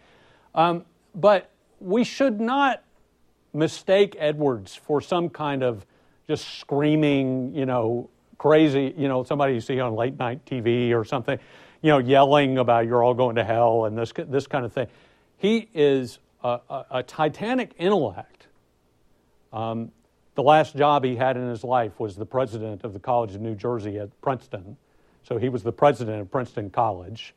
Um, 0.55 0.85
but 1.15 1.51
we 1.81 2.03
should 2.03 2.41
not 2.41 2.83
mistake 3.53 4.17
Edwards 4.19 4.75
for 4.75 5.01
some 5.01 5.29
kind 5.29 5.63
of 5.63 5.87
just 6.27 6.59
screaming, 6.59 7.55
you 7.55 7.67
know, 7.67 8.11
crazy, 8.39 8.95
you 8.97 9.07
know, 9.07 9.23
somebody 9.23 9.55
you 9.55 9.61
see 9.61 9.79
on 9.81 9.95
late 9.95 10.19
night 10.19 10.45
TV 10.45 10.93
or 10.93 11.05
something, 11.05 11.39
you 11.83 11.91
know, 11.91 11.99
yelling 11.99 12.59
about 12.59 12.87
you're 12.87 13.03
all 13.03 13.15
going 13.15 13.37
to 13.37 13.45
hell 13.45 13.85
and 13.85 13.97
this, 13.97 14.13
this 14.17 14.47
kind 14.47 14.65
of 14.65 14.73
thing. 14.73 14.87
He 15.37 15.69
is 15.75 16.19
a, 16.43 16.59
a, 16.69 16.85
a 16.91 17.03
titanic 17.03 17.75
intellect. 17.79 18.47
Um, 19.53 19.93
the 20.35 20.43
last 20.43 20.77
job 20.77 21.05
he 21.05 21.17
had 21.17 21.37
in 21.37 21.49
his 21.49 21.65
life 21.65 21.99
was 21.99 22.17
the 22.17 22.27
president 22.27 22.85
of 22.85 22.93
the 22.93 22.99
College 22.99 23.35
of 23.35 23.41
New 23.41 23.55
Jersey 23.55 23.99
at 23.99 24.21
Princeton. 24.21 24.77
So 25.23 25.39
he 25.39 25.49
was 25.49 25.63
the 25.63 25.73
president 25.73 26.21
of 26.21 26.31
Princeton 26.31 26.71
College 26.71 27.35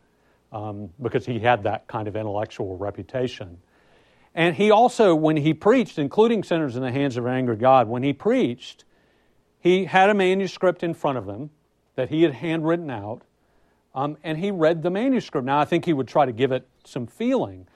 um, 0.51 0.89
because 1.01 1.25
he 1.25 1.39
had 1.39 1.63
that 1.63 1.87
kind 1.87 2.07
of 2.07 2.15
intellectual 2.15 2.77
reputation. 2.77 3.59
And 4.33 4.55
he 4.55 4.71
also, 4.71 5.15
when 5.15 5.37
he 5.37 5.53
preached, 5.53 5.97
including 5.97 6.43
Sinners 6.43 6.75
in 6.75 6.81
the 6.81 6.91
Hands 6.91 7.15
of 7.17 7.25
an 7.25 7.33
Angry 7.33 7.55
God, 7.55 7.87
when 7.87 8.03
he 8.03 8.13
preached, 8.13 8.83
he 9.59 9.85
had 9.85 10.09
a 10.09 10.13
manuscript 10.13 10.83
in 10.83 10.93
front 10.93 11.17
of 11.17 11.27
him 11.27 11.49
that 11.95 12.09
he 12.09 12.21
had 12.21 12.33
handwritten 12.33 12.91
out, 12.91 13.23
um, 13.95 14.17
and 14.23 14.37
he 14.37 14.51
read 14.51 14.83
the 14.83 14.91
manuscript. 14.91 15.45
Now, 15.45 15.59
I 15.59 15.65
think 15.65 15.85
he 15.85 15.93
would 15.93 16.07
try 16.07 16.25
to 16.25 16.31
give 16.31 16.51
it 16.51 16.67
some 16.83 17.07
feeling. 17.07 17.67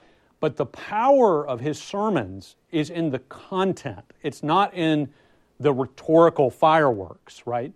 But 0.42 0.56
the 0.56 0.66
power 0.66 1.46
of 1.46 1.60
his 1.60 1.80
sermons 1.80 2.56
is 2.72 2.90
in 2.90 3.10
the 3.10 3.20
content, 3.20 4.04
it's 4.24 4.42
not 4.42 4.74
in 4.74 5.08
the 5.60 5.72
rhetorical 5.72 6.50
fireworks, 6.50 7.44
right? 7.46 7.72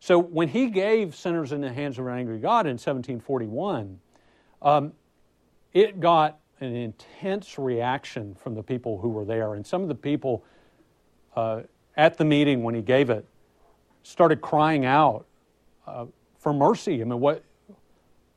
So 0.00 0.18
when 0.18 0.48
he 0.48 0.68
gave 0.68 1.16
Sinners 1.16 1.52
in 1.52 1.62
the 1.62 1.72
Hands 1.72 1.98
of 1.98 2.06
an 2.06 2.12
Angry 2.12 2.38
God 2.38 2.66
in 2.66 2.72
1741, 2.72 3.98
um, 4.60 4.92
it 5.72 5.98
got 5.98 6.38
an 6.60 6.76
intense 6.76 7.58
reaction 7.58 8.34
from 8.34 8.54
the 8.54 8.62
people 8.62 8.98
who 8.98 9.08
were 9.08 9.24
there. 9.24 9.54
And 9.54 9.66
some 9.66 9.80
of 9.80 9.88
the 9.88 9.94
people 9.94 10.44
uh, 11.34 11.62
at 11.96 12.18
the 12.18 12.26
meeting 12.26 12.62
when 12.62 12.74
he 12.74 12.82
gave 12.82 13.08
it 13.08 13.26
started 14.02 14.42
crying 14.42 14.84
out 14.84 15.24
uh, 15.86 16.04
for 16.38 16.52
mercy. 16.52 17.00
I 17.00 17.04
mean, 17.04 17.18
what, 17.18 17.42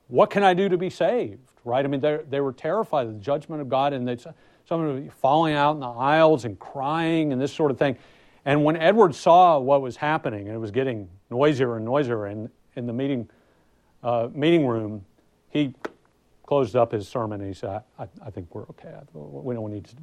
what 0.07 0.29
can 0.29 0.41
I 0.41 0.53
do 0.53 0.69
to 0.69 0.77
be 0.77 0.89
saved? 0.89 1.52
Right? 1.65 1.83
I 1.83 1.87
mean, 1.87 2.01
they 2.01 2.39
were 2.39 2.53
terrified 2.53 3.07
of 3.07 3.13
the 3.13 3.19
judgment 3.19 3.61
of 3.61 3.69
God, 3.69 3.93
and 3.93 4.07
they, 4.07 4.17
some 4.17 4.81
of 4.81 4.95
them 4.95 5.09
falling 5.09 5.53
out 5.53 5.73
in 5.73 5.79
the 5.79 5.87
aisles 5.87 6.45
and 6.45 6.59
crying 6.59 7.31
and 7.31 7.41
this 7.41 7.53
sort 7.53 7.71
of 7.71 7.77
thing. 7.77 7.97
And 8.45 8.63
when 8.63 8.75
Edward 8.75 9.15
saw 9.15 9.59
what 9.59 9.81
was 9.81 9.95
happening, 9.95 10.47
and 10.47 10.55
it 10.55 10.59
was 10.59 10.71
getting 10.71 11.09
noisier 11.29 11.77
and 11.77 11.85
noisier 11.85 12.27
in, 12.27 12.49
in 12.75 12.85
the 12.85 12.93
meeting, 12.93 13.29
uh, 14.03 14.27
meeting 14.33 14.67
room, 14.67 15.05
he 15.49 15.73
closed 16.45 16.75
up 16.75 16.91
his 16.91 17.07
sermon 17.07 17.39
and 17.39 17.47
he 17.47 17.53
said, 17.53 17.83
I, 17.97 18.07
I 18.25 18.29
think 18.29 18.53
we're 18.53 18.63
okay. 18.63 18.93
We 19.13 19.55
don't 19.55 19.71
need 19.71 19.85
to 19.85 19.95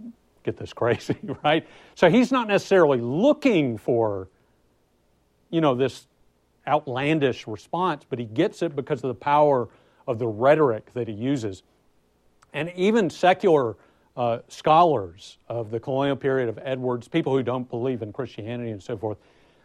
get 0.42 0.56
this 0.56 0.72
crazy, 0.74 1.18
right? 1.44 1.66
So 1.94 2.08
he's 2.08 2.32
not 2.32 2.48
necessarily 2.48 3.00
looking 3.00 3.76
for, 3.76 4.28
you 5.50 5.60
know, 5.60 5.74
this 5.74 6.06
outlandish 6.66 7.46
response, 7.46 8.04
but 8.08 8.18
he 8.18 8.24
gets 8.24 8.62
it 8.62 8.74
because 8.74 9.02
of 9.04 9.08
the 9.08 9.14
power 9.14 9.68
of 10.06 10.18
the 10.18 10.26
rhetoric 10.26 10.92
that 10.94 11.08
he 11.08 11.14
uses. 11.14 11.62
And 12.52 12.72
even 12.76 13.10
secular 13.10 13.76
uh, 14.16 14.38
scholars 14.48 15.38
of 15.48 15.70
the 15.70 15.80
colonial 15.80 16.16
period 16.16 16.48
of 16.48 16.58
Edwards, 16.62 17.08
people 17.08 17.32
who 17.32 17.42
don't 17.42 17.68
believe 17.68 18.02
in 18.02 18.12
Christianity 18.12 18.70
and 18.70 18.82
so 18.82 18.96
forth, 18.96 19.18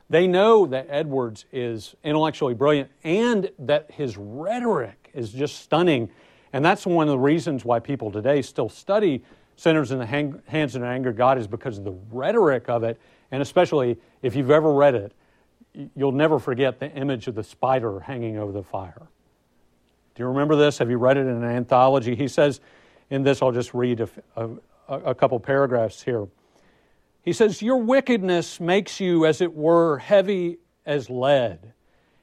they 0.09 0.27
know 0.27 0.67
that 0.67 0.87
Edwards 0.89 1.45
is 1.51 1.95
intellectually 2.03 2.53
brilliant 2.53 2.91
and 3.03 3.49
that 3.59 3.89
his 3.91 4.17
rhetoric 4.17 5.09
is 5.13 5.31
just 5.31 5.61
stunning. 5.61 6.09
And 6.53 6.63
that's 6.63 6.85
one 6.85 7.07
of 7.07 7.11
the 7.11 7.19
reasons 7.19 7.65
why 7.65 7.79
people 7.79 8.11
today 8.11 8.41
still 8.41 8.69
study 8.69 9.23
Sinners 9.57 9.91
in 9.91 9.99
the 9.99 10.05
Hang- 10.05 10.41
Hands 10.47 10.75
of 10.75 10.81
an 10.81 10.87
Angry 10.87 11.13
God 11.13 11.37
is 11.37 11.47
because 11.47 11.77
of 11.77 11.85
the 11.85 11.95
rhetoric 12.11 12.69
of 12.69 12.83
it. 12.83 12.99
And 13.31 13.41
especially 13.41 13.97
if 14.21 14.35
you've 14.35 14.51
ever 14.51 14.71
read 14.71 14.95
it, 14.95 15.13
you'll 15.95 16.11
never 16.11 16.39
forget 16.39 16.79
the 16.79 16.91
image 16.91 17.27
of 17.27 17.35
the 17.35 17.43
spider 17.43 17.99
hanging 17.99 18.37
over 18.37 18.51
the 18.51 18.63
fire. 18.63 19.07
Do 20.15 20.23
you 20.23 20.27
remember 20.27 20.55
this? 20.55 20.77
Have 20.77 20.89
you 20.89 20.97
read 20.97 21.17
it 21.17 21.27
in 21.27 21.27
an 21.27 21.43
anthology? 21.43 22.15
He 22.15 22.29
says 22.29 22.61
in 23.09 23.23
this, 23.23 23.41
I'll 23.41 23.51
just 23.51 23.73
read 23.73 23.99
a, 23.99 24.09
a, 24.37 24.49
a 24.87 25.15
couple 25.15 25.39
paragraphs 25.39 26.01
here. 26.01 26.27
He 27.21 27.33
says, 27.33 27.61
Your 27.61 27.77
wickedness 27.77 28.59
makes 28.59 28.99
you, 28.99 29.25
as 29.25 29.41
it 29.41 29.53
were, 29.53 29.97
heavy 29.97 30.59
as 30.85 31.09
lead, 31.09 31.73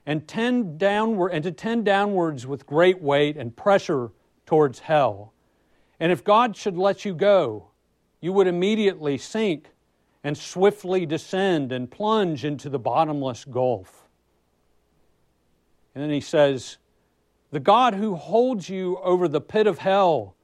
and, 0.07 0.26
tend 0.26 0.78
downward, 0.78 1.28
and 1.28 1.45
to 1.45 1.53
tend 1.53 1.84
downwards 1.84 2.47
with 2.47 2.66
great 2.66 3.03
weight 3.03 3.36
and 3.36 3.55
pressure 3.55 4.11
towards 4.47 4.78
hell. 4.78 5.32
And 6.01 6.11
if 6.11 6.24
God 6.24 6.57
should 6.57 6.76
let 6.76 7.05
you 7.05 7.14
go, 7.14 7.68
you 8.20 8.32
would 8.32 8.47
immediately 8.47 9.18
sink 9.18 9.68
and 10.24 10.38
swiftly 10.38 11.05
descend 11.05 11.72
and 11.72 11.90
plunge 11.90 12.45
into 12.45 12.68
the 12.68 12.78
bottomless 12.78 13.45
gulf. 13.45 14.09
And 15.95 16.03
then 16.03 16.11
he 16.11 16.20
says, 16.20 16.78
the 17.53 17.61
God 17.61 17.94
who 17.94 18.16
holds 18.16 18.68
you 18.68 18.98
over 18.98 19.28
the 19.28 19.40
pit 19.40 19.66
of 19.66 19.78
hell, 19.78 20.34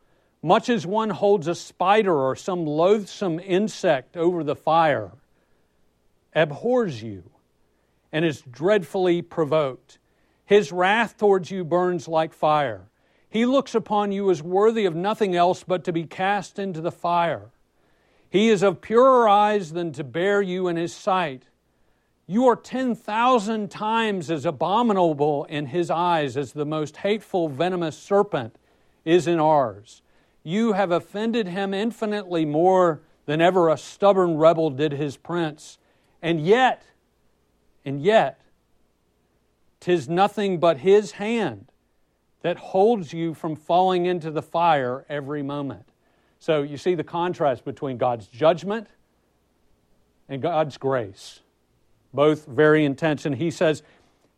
much 0.43 0.69
as 0.69 0.87
one 0.87 1.11
holds 1.11 1.49
a 1.49 1.55
spider 1.55 2.15
or 2.15 2.37
some 2.37 2.65
loathsome 2.65 3.41
insect 3.41 4.17
over 4.17 4.45
the 4.45 4.55
fire, 4.55 5.11
abhors 6.35 7.03
you 7.03 7.25
and 8.13 8.25
is 8.25 8.43
dreadfully 8.43 9.23
provoked. 9.23 9.99
His 10.45 10.71
wrath 10.71 11.17
towards 11.17 11.51
you 11.51 11.65
burns 11.65 12.09
like 12.09 12.33
fire. 12.33 12.89
He 13.31 13.45
looks 13.47 13.75
upon 13.75 14.13
you 14.13 14.31
as 14.31 14.43
worthy 14.43 14.85
of 14.85 14.95
nothing 14.95 15.35
else 15.35 15.65
but 15.67 15.85
to 15.85 15.93
be 15.93 16.05
cast 16.05 16.59
into 16.59 16.81
the 16.81 16.93
fire. 16.93 17.51
He 18.31 18.49
is 18.49 18.63
of 18.63 18.81
purer 18.83 19.29
eyes 19.29 19.73
than 19.73 19.93
to 19.93 20.05
bear 20.05 20.41
you 20.43 20.69
in 20.69 20.77
his 20.77 20.95
sight. 20.95 21.48
You 22.31 22.47
are 22.49 22.57
10,000 22.57 23.71
times 23.71 24.31
as 24.31 24.45
abominable 24.45 25.47
in 25.47 25.65
his 25.65 25.91
eyes 25.91 26.37
as 26.37 26.53
the 26.53 26.67
most 26.67 26.99
hateful, 26.99 27.49
venomous 27.49 27.97
serpent 27.97 28.55
is 29.07 29.27
in 29.27 29.41
ours. 29.41 30.03
You 30.43 30.75
have 30.75 30.91
offended 30.91 31.49
him 31.49 31.73
infinitely 31.73 32.45
more 32.45 33.01
than 33.25 33.41
ever 33.41 33.71
a 33.71 33.79
stubborn 33.79 34.37
rebel 34.37 34.69
did 34.69 34.93
his 34.93 35.17
prince. 35.17 35.79
And 36.21 36.45
yet, 36.45 36.83
and 37.83 38.03
yet, 38.03 38.39
tis 39.81 40.07
nothing 40.07 40.61
but 40.61 40.79
his 40.79 41.13
hand 41.13 41.73
that 42.43 42.59
holds 42.59 43.15
you 43.15 43.33
from 43.33 43.57
falling 43.57 44.05
into 44.05 44.31
the 44.31 44.43
fire 44.43 45.07
every 45.09 45.43
moment. 45.43 45.89
So 46.39 46.61
you 46.61 46.77
see 46.77 46.95
the 46.95 47.05
contrast 47.05 47.65
between 47.65 47.97
God's 47.97 48.27
judgment 48.27 48.89
and 50.29 50.43
God's 50.43 50.77
grace 50.77 51.41
both 52.13 52.47
very 52.47 52.85
intense. 52.85 53.27
And 53.27 53.37
he 53.37 53.51
says, 53.51 53.83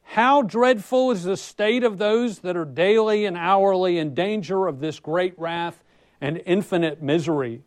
How 0.02 0.42
dreadful 0.42 1.10
is 1.10 1.24
the 1.24 1.36
state 1.36 1.84
of 1.84 1.98
those 1.98 2.40
that 2.40 2.56
are 2.56 2.64
daily 2.64 3.24
and 3.24 3.36
hourly 3.36 3.98
in 3.98 4.14
danger 4.14 4.66
of 4.66 4.80
this 4.80 5.00
great 5.00 5.38
wrath 5.38 5.82
and 6.20 6.42
infinite 6.46 7.02
misery. 7.02 7.62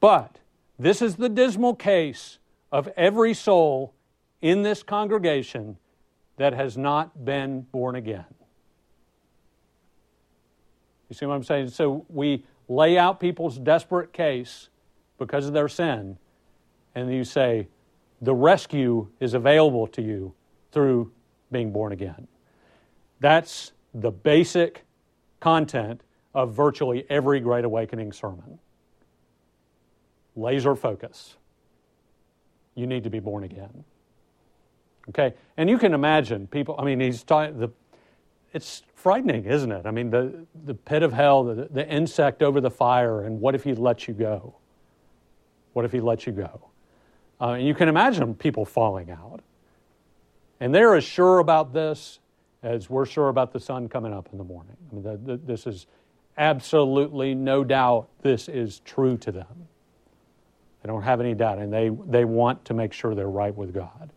But 0.00 0.38
this 0.78 1.02
is 1.02 1.16
the 1.16 1.28
dismal 1.28 1.74
case 1.74 2.38
of 2.72 2.88
every 2.96 3.34
soul 3.34 3.94
in 4.40 4.62
this 4.62 4.82
congregation 4.82 5.76
that 6.36 6.54
has 6.54 6.76
not 6.76 7.24
been 7.24 7.62
born 7.62 7.96
again. 7.96 8.24
You 11.08 11.14
see 11.14 11.26
what 11.26 11.34
I'm 11.34 11.44
saying? 11.44 11.68
So 11.68 12.06
we 12.08 12.44
lay 12.68 12.96
out 12.96 13.20
people's 13.20 13.58
desperate 13.58 14.12
case 14.12 14.68
because 15.18 15.46
of 15.46 15.52
their 15.52 15.68
sin, 15.68 16.16
and 16.94 17.12
you 17.12 17.24
say, 17.24 17.68
the 18.20 18.34
rescue 18.34 19.08
is 19.20 19.34
available 19.34 19.86
to 19.88 20.02
you 20.02 20.34
through 20.72 21.10
being 21.50 21.72
born 21.72 21.92
again. 21.92 22.28
That's 23.20 23.72
the 23.94 24.10
basic 24.10 24.84
content 25.40 26.02
of 26.34 26.54
virtually 26.54 27.04
every 27.10 27.40
Great 27.40 27.64
Awakening 27.64 28.12
sermon. 28.12 28.58
Laser 30.36 30.76
focus. 30.76 31.36
You 32.74 32.86
need 32.86 33.04
to 33.04 33.10
be 33.10 33.18
born 33.18 33.44
again. 33.44 33.84
Okay? 35.08 35.34
And 35.56 35.68
you 35.68 35.76
can 35.76 35.92
imagine 35.92 36.46
people, 36.46 36.76
I 36.78 36.84
mean, 36.84 37.00
he's 37.00 37.22
talking, 37.22 37.58
the, 37.58 37.68
it's 38.52 38.82
frightening, 38.94 39.44
isn't 39.44 39.72
it? 39.72 39.86
I 39.86 39.90
mean, 39.90 40.10
the, 40.10 40.46
the 40.64 40.74
pit 40.74 41.02
of 41.02 41.12
hell, 41.12 41.42
the, 41.44 41.68
the 41.70 41.88
insect 41.88 42.42
over 42.42 42.60
the 42.60 42.70
fire, 42.70 43.22
and 43.22 43.40
what 43.40 43.54
if 43.54 43.64
he 43.64 43.74
lets 43.74 44.06
you 44.06 44.14
go? 44.14 44.54
What 45.72 45.84
if 45.84 45.92
he 45.92 46.00
lets 46.00 46.26
you 46.26 46.32
go? 46.32 46.69
Uh, 47.40 47.52
and 47.52 47.66
you 47.66 47.74
can 47.74 47.88
imagine 47.88 48.34
people 48.34 48.64
falling 48.64 49.10
out. 49.10 49.40
And 50.60 50.74
they're 50.74 50.94
as 50.94 51.04
sure 51.04 51.38
about 51.38 51.72
this 51.72 52.18
as 52.62 52.90
we're 52.90 53.06
sure 53.06 53.28
about 53.28 53.52
the 53.52 53.60
sun 53.60 53.88
coming 53.88 54.12
up 54.12 54.28
in 54.32 54.38
the 54.38 54.44
morning. 54.44 54.76
I 54.90 54.94
mean, 54.94 55.02
the, 55.02 55.16
the, 55.16 55.36
this 55.38 55.66
is 55.66 55.86
absolutely 56.36 57.34
no 57.34 57.64
doubt 57.64 58.08
this 58.22 58.48
is 58.48 58.80
true 58.80 59.16
to 59.18 59.32
them. 59.32 59.68
They 60.82 60.88
don't 60.88 61.02
have 61.02 61.20
any 61.20 61.34
doubt, 61.34 61.58
and 61.58 61.72
they, 61.72 61.90
they 62.06 62.24
want 62.24 62.64
to 62.66 62.74
make 62.74 62.92
sure 62.92 63.14
they're 63.14 63.28
right 63.28 63.54
with 63.54 63.74
God. 63.74 64.10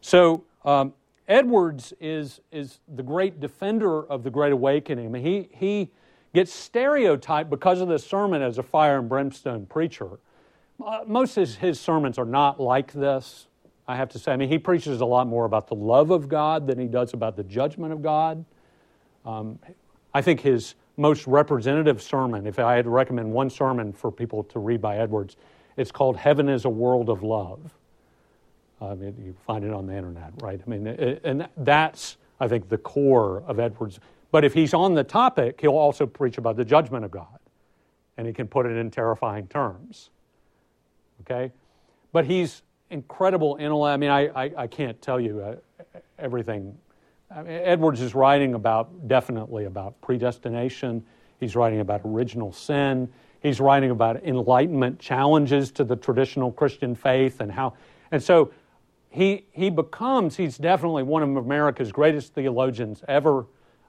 So, 0.00 0.44
um, 0.64 0.92
Edwards 1.28 1.92
is, 2.00 2.40
is 2.52 2.78
the 2.94 3.02
great 3.02 3.40
defender 3.40 4.04
of 4.04 4.22
the 4.22 4.30
Great 4.30 4.52
Awakening. 4.52 5.06
I 5.06 5.08
mean, 5.08 5.24
he, 5.24 5.48
he 5.52 5.90
gets 6.34 6.52
stereotyped 6.52 7.50
because 7.50 7.80
of 7.80 7.88
this 7.88 8.06
sermon 8.06 8.42
as 8.42 8.58
a 8.58 8.62
fire 8.62 8.98
and 8.98 9.08
brimstone 9.08 9.66
preacher. 9.66 10.08
Uh, 10.84 11.00
most 11.06 11.36
of 11.36 11.54
his, 11.56 11.80
sermons 11.80 12.18
are 12.18 12.24
not 12.24 12.60
like 12.60 12.92
this, 12.92 13.46
I 13.88 13.96
have 13.96 14.08
to 14.10 14.18
say. 14.18 14.32
I 14.32 14.36
mean, 14.36 14.48
he 14.48 14.58
preaches 14.58 15.00
a 15.00 15.06
lot 15.06 15.26
more 15.26 15.44
about 15.44 15.68
the 15.68 15.74
love 15.74 16.10
of 16.10 16.28
God 16.28 16.66
than 16.66 16.78
he 16.78 16.86
does 16.86 17.14
about 17.14 17.36
the 17.36 17.44
judgment 17.44 17.92
of 17.92 18.02
God. 18.02 18.44
Um, 19.24 19.58
I 20.12 20.22
think 20.22 20.40
his 20.40 20.74
most 20.96 21.26
representative 21.26 22.02
sermon, 22.02 22.46
if 22.46 22.58
I 22.58 22.74
had 22.74 22.84
to 22.84 22.90
recommend 22.90 23.32
one 23.32 23.50
sermon 23.50 23.92
for 23.92 24.10
people 24.10 24.44
to 24.44 24.58
read 24.58 24.80
by 24.80 24.98
Edwards, 24.98 25.36
it's 25.76 25.90
called 25.90 26.16
Heaven 26.16 26.48
is 26.48 26.64
a 26.64 26.70
World 26.70 27.08
of 27.08 27.22
Love. 27.22 27.74
I 28.80 28.94
mean, 28.94 29.14
you 29.24 29.34
find 29.46 29.64
it 29.64 29.72
on 29.72 29.86
the 29.86 29.96
internet, 29.96 30.32
right? 30.42 30.60
I 30.64 30.70
mean, 30.70 30.86
and 30.86 31.48
that's, 31.56 32.16
I 32.40 32.48
think, 32.48 32.68
the 32.68 32.78
core 32.78 33.42
of 33.46 33.58
Edwards. 33.58 34.00
But 34.30 34.44
if 34.44 34.52
he's 34.52 34.74
on 34.74 34.94
the 34.94 35.04
topic, 35.04 35.60
he'll 35.60 35.72
also 35.72 36.06
preach 36.06 36.36
about 36.36 36.56
the 36.56 36.64
judgment 36.64 37.04
of 37.04 37.10
God, 37.10 37.38
and 38.16 38.26
he 38.26 38.32
can 38.32 38.48
put 38.48 38.66
it 38.66 38.76
in 38.76 38.90
terrifying 38.90 39.46
terms. 39.48 40.10
Okay? 41.22 41.52
But 42.12 42.24
he's 42.24 42.62
incredible 42.90 43.56
intellect. 43.60 43.94
I 43.94 43.96
mean, 43.96 44.10
I, 44.10 44.44
I, 44.44 44.52
I 44.56 44.66
can't 44.66 45.00
tell 45.02 45.20
you 45.20 45.40
uh, 45.40 45.56
everything. 46.18 46.76
I 47.34 47.42
mean, 47.42 47.60
Edwards 47.64 48.00
is 48.00 48.14
writing 48.14 48.54
about, 48.54 49.08
definitely 49.08 49.64
about 49.64 50.00
predestination. 50.00 51.04
He's 51.40 51.56
writing 51.56 51.80
about 51.80 52.02
original 52.04 52.52
sin. 52.52 53.08
He's 53.42 53.60
writing 53.60 53.90
about 53.90 54.24
enlightenment 54.24 54.98
challenges 54.98 55.70
to 55.72 55.84
the 55.84 55.96
traditional 55.96 56.52
Christian 56.52 56.94
faith 56.94 57.40
and 57.40 57.50
how. 57.50 57.74
And 58.10 58.22
so 58.22 58.52
he, 59.10 59.46
he 59.52 59.70
becomes, 59.70 60.36
he's 60.36 60.56
definitely 60.56 61.02
one 61.02 61.22
of 61.22 61.36
America's 61.36 61.92
greatest 61.92 62.34
theologians 62.34 63.02
ever. 63.08 63.46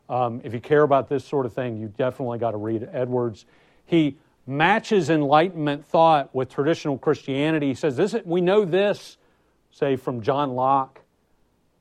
Um, 0.09 0.41
if 0.43 0.53
you 0.53 0.59
care 0.59 0.83
about 0.83 1.09
this 1.09 1.23
sort 1.25 1.45
of 1.45 1.53
thing, 1.53 1.77
you 1.77 1.87
definitely 1.97 2.39
got 2.39 2.51
to 2.51 2.57
read 2.57 2.87
Edwards. 2.91 3.45
He 3.85 4.17
matches 4.47 5.09
Enlightenment 5.09 5.85
thought 5.85 6.33
with 6.33 6.49
traditional 6.49 6.97
Christianity. 6.97 7.67
He 7.67 7.73
says, 7.73 7.97
this, 7.97 8.15
We 8.23 8.41
know 8.41 8.63
this, 8.65 9.17
say, 9.71 9.97
from 9.97 10.21
John 10.21 10.51
Locke, 10.55 11.01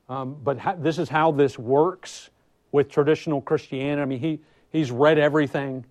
um, 0.09 0.37
but 0.43 0.59
ha- 0.59 0.75
this 0.77 0.99
is 0.99 1.09
how 1.09 1.31
this 1.31 1.57
works 1.57 2.29
with 2.71 2.89
traditional 2.89 3.41
Christianity. 3.41 4.01
I 4.01 4.05
mean, 4.05 4.19
he, 4.19 4.39
he's 4.69 4.91
read 4.91 5.17
everything, 5.17 5.85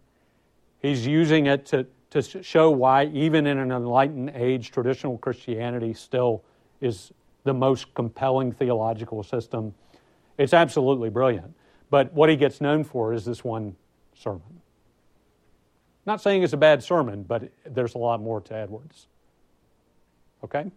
he's 0.80 1.06
using 1.06 1.46
it 1.46 1.66
to, 1.66 1.86
to 2.10 2.42
show 2.42 2.70
why, 2.70 3.06
even 3.06 3.46
in 3.46 3.58
an 3.58 3.72
enlightened 3.72 4.32
age, 4.34 4.70
traditional 4.70 5.18
Christianity 5.18 5.94
still 5.94 6.44
is 6.80 7.12
the 7.44 7.54
most 7.54 7.94
compelling 7.94 8.52
theological 8.52 9.22
system. 9.22 9.74
It's 10.36 10.52
absolutely 10.52 11.08
brilliant. 11.08 11.54
But 11.88 12.12
what 12.12 12.28
he 12.28 12.36
gets 12.36 12.60
known 12.60 12.84
for 12.84 13.14
is 13.14 13.24
this 13.24 13.42
one 13.42 13.76
sermon. 14.14 14.42
Not 16.06 16.22
saying 16.22 16.44
it's 16.44 16.52
a 16.52 16.56
bad 16.56 16.82
sermon, 16.84 17.24
but 17.24 17.50
there's 17.64 17.94
a 17.96 17.98
lot 17.98 18.20
more 18.22 18.40
to 18.42 18.54
Edwards. 18.54 19.08
Okay? 20.44 20.70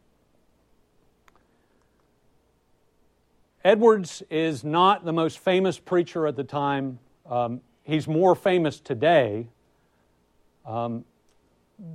Edwards 3.63 4.23
is 4.31 4.63
not 4.63 5.05
the 5.05 5.13
most 5.13 5.37
famous 5.37 5.77
preacher 5.77 6.25
at 6.25 6.35
the 6.35 6.43
time. 6.43 6.97
Um, 7.29 7.61
he's 7.83 8.07
more 8.07 8.33
famous 8.33 8.79
today. 8.79 9.47
Um, 10.65 11.05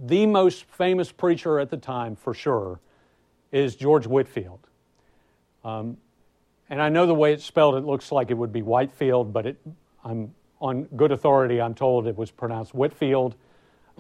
the 0.07 0.27
most 0.27 0.65
famous 0.65 1.11
preacher 1.11 1.59
at 1.59 1.71
the 1.71 1.77
time, 1.77 2.15
for 2.15 2.35
sure, 2.35 2.81
is 3.51 3.75
George 3.75 4.07
Whitefield. 4.07 4.61
Um, 5.65 5.97
and 6.71 6.81
I 6.81 6.89
know 6.89 7.07
the 7.07 7.15
way 7.15 7.33
it's 7.33 7.45
spelled, 7.45 7.75
it 7.75 7.85
looks 7.85 8.13
like 8.13 8.31
it 8.31 8.35
would 8.35 8.53
be 8.53 8.63
Whitefield, 8.63 9.33
but 9.33 9.47
it, 9.47 9.57
I'm 10.05 10.35
on 10.61 10.85
good 10.97 11.13
authority, 11.13 11.61
I'm 11.61 11.75
told 11.75 12.07
it 12.07 12.17
was 12.17 12.31
pronounced 12.31 12.75
Whitfield. 12.75 13.35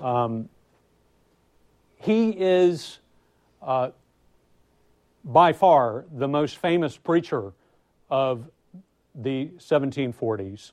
Um, 0.00 0.48
he 1.96 2.30
is 2.30 2.98
uh, 3.62 3.90
by 5.24 5.52
far 5.52 6.04
the 6.12 6.28
most 6.28 6.56
famous 6.56 6.96
preacher 6.96 7.52
of 8.10 8.50
the 9.14 9.50
1740s. 9.58 10.72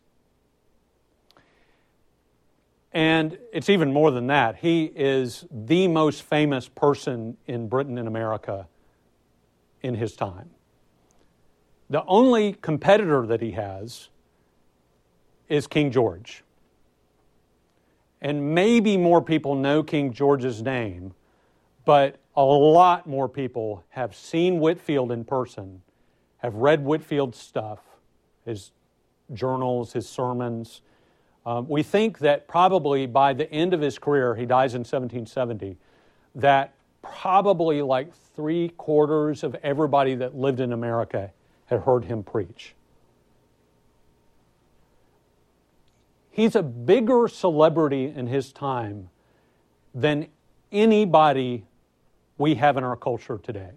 And 2.93 3.37
it's 3.53 3.69
even 3.69 3.93
more 3.93 4.11
than 4.11 4.27
that. 4.27 4.57
He 4.57 4.91
is 4.95 5.45
the 5.49 5.87
most 5.87 6.23
famous 6.23 6.67
person 6.67 7.37
in 7.47 7.69
Britain 7.69 7.97
and 7.97 8.07
America 8.07 8.67
in 9.81 9.95
his 9.95 10.15
time. 10.15 10.49
The 11.89 12.03
only 12.05 12.53
competitor 12.53 13.25
that 13.25 13.41
he 13.41 13.51
has 13.51 14.09
is 15.51 15.67
King 15.67 15.91
George. 15.91 16.45
And 18.21 18.55
maybe 18.55 18.95
more 18.95 19.21
people 19.21 19.53
know 19.53 19.83
King 19.83 20.13
George's 20.13 20.61
name, 20.61 21.13
but 21.83 22.19
a 22.37 22.43
lot 22.43 23.05
more 23.05 23.27
people 23.27 23.83
have 23.89 24.15
seen 24.15 24.59
Whitefield 24.59 25.11
in 25.11 25.25
person, 25.25 25.81
have 26.37 26.55
read 26.55 26.85
Whitefield's 26.85 27.37
stuff, 27.37 27.79
his 28.45 28.71
journals, 29.33 29.91
his 29.91 30.07
sermons. 30.07 30.81
Um, 31.45 31.67
we 31.67 31.83
think 31.83 32.19
that 32.19 32.47
probably 32.47 33.05
by 33.05 33.33
the 33.33 33.51
end 33.51 33.73
of 33.73 33.81
his 33.81 33.99
career, 33.99 34.35
he 34.35 34.45
dies 34.45 34.73
in 34.73 34.81
1770, 34.81 35.75
that 36.35 36.73
probably 37.01 37.81
like 37.81 38.13
three 38.35 38.69
quarters 38.77 39.43
of 39.43 39.55
everybody 39.63 40.15
that 40.15 40.33
lived 40.33 40.61
in 40.61 40.71
America 40.71 41.31
had 41.65 41.81
heard 41.81 42.05
him 42.05 42.23
preach. 42.23 42.73
He's 46.31 46.55
a 46.55 46.63
bigger 46.63 47.27
celebrity 47.27 48.05
in 48.05 48.27
his 48.27 48.53
time 48.53 49.09
than 49.93 50.27
anybody 50.71 51.65
we 52.37 52.55
have 52.55 52.77
in 52.77 52.85
our 52.85 52.95
culture 52.95 53.37
today. 53.37 53.71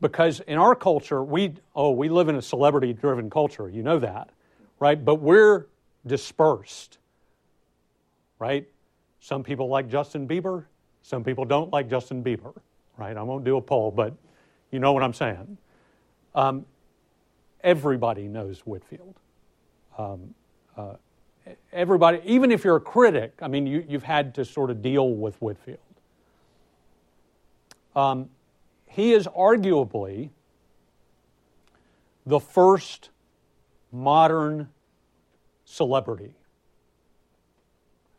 Because 0.00 0.40
in 0.40 0.58
our 0.58 0.74
culture, 0.74 1.22
we, 1.22 1.54
oh, 1.76 1.90
we 1.90 2.08
live 2.08 2.28
in 2.28 2.36
a 2.36 2.42
celebrity 2.42 2.94
driven 2.94 3.28
culture, 3.28 3.68
you 3.68 3.82
know 3.82 3.98
that, 3.98 4.30
right? 4.80 5.02
But 5.02 5.16
we're 5.16 5.66
dispersed, 6.06 6.98
right? 8.38 8.66
Some 9.20 9.42
people 9.42 9.68
like 9.68 9.88
Justin 9.88 10.26
Bieber, 10.26 10.64
some 11.02 11.22
people 11.22 11.44
don't 11.44 11.70
like 11.70 11.88
Justin 11.88 12.24
Bieber, 12.24 12.54
right? 12.96 13.16
I 13.16 13.22
won't 13.22 13.44
do 13.44 13.58
a 13.58 13.62
poll, 13.62 13.90
but 13.90 14.14
you 14.70 14.78
know 14.78 14.92
what 14.92 15.02
I'm 15.02 15.14
saying. 15.14 15.58
Um, 16.34 16.64
everybody 17.62 18.26
knows 18.26 18.60
Whitefield 18.60 19.14
um, 19.98 20.34
uh, 20.76 20.94
everybody, 21.72 22.20
even 22.24 22.50
if 22.50 22.64
you're 22.64 22.76
a 22.76 22.80
critic, 22.80 23.34
I 23.40 23.48
mean, 23.48 23.66
you, 23.66 23.84
have 23.90 24.02
had 24.02 24.34
to 24.36 24.44
sort 24.44 24.70
of 24.70 24.82
deal 24.82 25.14
with 25.14 25.36
Whitefield. 25.36 25.78
Um, 27.94 28.30
he 28.86 29.12
is 29.12 29.26
arguably 29.26 30.30
the 32.26 32.40
first 32.40 33.10
modern 33.92 34.68
celebrity. 35.64 36.34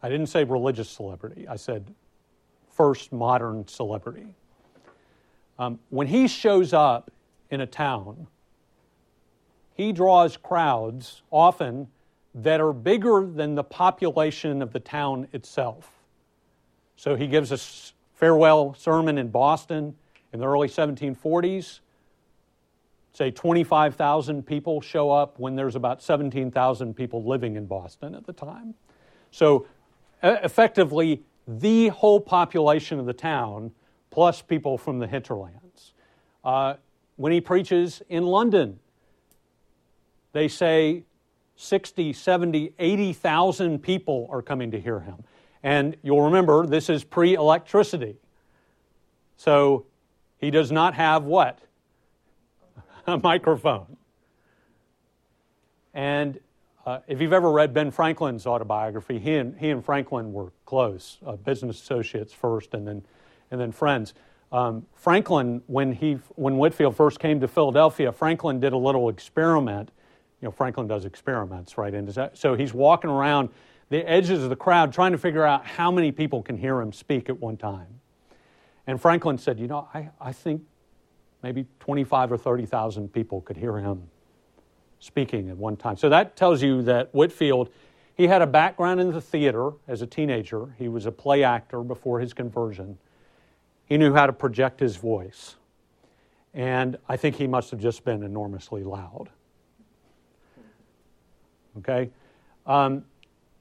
I 0.02 0.10
didn't 0.10 0.28
say 0.28 0.44
religious 0.44 0.90
celebrity, 0.90 1.48
I 1.48 1.56
said 1.56 1.94
first 2.72 3.12
modern 3.12 3.68
celebrity. 3.68 4.36
Um, 5.58 5.80
when 5.90 6.08
he 6.08 6.28
shows 6.28 6.74
up 6.74 7.10
in 7.50 7.62
a 7.62 7.66
town, 7.66 8.28
he 9.76 9.92
draws 9.92 10.38
crowds 10.38 11.22
often 11.30 11.88
that 12.34 12.60
are 12.60 12.74
bigger 12.74 13.26
than 13.26 13.56
the 13.56 13.64
population 13.64 14.62
of 14.62 14.74
the 14.74 14.80
town 14.80 15.28
itself. 15.34 15.92
So 16.96 17.16
he 17.16 17.28
gives 17.28 17.52
a 17.52 17.58
farewell 18.16 18.74
sermon 18.74 19.18
in 19.18 19.28
Boston 19.28 19.96
in 20.34 20.40
the 20.40 20.48
early 20.48 20.70
1740s. 20.70 21.82
Say 23.14 23.32
25,000 23.32 24.46
people 24.46 24.82
show 24.82 25.12
up 25.12 25.40
when 25.40 25.56
there's 25.56 25.76
about 25.76 26.02
17,000 26.02 26.94
people 26.94 27.24
living 27.24 27.56
in 27.56 27.66
Boston 27.66 28.16
at 28.16 28.26
the 28.26 28.34
time. 28.34 28.74
So 29.32 29.68
effectively, 30.24 31.22
the 31.48 31.90
whole 31.90 32.20
population 32.20 33.00
of 33.00 33.06
the 33.06 33.14
town, 33.14 33.72
plus 34.10 34.42
people 34.42 34.78
from 34.78 35.00
the 35.00 35.08
hinterlands. 35.08 35.94
Uh, 36.44 36.76
when 37.18 37.32
he 37.32 37.42
preaches 37.42 38.02
in 38.10 38.26
London, 38.26 38.80
they 40.36 40.50
say 40.50 41.04
60, 41.56 42.12
70, 42.12 42.74
80,000 42.78 43.82
people 43.82 44.28
are 44.30 44.42
coming 44.42 44.70
to 44.72 44.82
hear 44.82 45.00
him. 45.00 45.24
And 45.64 45.96
you'll 46.04 46.24
remember 46.24 46.66
this 46.66 46.90
is 46.90 47.06
pre 47.06 47.36
electricity. 47.36 48.18
So 49.38 49.86
he 50.38 50.52
does 50.52 50.74
not 50.74 50.94
have 50.96 51.24
what? 51.24 51.60
A 53.08 53.18
microphone. 53.18 53.96
And 55.94 56.38
uh, 56.86 57.00
if 57.08 57.22
you've 57.22 57.32
ever 57.32 57.50
read 57.50 57.74
Ben 57.74 57.90
Franklin's 57.90 58.46
autobiography, 58.46 59.20
he 59.20 59.36
and, 59.36 59.58
he 59.58 59.70
and 59.70 59.86
Franklin 59.86 60.34
were 60.34 60.52
close, 60.66 61.18
uh, 61.26 61.38
business 61.38 61.82
associates 61.82 62.34
first 62.34 62.74
and 62.74 62.86
then, 62.86 63.06
and 63.52 63.62
then 63.62 63.72
friends. 63.72 64.14
Um, 64.52 64.86
Franklin, 64.96 65.62
when, 65.68 65.94
he, 65.94 66.20
when 66.36 66.58
Whitefield 66.58 66.98
first 66.98 67.22
came 67.22 67.40
to 67.40 67.48
Philadelphia, 67.48 68.12
Franklin 68.12 68.60
did 68.60 68.74
a 68.74 68.78
little 68.78 69.08
experiment. 69.08 69.92
You 70.46 70.50
know, 70.50 70.54
Franklin 70.56 70.86
does 70.86 71.06
experiments, 71.06 71.76
right? 71.76 71.92
And 71.92 72.30
so 72.36 72.54
he's 72.54 72.72
walking 72.72 73.10
around 73.10 73.50
the 73.90 74.08
edges 74.08 74.44
of 74.44 74.52
the 74.52 74.56
crowd 74.56 74.94
trying 74.94 75.12
to 75.14 75.18
figure 75.18 75.44
out 75.44 75.66
how 75.66 75.90
many 75.90 76.12
people 76.12 76.44
can 76.44 76.56
hear 76.56 76.80
him 76.80 76.94
speak 76.94 77.30
at 77.30 77.40
one 77.40 77.58
time. 77.58 77.88
And 78.86 79.02
Franklin 79.02 79.40
said, 79.40 79.60
You 79.60 79.66
know, 79.66 79.88
I, 79.92 80.10
I 80.22 80.32
think 80.34 80.62
maybe 81.42 81.66
25 81.80 82.34
or 82.34 82.38
30,000 82.38 83.12
people 83.12 83.42
could 83.42 83.58
hear 83.58 83.80
him 83.80 84.04
speaking 85.00 85.50
at 85.50 85.58
one 85.58 85.78
time. 85.78 85.98
So 85.98 86.10
that 86.10 86.36
tells 86.36 86.62
you 86.62 86.84
that 86.84 87.12
Whitefield, 87.12 87.72
he 88.14 88.28
had 88.28 88.44
a 88.44 88.48
background 88.48 89.02
in 89.02 89.12
the 89.12 89.22
theater 89.22 89.72
as 89.88 90.04
a 90.04 90.08
teenager. 90.08 90.76
He 90.78 90.90
was 90.90 91.08
a 91.08 91.12
play 91.12 91.44
actor 91.44 91.82
before 91.82 92.20
his 92.20 92.34
conversion. 92.34 93.00
He 93.88 93.98
knew 93.98 94.14
how 94.14 94.28
to 94.28 94.34
project 94.34 94.80
his 94.80 94.96
voice. 94.96 95.56
And 96.54 97.00
I 97.10 97.18
think 97.18 97.36
he 97.36 97.48
must 97.48 97.72
have 97.72 97.80
just 97.80 98.06
been 98.06 98.22
enormously 98.22 98.84
loud. 98.84 99.32
Okay? 101.80 102.10
Um, 102.66 103.04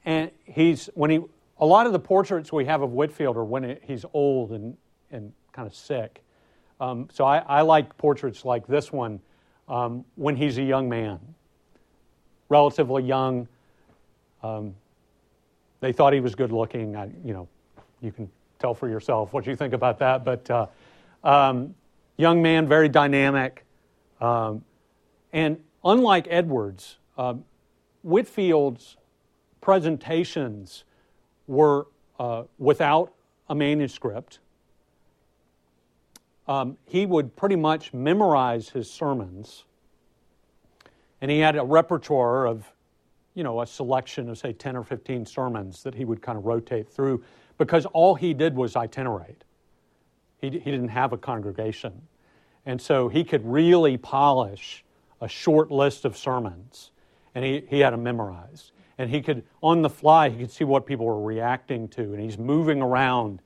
and 0.05 0.31
he's, 0.45 0.89
when 0.93 1.09
he, 1.09 1.19
a 1.59 1.65
lot 1.65 1.87
of 1.87 1.93
the 1.93 1.99
portraits 1.99 2.51
we 2.51 2.65
have 2.65 2.81
of 2.81 2.91
Whitefield 2.91 3.37
are 3.37 3.43
when 3.43 3.77
he's 3.83 4.05
old 4.13 4.51
and, 4.51 4.77
and 5.11 5.31
kind 5.51 5.67
of 5.67 5.75
sick. 5.75 6.21
Um, 6.79 7.07
so 7.11 7.25
I, 7.25 7.37
I, 7.39 7.61
like 7.61 7.97
portraits 7.97 8.43
like 8.43 8.67
this 8.67 8.91
one 8.91 9.21
um, 9.69 10.03
when 10.15 10.35
he's 10.35 10.57
a 10.57 10.63
young 10.63 10.89
man, 10.89 11.19
relatively 12.49 13.03
young. 13.03 13.47
Um, 14.43 14.75
they 15.79 15.93
thought 15.93 16.13
he 16.13 16.19
was 16.19 16.35
good 16.35 16.51
looking. 16.51 16.95
I, 16.95 17.09
you 17.23 17.33
know, 17.33 17.47
you 18.01 18.11
can 18.11 18.29
tell 18.59 18.73
for 18.73 18.89
yourself 18.89 19.31
what 19.31 19.47
you 19.47 19.55
think 19.55 19.73
about 19.73 19.99
that. 19.99 20.25
But 20.25 20.49
uh, 20.49 20.67
um, 21.23 21.75
young 22.17 22.41
man, 22.41 22.67
very 22.67 22.89
dynamic. 22.89 23.63
Um, 24.19 24.63
and 25.31 25.59
unlike 25.83 26.27
Edwards, 26.29 26.97
uh, 27.17 27.35
Whitefield's 28.05 28.97
presentations 29.61 30.83
were 31.47 31.87
uh, 32.19 32.43
without 32.59 33.13
a 33.49 33.55
manuscript. 33.55 34.39
Um, 36.47 36.77
he 36.85 37.07
would 37.07 37.35
pretty 37.35 37.55
much 37.55 37.93
memorize 37.93 38.69
his 38.69 38.89
sermons, 38.89 39.65
and 41.19 41.31
he 41.31 41.39
had 41.39 41.55
a 41.55 41.63
repertoire 41.63 42.45
of, 42.45 42.71
you 43.33 43.43
know, 43.43 43.61
a 43.61 43.65
selection 43.65 44.29
of 44.29 44.37
say 44.37 44.53
10 44.53 44.75
or 44.77 44.83
15 44.83 45.25
sermons 45.25 45.81
that 45.81 45.95
he 45.95 46.05
would 46.05 46.21
kind 46.21 46.37
of 46.37 46.45
rotate 46.45 46.87
through 46.87 47.23
because 47.57 47.87
all 47.87 48.13
he 48.13 48.35
did 48.35 48.55
was 48.55 48.75
itinerate. 48.75 49.43
He, 50.39 50.51
he 50.51 50.71
didn't 50.71 50.89
have 50.89 51.11
a 51.11 51.17
congregation. 51.17 52.03
And 52.67 52.79
so 52.79 53.07
he 53.07 53.23
could 53.23 53.43
really 53.45 53.97
polish 53.97 54.83
a 55.21 55.27
short 55.27 55.71
list 55.71 56.05
of 56.05 56.15
sermons, 56.15 56.91
and 57.35 57.43
he, 57.43 57.63
he 57.69 57.81
had 57.81 57.93
them 57.93 58.01
memorized. 58.01 58.71
And 58.97 59.09
he 59.09 59.21
could, 59.21 59.43
on 59.61 59.81
the 59.81 59.89
fly, 59.89 60.29
he 60.29 60.37
could 60.39 60.51
see 60.51 60.63
what 60.63 60.85
people 60.85 61.05
were 61.05 61.21
reacting 61.21 61.89
to, 61.89 62.01
and 62.01 62.19
he's 62.19 62.37
moving 62.37 62.81
around 62.81 63.41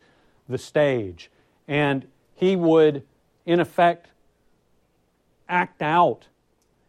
the 0.47 0.59
stage. 0.59 1.31
And 1.67 2.07
he 2.35 2.55
would, 2.55 3.03
in 3.47 3.59
effect, 3.59 4.11
act 5.49 5.81
out. 5.81 6.27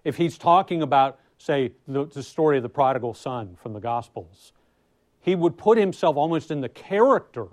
If 0.04 0.16
he's 0.16 0.36
talking 0.36 0.82
about, 0.82 1.18
say, 1.38 1.72
the, 1.88 2.04
the 2.04 2.22
story 2.22 2.58
of 2.58 2.62
the 2.62 2.68
prodigal 2.68 3.14
son 3.14 3.56
from 3.60 3.72
the 3.72 3.80
Gospels, 3.80 4.52
he 5.20 5.34
would 5.34 5.56
put 5.56 5.78
himself 5.78 6.16
almost 6.16 6.50
in 6.50 6.60
the 6.60 6.68
character 6.68 7.46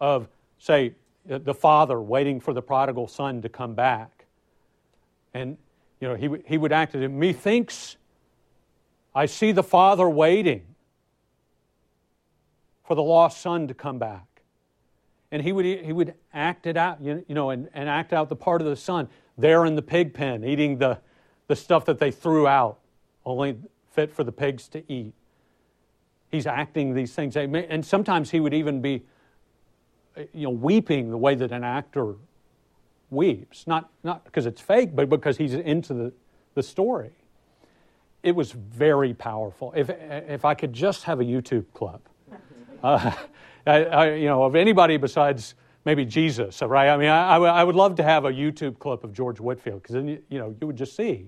of, 0.00 0.28
say, 0.58 0.92
the 1.24 1.54
father 1.54 2.00
waiting 2.00 2.40
for 2.40 2.52
the 2.52 2.62
prodigal 2.62 3.08
son 3.08 3.42
to 3.42 3.48
come 3.48 3.74
back. 3.74 4.26
And, 5.34 5.56
you 6.00 6.08
know, 6.08 6.14
he, 6.14 6.30
he 6.46 6.58
would 6.58 6.72
act 6.72 6.94
as 6.94 7.08
methinks 7.10 7.96
I 9.16 9.24
see 9.24 9.50
the 9.50 9.62
father 9.62 10.06
waiting 10.10 10.62
for 12.84 12.94
the 12.94 13.02
lost 13.02 13.40
son 13.40 13.66
to 13.68 13.72
come 13.72 13.98
back. 13.98 14.26
And 15.32 15.42
he 15.42 15.52
would, 15.52 15.64
he 15.64 15.90
would 15.90 16.14
act 16.34 16.66
it 16.66 16.76
out, 16.76 17.00
you 17.00 17.24
know, 17.28 17.48
and, 17.48 17.70
and 17.72 17.88
act 17.88 18.12
out 18.12 18.28
the 18.28 18.36
part 18.36 18.60
of 18.60 18.66
the 18.66 18.76
son 18.76 19.08
there 19.38 19.64
in 19.64 19.74
the 19.74 19.80
pig 19.80 20.12
pen, 20.12 20.44
eating 20.44 20.76
the, 20.76 20.98
the 21.46 21.56
stuff 21.56 21.86
that 21.86 21.98
they 21.98 22.10
threw 22.10 22.46
out, 22.46 22.78
only 23.24 23.56
fit 23.92 24.12
for 24.12 24.22
the 24.22 24.32
pigs 24.32 24.68
to 24.68 24.92
eat. 24.92 25.14
He's 26.30 26.46
acting 26.46 26.92
these 26.92 27.14
things. 27.14 27.36
And 27.36 27.86
sometimes 27.86 28.30
he 28.30 28.38
would 28.38 28.52
even 28.52 28.82
be 28.82 29.02
you 30.34 30.44
know, 30.44 30.50
weeping 30.50 31.10
the 31.10 31.16
way 31.16 31.34
that 31.34 31.52
an 31.52 31.64
actor 31.64 32.16
weeps. 33.08 33.66
Not, 33.66 33.90
not 34.04 34.24
because 34.24 34.44
it's 34.44 34.60
fake, 34.60 34.94
but 34.94 35.08
because 35.08 35.38
he's 35.38 35.54
into 35.54 35.94
the, 35.94 36.12
the 36.54 36.62
story. 36.62 37.12
It 38.22 38.34
was 38.34 38.52
very 38.52 39.14
powerful. 39.14 39.72
If, 39.76 39.90
if 39.90 40.44
I 40.44 40.54
could 40.54 40.72
just 40.72 41.04
have 41.04 41.20
a 41.20 41.24
YouTube 41.24 41.64
clip, 41.72 42.08
uh, 42.82 43.12
I, 43.66 43.84
I, 43.84 44.14
you 44.14 44.26
know, 44.26 44.44
of 44.44 44.54
anybody 44.54 44.96
besides 44.96 45.54
maybe 45.84 46.04
Jesus, 46.04 46.60
right? 46.62 46.88
I 46.88 46.96
mean, 46.96 47.08
I, 47.08 47.36
I 47.36 47.64
would 47.64 47.76
love 47.76 47.94
to 47.96 48.02
have 48.02 48.24
a 48.24 48.30
YouTube 48.30 48.78
clip 48.78 49.04
of 49.04 49.12
George 49.12 49.40
Whitefield 49.40 49.82
because 49.82 49.94
then, 49.94 50.08
you 50.08 50.38
know, 50.38 50.54
you 50.60 50.66
would 50.66 50.76
just 50.76 50.96
see 50.96 51.26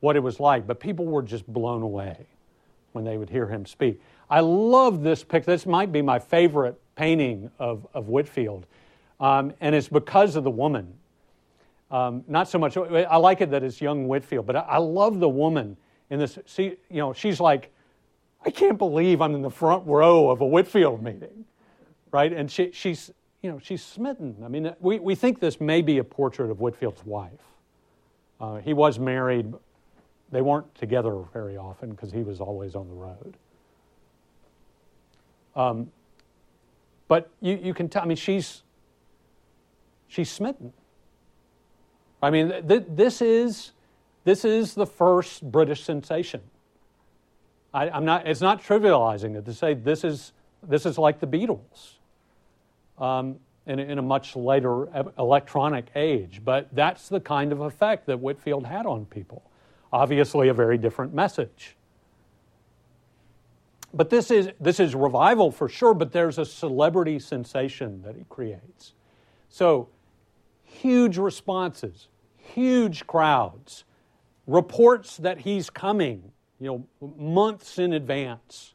what 0.00 0.16
it 0.16 0.20
was 0.20 0.40
like. 0.40 0.66
But 0.66 0.80
people 0.80 1.06
were 1.06 1.22
just 1.22 1.46
blown 1.46 1.82
away 1.82 2.26
when 2.92 3.04
they 3.04 3.16
would 3.16 3.30
hear 3.30 3.46
him 3.46 3.64
speak. 3.64 4.00
I 4.28 4.40
love 4.40 5.02
this 5.02 5.22
picture. 5.24 5.50
This 5.50 5.66
might 5.66 5.92
be 5.92 6.02
my 6.02 6.18
favorite 6.18 6.80
painting 6.96 7.50
of, 7.58 7.86
of 7.94 8.08
Whitefield. 8.08 8.66
Um, 9.20 9.52
and 9.60 9.74
it's 9.74 9.88
because 9.88 10.36
of 10.36 10.44
the 10.44 10.50
woman. 10.50 10.92
Um, 11.90 12.24
not 12.28 12.48
so 12.48 12.58
much, 12.58 12.76
I 12.76 13.16
like 13.16 13.40
it 13.40 13.50
that 13.50 13.62
it's 13.62 13.80
young 13.80 14.06
Whitefield, 14.06 14.46
but 14.46 14.56
I, 14.56 14.60
I 14.60 14.76
love 14.78 15.18
the 15.18 15.28
woman 15.28 15.76
in 16.10 16.18
this. 16.18 16.38
See, 16.46 16.76
you 16.90 16.98
know, 16.98 17.12
she's 17.12 17.40
like, 17.40 17.72
I 18.44 18.50
can't 18.50 18.78
believe 18.78 19.20
I'm 19.20 19.34
in 19.34 19.42
the 19.42 19.50
front 19.50 19.86
row 19.86 20.30
of 20.30 20.40
a 20.40 20.46
Whitefield 20.46 21.02
meeting, 21.02 21.44
right? 22.10 22.32
And 22.32 22.50
she, 22.50 22.70
she's, 22.72 23.10
you 23.42 23.50
know, 23.50 23.58
she's 23.58 23.82
smitten. 23.82 24.36
I 24.44 24.48
mean, 24.48 24.74
we, 24.80 24.98
we 24.98 25.14
think 25.14 25.40
this 25.40 25.60
may 25.60 25.82
be 25.82 25.98
a 25.98 26.04
portrait 26.04 26.50
of 26.50 26.58
Whitefield's 26.58 27.04
wife. 27.04 27.30
Uh, 28.40 28.56
he 28.56 28.72
was 28.72 28.98
married, 28.98 29.52
they 30.32 30.40
weren't 30.40 30.74
together 30.74 31.22
very 31.32 31.56
often 31.56 31.90
because 31.90 32.10
he 32.10 32.22
was 32.22 32.40
always 32.40 32.74
on 32.74 32.88
the 32.88 32.94
road. 32.94 33.36
Um, 35.54 35.90
but 37.08 37.30
you, 37.40 37.58
you 37.62 37.74
can 37.74 37.88
tell, 37.88 38.02
I 38.02 38.06
mean, 38.06 38.16
she's, 38.16 38.62
she's 40.08 40.30
smitten. 40.30 40.72
I 42.22 42.30
mean, 42.30 42.66
th- 42.66 42.84
this, 42.88 43.20
is, 43.20 43.72
this 44.30 44.44
is 44.44 44.74
the 44.74 44.86
first 44.86 45.42
British 45.50 45.82
sensation. 45.82 46.40
I, 47.74 47.88
am 47.88 48.04
not, 48.04 48.28
it's 48.28 48.40
not 48.40 48.62
trivializing 48.62 49.36
it 49.36 49.44
to 49.44 49.52
say 49.52 49.74
this 49.74 50.04
is, 50.04 50.32
this 50.62 50.86
is 50.86 50.98
like 50.98 51.18
the 51.18 51.26
Beatles 51.26 51.94
um, 52.96 53.40
in, 53.66 53.80
in 53.80 53.98
a 53.98 54.02
much 54.02 54.36
later 54.36 54.86
electronic 55.18 55.86
age, 55.96 56.42
but 56.44 56.68
that's 56.72 57.08
the 57.08 57.18
kind 57.18 57.50
of 57.50 57.60
effect 57.62 58.06
that 58.06 58.20
Whitefield 58.20 58.66
had 58.66 58.86
on 58.86 59.04
people. 59.04 59.42
Obviously, 59.92 60.46
a 60.46 60.54
very 60.54 60.78
different 60.78 61.12
message. 61.12 61.74
But 63.92 64.10
this 64.10 64.30
is, 64.30 64.50
this 64.60 64.78
is 64.78 64.94
revival 64.94 65.50
for 65.50 65.68
sure, 65.68 65.92
but 65.92 66.12
there's 66.12 66.38
a 66.38 66.44
celebrity 66.44 67.18
sensation 67.18 68.02
that 68.02 68.14
he 68.14 68.22
creates. 68.28 68.92
So, 69.48 69.88
huge 70.62 71.18
responses, 71.18 72.06
huge 72.36 73.08
crowds, 73.08 73.82
reports 74.50 75.18
that 75.18 75.38
he's 75.38 75.70
coming, 75.70 76.32
you 76.58 76.66
know, 77.00 77.14
months 77.16 77.78
in 77.78 77.92
advance. 77.92 78.74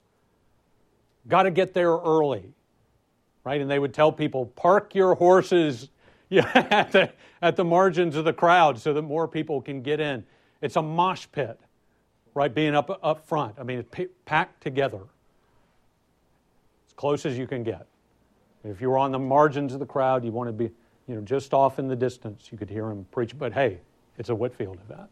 Got 1.28 1.44
to 1.44 1.52
get 1.52 1.74
there 1.74 1.92
early. 1.92 2.54
right? 3.44 3.60
And 3.62 3.70
they 3.70 3.80
would 3.80 3.94
tell 3.94 4.12
people, 4.12 4.48
park 4.48 4.96
your 4.96 5.16
horses 5.16 5.90
at, 6.32 6.92
the, 6.94 7.12
at 7.42 7.56
the 7.58 7.66
margins 7.66 8.16
of 8.16 8.26
the 8.26 8.34
crowd 8.34 8.80
so 8.80 8.94
that 8.94 9.02
more 9.04 9.28
people 9.28 9.62
can 9.62 9.82
get 9.82 10.00
in. 10.00 10.24
It's 10.62 10.78
a 10.78 10.82
mosh 10.82 11.28
pit, 11.32 11.60
right, 12.34 12.54
being 12.54 12.74
up, 12.76 13.00
up 13.04 13.28
front. 13.28 13.56
I 13.60 13.64
mean, 13.64 13.80
it's 13.80 13.90
p- 13.92 14.08
packed 14.26 14.62
together 14.64 15.02
as 16.88 16.94
close 16.96 17.26
as 17.26 17.38
you 17.38 17.48
can 17.48 17.64
get. 17.64 17.86
If 18.64 18.82
you 18.82 18.90
were 18.90 18.98
on 18.98 19.12
the 19.12 19.20
margins 19.20 19.74
of 19.74 19.80
the 19.80 19.86
crowd, 19.86 20.24
you 20.26 20.32
want 20.32 20.48
to 20.48 20.54
be, 20.54 20.72
you 21.08 21.16
know, 21.16 21.22
just 21.22 21.54
off 21.54 21.80
in 21.80 21.88
the 21.88 21.96
distance, 21.96 22.50
you 22.52 22.58
could 22.58 22.70
hear 22.70 22.90
him 22.90 23.06
preach. 23.12 23.38
But 23.38 23.54
hey, 23.54 23.80
it's 24.18 24.30
a 24.30 24.36
Whitefield 24.36 24.80
event. 24.90 25.10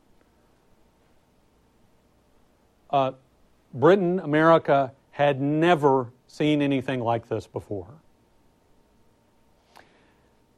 Uh, 2.90 3.12
Britain, 3.74 4.20
America, 4.20 4.92
had 5.12 5.42
never 5.42 6.08
seen 6.28 6.62
anything 6.62 7.00
like 7.00 7.28
this 7.30 7.48
before. 7.48 7.88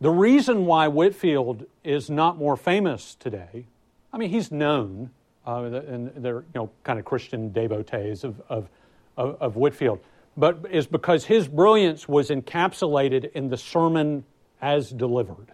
The 0.01 0.09
reason 0.09 0.65
why 0.65 0.87
Whitefield 0.87 1.65
is 1.83 2.09
not 2.09 2.37
more 2.37 2.57
famous 2.57 3.15
today, 3.15 3.65
I 4.11 4.17
mean, 4.17 4.29
he's 4.29 4.51
known, 4.51 5.09
uh, 5.47 5.63
and 5.63 6.11
they're 6.15 6.39
you 6.39 6.55
know 6.55 6.69
kind 6.83 6.99
of 6.99 7.05
Christian 7.05 7.51
devotees 7.51 8.23
of, 8.23 8.41
of, 8.49 8.69
of, 9.17 9.41
of 9.41 9.55
Whitefield, 9.55 9.99
but 10.37 10.65
is 10.69 10.87
because 10.87 11.25
his 11.25 11.47
brilliance 11.47 12.07
was 12.07 12.29
encapsulated 12.29 13.31
in 13.33 13.49
the 13.49 13.57
sermon 13.57 14.25
as 14.61 14.89
delivered. 14.89 15.51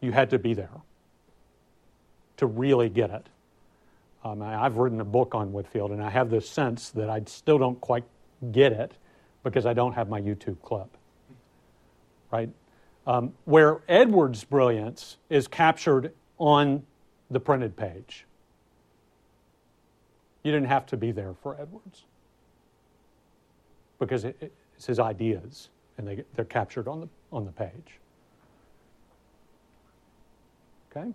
You 0.00 0.12
had 0.12 0.30
to 0.30 0.38
be 0.38 0.54
there 0.54 0.70
to 2.38 2.46
really 2.46 2.88
get 2.88 3.10
it. 3.10 3.26
Um, 4.22 4.42
I've 4.42 4.76
written 4.76 5.00
a 5.00 5.04
book 5.04 5.34
on 5.34 5.52
Whitefield, 5.52 5.92
and 5.92 6.02
I 6.02 6.10
have 6.10 6.30
this 6.30 6.48
sense 6.48 6.90
that 6.90 7.08
I 7.08 7.22
still 7.26 7.58
don't 7.58 7.80
quite 7.80 8.04
get 8.52 8.72
it 8.72 8.92
because 9.42 9.64
I 9.64 9.72
don't 9.72 9.94
have 9.94 10.08
my 10.08 10.20
YouTube 10.20 10.60
clip. 10.62 10.88
Right? 12.30 12.50
Um, 13.06 13.32
where 13.44 13.80
Edwards' 13.88 14.44
brilliance 14.44 15.16
is 15.30 15.48
captured 15.48 16.12
on 16.38 16.84
the 17.30 17.40
printed 17.40 17.76
page. 17.76 18.26
You 20.42 20.52
didn't 20.52 20.68
have 20.68 20.86
to 20.86 20.96
be 20.96 21.12
there 21.12 21.34
for 21.42 21.58
Edwards 21.60 22.04
because 23.98 24.24
it, 24.24 24.52
it's 24.76 24.86
his 24.86 24.98
ideas, 24.98 25.70
and 25.98 26.06
they, 26.06 26.24
they're 26.34 26.44
captured 26.44 26.88
on 26.88 27.00
the, 27.00 27.08
on 27.32 27.44
the 27.46 27.52
page. 27.52 28.00
Okay? 30.90 31.12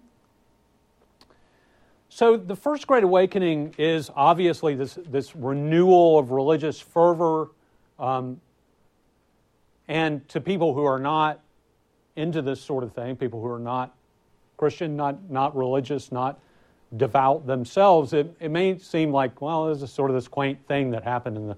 So 2.15 2.37
the 2.37 2.55
First 2.55 2.87
Great 2.87 3.03
Awakening 3.03 3.75
is 3.77 4.09
obviously 4.15 4.73
this, 4.73 4.97
this 5.09 5.35
renewal 5.35 6.17
of 6.17 6.31
religious 6.31 6.79
fervor. 6.79 7.49
Um, 7.99 8.39
and 9.89 10.25
to 10.29 10.39
people 10.39 10.73
who 10.73 10.85
are 10.85 10.97
not 10.97 11.41
into 12.15 12.41
this 12.41 12.61
sort 12.61 12.85
of 12.85 12.93
thing, 12.93 13.17
people 13.17 13.41
who 13.41 13.49
are 13.49 13.59
not 13.59 13.93
Christian, 14.55 14.95
not, 14.95 15.29
not 15.29 15.57
religious, 15.57 16.09
not 16.09 16.39
devout 16.95 17.45
themselves, 17.47 18.13
it, 18.13 18.33
it 18.39 18.49
may 18.49 18.77
seem 18.77 19.11
like, 19.11 19.41
well, 19.41 19.65
this 19.65 19.81
is 19.81 19.91
sort 19.91 20.09
of 20.09 20.15
this 20.15 20.29
quaint 20.29 20.57
thing 20.69 20.91
that 20.91 21.03
happened 21.03 21.35
in 21.35 21.49
the 21.49 21.57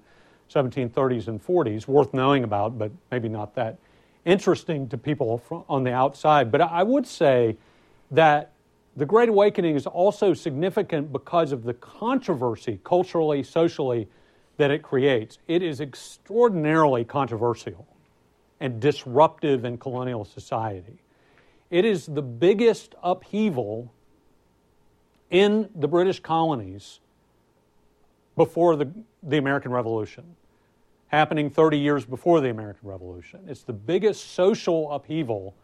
1730s 0.52 1.28
and 1.28 1.40
40s, 1.40 1.86
worth 1.86 2.12
knowing 2.12 2.42
about, 2.42 2.76
but 2.76 2.90
maybe 3.12 3.28
not 3.28 3.54
that 3.54 3.78
interesting 4.24 4.88
to 4.88 4.98
people 4.98 5.40
on 5.68 5.84
the 5.84 5.92
outside. 5.92 6.50
But 6.50 6.62
I 6.62 6.82
would 6.82 7.06
say 7.06 7.56
that 8.10 8.50
the 8.98 9.06
Great 9.06 9.28
Awakening 9.28 9.76
is 9.76 9.86
also 9.86 10.34
significant 10.34 11.12
because 11.12 11.52
of 11.52 11.62
the 11.62 11.74
controversy, 11.74 12.80
culturally, 12.82 13.44
socially, 13.44 14.08
that 14.56 14.72
it 14.72 14.82
creates. 14.82 15.38
It 15.46 15.62
is 15.62 15.80
extraordinarily 15.80 17.04
controversial 17.04 17.86
and 18.58 18.80
disruptive 18.80 19.64
in 19.64 19.78
colonial 19.78 20.24
society. 20.24 20.98
It 21.70 21.84
is 21.84 22.06
the 22.06 22.22
biggest 22.22 22.96
upheaval 23.00 23.92
in 25.30 25.68
the 25.76 25.86
British 25.86 26.18
colonies 26.18 26.98
before 28.36 28.74
the, 28.74 28.90
the 29.22 29.38
American 29.38 29.70
Revolution, 29.70 30.24
happening 31.06 31.50
30 31.50 31.78
years 31.78 32.04
before 32.04 32.40
the 32.40 32.50
American 32.50 32.88
Revolution. 32.88 33.44
It's 33.46 33.62
the 33.62 33.72
biggest 33.72 34.32
social 34.32 34.90
upheaval 34.90 35.54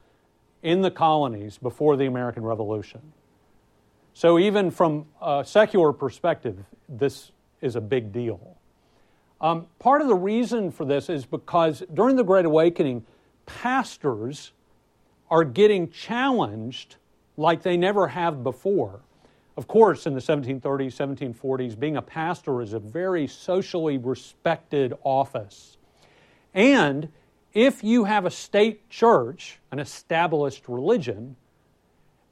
in 0.63 0.83
the 0.83 0.91
colonies 0.93 1.59
before 1.59 1.97
the 1.97 2.07
American 2.07 2.45
Revolution. 2.45 3.01
So, 4.17 4.39
even 4.39 4.71
from 4.71 5.07
a 5.21 5.45
secular 5.45 5.93
perspective, 5.93 6.65
this 6.89 7.33
is 7.61 7.75
a 7.75 7.81
big 7.81 8.13
deal. 8.13 8.57
Um, 9.41 9.67
part 9.81 10.03
of 10.03 10.07
the 10.07 10.15
reason 10.15 10.71
for 10.71 10.85
this 10.85 11.11
is 11.11 11.27
because 11.27 11.83
during 11.93 12.15
the 12.15 12.23
Great 12.23 12.45
Awakening, 12.45 13.05
pastors 13.45 14.53
are 15.31 15.43
getting 15.43 15.91
challenged 15.91 16.97
like 17.37 17.63
they 17.63 17.77
never 17.77 18.07
have 18.07 18.45
before. 18.45 19.01
Of 19.57 19.67
course, 19.67 20.07
in 20.07 20.15
the 20.15 20.21
1730s, 20.21 20.61
1740s, 21.35 21.79
being 21.79 21.97
a 21.97 22.03
pastor 22.03 22.63
is 22.63 22.73
a 22.73 22.79
very 22.79 23.27
socially 23.27 23.99
respected 23.99 24.95
office. 25.03 25.77
And 26.55 27.09
if 27.53 27.83
you 27.83 28.05
have 28.05 28.27
a 28.27 28.31
state 28.31 28.89
church, 28.89 29.59
an 29.73 29.81
established 29.81 30.69
religion, 30.69 31.35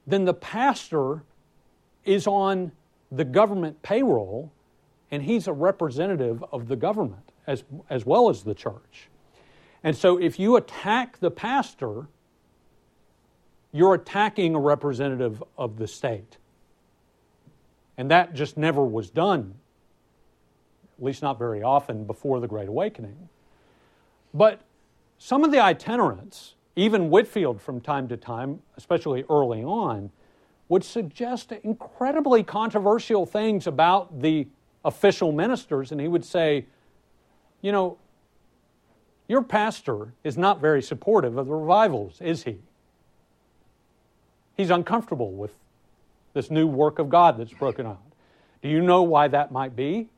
then 0.07 0.25
the 0.25 0.35
pastor 0.35 1.25
is 2.05 2.27
on 2.27 2.73
the 3.11 3.25
government 3.25 3.83
payroll, 3.83 4.53
and 5.11 5.23
he's 5.23 5.47
a 5.47 5.53
representative 5.53 6.43
of 6.53 6.69
the 6.69 6.77
government 6.77 7.33
as, 7.47 7.65
as 7.91 8.07
well 8.07 8.29
as 8.29 8.43
the 8.43 8.55
church. 8.55 9.09
And 9.85 9.97
so 9.97 10.17
if 10.19 10.39
you 10.39 10.57
attack 10.57 11.19
the 11.19 11.31
pastor, 11.31 12.07
you're 13.73 13.95
attacking 13.95 14.55
a 14.55 14.61
representative 14.61 15.43
of 15.59 15.77
the 15.77 15.87
state. 15.87 16.39
And 17.99 18.11
that 18.11 18.35
just 18.35 18.57
never 18.57 18.85
was 18.85 19.11
done, 19.11 19.55
at 20.99 21.05
least 21.05 21.23
not 21.23 21.39
very 21.39 21.63
often, 21.63 22.05
before 22.05 22.41
the 22.41 22.49
Great 22.49 22.69
Awakening. 22.69 23.29
But 24.33 24.61
some 25.19 25.45
of 25.45 25.51
the 25.51 25.59
itinerants, 25.59 26.55
even 26.75 27.11
Whitefield 27.11 27.61
from 27.61 27.81
time 27.81 28.09
to 28.09 28.17
time, 28.17 28.61
especially 28.77 29.25
early 29.29 29.63
on, 29.63 30.11
would 30.69 30.85
suggest 30.85 31.53
incredibly 31.53 32.43
controversial 32.43 33.27
things 33.27 33.67
about 33.67 34.21
the 34.21 34.47
official 34.85 35.33
ministers, 35.33 35.93
and 35.93 36.01
he 36.01 36.09
would 36.09 36.25
say, 36.25 36.67
You 37.61 37.73
know, 37.73 37.99
your 39.29 39.43
pastor 39.43 40.13
is 40.25 40.37
not 40.37 40.61
very 40.61 40.83
supportive 40.83 41.37
of 41.39 41.47
the 41.47 41.55
revivals, 41.55 42.21
is 42.21 42.45
he? 42.45 42.59
He's 44.57 44.71
uncomfortable 44.71 45.33
with 45.33 45.55
this 46.35 46.51
new 46.51 46.67
work 46.67 46.99
of 46.99 47.09
God 47.09 47.39
that's 47.39 47.53
broken 47.53 47.87
out. 47.87 48.03
Do 48.63 48.69
you 48.69 48.81
know 48.81 49.03
why 49.03 49.29
that 49.29 49.53
might 49.53 49.75
be? 49.75 50.09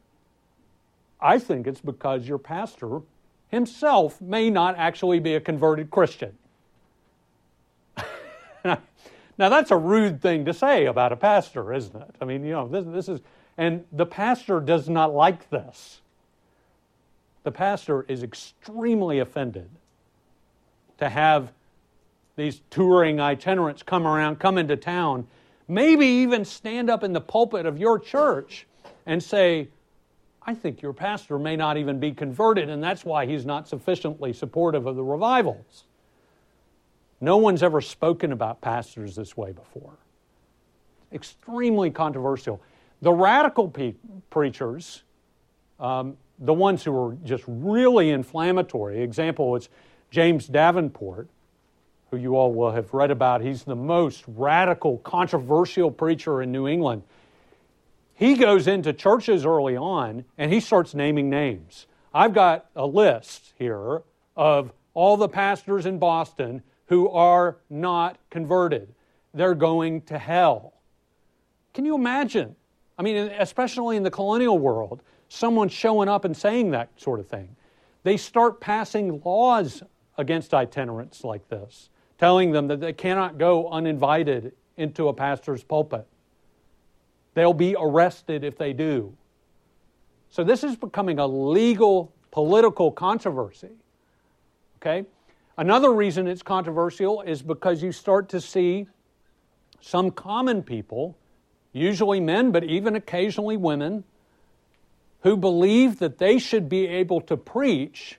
I 1.20 1.38
think 1.38 1.66
it's 1.66 1.80
because 1.80 2.28
your 2.28 2.38
pastor 2.38 3.00
himself 3.48 4.20
may 4.20 4.50
not 4.50 4.76
actually 4.76 5.20
be 5.20 5.34
a 5.34 5.40
converted 5.40 5.90
Christian. 5.90 6.36
Now, 9.36 9.48
that's 9.48 9.70
a 9.70 9.76
rude 9.76 10.22
thing 10.22 10.44
to 10.44 10.54
say 10.54 10.86
about 10.86 11.12
a 11.12 11.16
pastor, 11.16 11.72
isn't 11.72 11.96
it? 12.00 12.14
I 12.20 12.24
mean, 12.24 12.44
you 12.44 12.52
know, 12.52 12.68
this, 12.68 12.84
this 12.86 13.08
is, 13.08 13.20
and 13.58 13.84
the 13.92 14.06
pastor 14.06 14.60
does 14.60 14.88
not 14.88 15.12
like 15.12 15.50
this. 15.50 16.00
The 17.42 17.50
pastor 17.50 18.04
is 18.08 18.22
extremely 18.22 19.18
offended 19.18 19.68
to 20.98 21.08
have 21.08 21.52
these 22.36 22.62
touring 22.70 23.20
itinerants 23.20 23.82
come 23.82 24.06
around, 24.06 24.38
come 24.38 24.58
into 24.58 24.76
town, 24.76 25.26
maybe 25.68 26.06
even 26.06 26.44
stand 26.44 26.88
up 26.88 27.02
in 27.02 27.12
the 27.12 27.20
pulpit 27.20 27.66
of 27.66 27.78
your 27.78 27.98
church 27.98 28.66
and 29.06 29.22
say, 29.22 29.68
I 30.46 30.54
think 30.54 30.82
your 30.82 30.92
pastor 30.92 31.38
may 31.38 31.56
not 31.56 31.76
even 31.76 31.98
be 31.98 32.12
converted, 32.12 32.68
and 32.68 32.82
that's 32.82 33.04
why 33.04 33.26
he's 33.26 33.46
not 33.46 33.68
sufficiently 33.68 34.32
supportive 34.32 34.86
of 34.86 34.96
the 34.96 35.04
revivals. 35.04 35.84
No 37.24 37.38
one's 37.38 37.62
ever 37.62 37.80
spoken 37.80 38.32
about 38.32 38.60
pastors 38.60 39.16
this 39.16 39.34
way 39.34 39.52
before. 39.52 39.94
Extremely 41.10 41.90
controversial. 41.90 42.60
The 43.00 43.14
radical 43.14 43.66
pe- 43.68 43.94
preachers, 44.28 45.04
um, 45.80 46.18
the 46.38 46.52
ones 46.52 46.84
who 46.84 46.94
are 46.94 47.16
just 47.24 47.42
really 47.46 48.10
inflammatory, 48.10 49.02
example 49.02 49.56
is 49.56 49.70
James 50.10 50.46
Davenport, 50.46 51.28
who 52.10 52.18
you 52.18 52.36
all 52.36 52.52
will 52.52 52.72
have 52.72 52.92
read 52.92 53.10
about. 53.10 53.40
He's 53.40 53.64
the 53.64 53.74
most 53.74 54.24
radical, 54.26 54.98
controversial 54.98 55.90
preacher 55.90 56.42
in 56.42 56.52
New 56.52 56.68
England. 56.68 57.04
He 58.12 58.34
goes 58.34 58.68
into 58.68 58.92
churches 58.92 59.46
early 59.46 59.78
on 59.78 60.26
and 60.36 60.52
he 60.52 60.60
starts 60.60 60.94
naming 60.94 61.30
names. 61.30 61.86
I've 62.12 62.34
got 62.34 62.66
a 62.76 62.86
list 62.86 63.54
here 63.58 64.02
of 64.36 64.74
all 64.92 65.16
the 65.16 65.28
pastors 65.28 65.86
in 65.86 65.98
Boston 65.98 66.62
who 66.86 67.08
are 67.08 67.56
not 67.70 68.18
converted. 68.30 68.94
They're 69.32 69.54
going 69.54 70.02
to 70.02 70.18
hell. 70.18 70.74
Can 71.72 71.84
you 71.84 71.94
imagine? 71.94 72.54
I 72.98 73.02
mean, 73.02 73.16
especially 73.16 73.96
in 73.96 74.02
the 74.02 74.10
colonial 74.10 74.58
world, 74.58 75.02
someone 75.28 75.68
showing 75.68 76.08
up 76.08 76.24
and 76.24 76.36
saying 76.36 76.70
that 76.72 76.88
sort 76.96 77.20
of 77.20 77.26
thing. 77.26 77.56
they 78.04 78.16
start 78.18 78.60
passing 78.60 79.22
laws 79.24 79.82
against 80.18 80.52
itinerants 80.52 81.24
like 81.24 81.48
this, 81.48 81.88
telling 82.18 82.52
them 82.52 82.68
that 82.68 82.80
they 82.80 82.92
cannot 82.92 83.38
go 83.38 83.68
uninvited 83.70 84.52
into 84.76 85.08
a 85.08 85.12
pastor's 85.12 85.64
pulpit. 85.64 86.06
They'll 87.32 87.54
be 87.54 87.74
arrested 87.78 88.44
if 88.44 88.58
they 88.58 88.72
do. 88.72 89.16
So 90.30 90.44
this 90.44 90.62
is 90.64 90.76
becoming 90.76 91.18
a 91.18 91.26
legal 91.26 92.12
political 92.30 92.90
controversy. 92.92 93.70
Okay? 94.76 95.06
Another 95.56 95.92
reason 95.92 96.26
it's 96.26 96.42
controversial 96.42 97.22
is 97.22 97.42
because 97.42 97.82
you 97.82 97.92
start 97.92 98.28
to 98.30 98.40
see 98.40 98.88
some 99.80 100.10
common 100.10 100.62
people, 100.62 101.16
usually 101.72 102.18
men, 102.18 102.50
but 102.50 102.64
even 102.64 102.96
occasionally 102.96 103.56
women, 103.56 104.02
who 105.20 105.36
believe 105.36 106.00
that 106.00 106.18
they 106.18 106.38
should 106.38 106.68
be 106.68 106.86
able 106.86 107.20
to 107.20 107.36
preach 107.36 108.18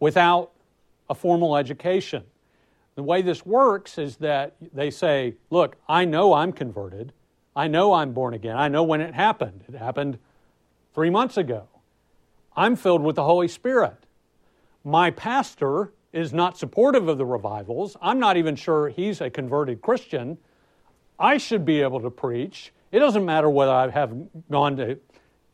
without 0.00 0.50
a 1.08 1.14
formal 1.14 1.56
education. 1.56 2.24
The 2.96 3.02
way 3.02 3.22
this 3.22 3.46
works 3.46 3.96
is 3.96 4.16
that 4.16 4.56
they 4.74 4.90
say, 4.90 5.36
Look, 5.50 5.76
I 5.88 6.04
know 6.04 6.34
I'm 6.34 6.52
converted. 6.52 7.12
I 7.54 7.68
know 7.68 7.94
I'm 7.94 8.12
born 8.12 8.34
again. 8.34 8.56
I 8.56 8.68
know 8.68 8.82
when 8.82 9.00
it 9.00 9.14
happened. 9.14 9.64
It 9.68 9.74
happened 9.74 10.18
three 10.94 11.10
months 11.10 11.36
ago. 11.36 11.68
I'm 12.56 12.74
filled 12.74 13.02
with 13.02 13.16
the 13.16 13.24
Holy 13.24 13.48
Spirit. 13.48 14.04
My 14.84 15.10
pastor 15.10 15.92
is 16.12 16.32
not 16.32 16.56
supportive 16.56 17.08
of 17.08 17.18
the 17.18 17.26
revivals. 17.26 17.96
I'm 18.00 18.18
not 18.18 18.36
even 18.36 18.56
sure 18.56 18.88
he's 18.88 19.20
a 19.20 19.30
converted 19.30 19.82
Christian. 19.82 20.38
I 21.18 21.36
should 21.36 21.64
be 21.64 21.82
able 21.82 22.00
to 22.00 22.10
preach. 22.10 22.72
It 22.92 23.00
doesn't 23.00 23.24
matter 23.24 23.50
whether 23.50 23.72
I 23.72 23.90
have 23.90 24.14
gone 24.50 24.76
to 24.76 24.98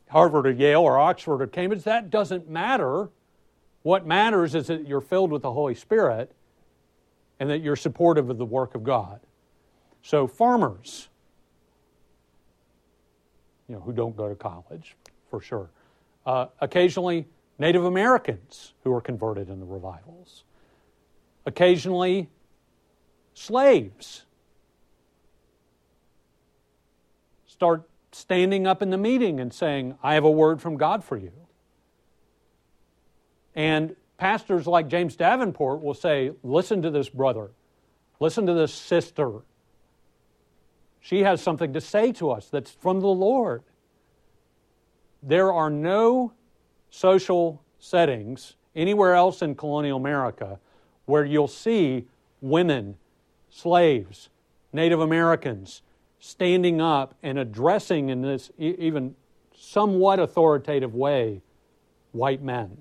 Harvard 0.09 0.47
or 0.47 0.51
Yale 0.51 0.81
or 0.81 0.97
Oxford 0.97 1.41
or 1.41 1.47
Cambridge. 1.47 1.83
That 1.83 2.09
doesn't 2.09 2.49
matter. 2.49 3.09
What 3.83 4.05
matters 4.05 4.55
is 4.55 4.67
that 4.67 4.87
you're 4.87 5.01
filled 5.01 5.31
with 5.31 5.41
the 5.41 5.51
Holy 5.51 5.75
Spirit 5.75 6.31
and 7.39 7.49
that 7.49 7.59
you're 7.59 7.75
supportive 7.75 8.29
of 8.29 8.37
the 8.37 8.45
work 8.45 8.75
of 8.75 8.83
God. 8.83 9.19
So, 10.01 10.27
farmers, 10.27 11.09
you 13.67 13.75
know, 13.75 13.81
who 13.81 13.91
don't 13.91 14.15
go 14.15 14.29
to 14.29 14.35
college, 14.35 14.95
for 15.29 15.41
sure. 15.41 15.69
Uh, 16.25 16.47
occasionally, 16.61 17.25
Native 17.57 17.85
Americans 17.85 18.73
who 18.83 18.93
are 18.93 19.01
converted 19.01 19.49
in 19.49 19.59
the 19.59 19.65
revivals. 19.65 20.43
Occasionally, 21.45 22.29
slaves 23.33 24.25
start 27.47 27.87
standing 28.11 28.67
up 28.67 28.81
in 28.81 28.89
the 28.89 28.97
meeting 28.97 29.39
and 29.39 29.53
saying, 29.53 29.97
I 30.03 30.15
have 30.15 30.23
a 30.23 30.31
word 30.31 30.61
from 30.61 30.77
God 30.77 31.03
for 31.03 31.17
you. 31.17 31.31
And 33.55 33.95
pastors 34.17 34.67
like 34.67 34.87
James 34.89 35.15
Davenport 35.15 35.81
will 35.81 35.93
say, 35.93 36.31
Listen 36.43 36.81
to 36.81 36.89
this 36.89 37.09
brother, 37.09 37.51
listen 38.19 38.45
to 38.47 38.53
this 38.53 38.73
sister. 38.73 39.41
She 40.99 41.21
has 41.21 41.41
something 41.41 41.73
to 41.73 41.81
say 41.81 42.11
to 42.13 42.31
us 42.31 42.49
that's 42.49 42.71
from 42.71 42.99
the 42.99 43.07
Lord. 43.07 43.63
There 45.21 45.53
are 45.53 45.69
no 45.69 46.33
social 46.95 47.61
settings 47.77 48.55
anywhere 48.73 49.15
else 49.15 49.41
in 49.41 49.53
colonial 49.53 49.97
America 49.97 50.57
where 51.05 51.25
you'll 51.25 51.47
see 51.47 52.05
women, 52.39 52.95
slaves, 53.49 54.29
Native 54.71 55.01
Americans 55.01 55.81
standing 56.19 56.79
up 56.79 57.13
and 57.21 57.37
addressing 57.37 58.09
in 58.09 58.21
this 58.21 58.49
even 58.57 59.13
somewhat 59.53 60.19
authoritative 60.19 60.95
way 60.95 61.41
white 62.13 62.41
men. 62.41 62.77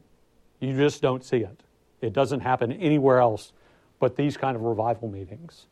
You 0.60 0.76
just 0.76 1.02
don't 1.02 1.24
see 1.24 1.38
it. 1.38 1.62
It 2.00 2.12
doesn't 2.12 2.40
happen 2.40 2.72
anywhere 2.72 3.18
else 3.18 3.52
but 3.98 4.14
these 4.14 4.36
kind 4.36 4.54
of 4.54 4.62
revival 4.62 5.08
meetings. 5.08 5.66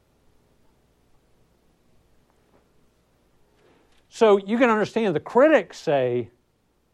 So 4.08 4.36
you 4.38 4.58
can 4.58 4.68
understand 4.68 5.14
the 5.14 5.20
critics 5.20 5.78
say, 5.78 6.28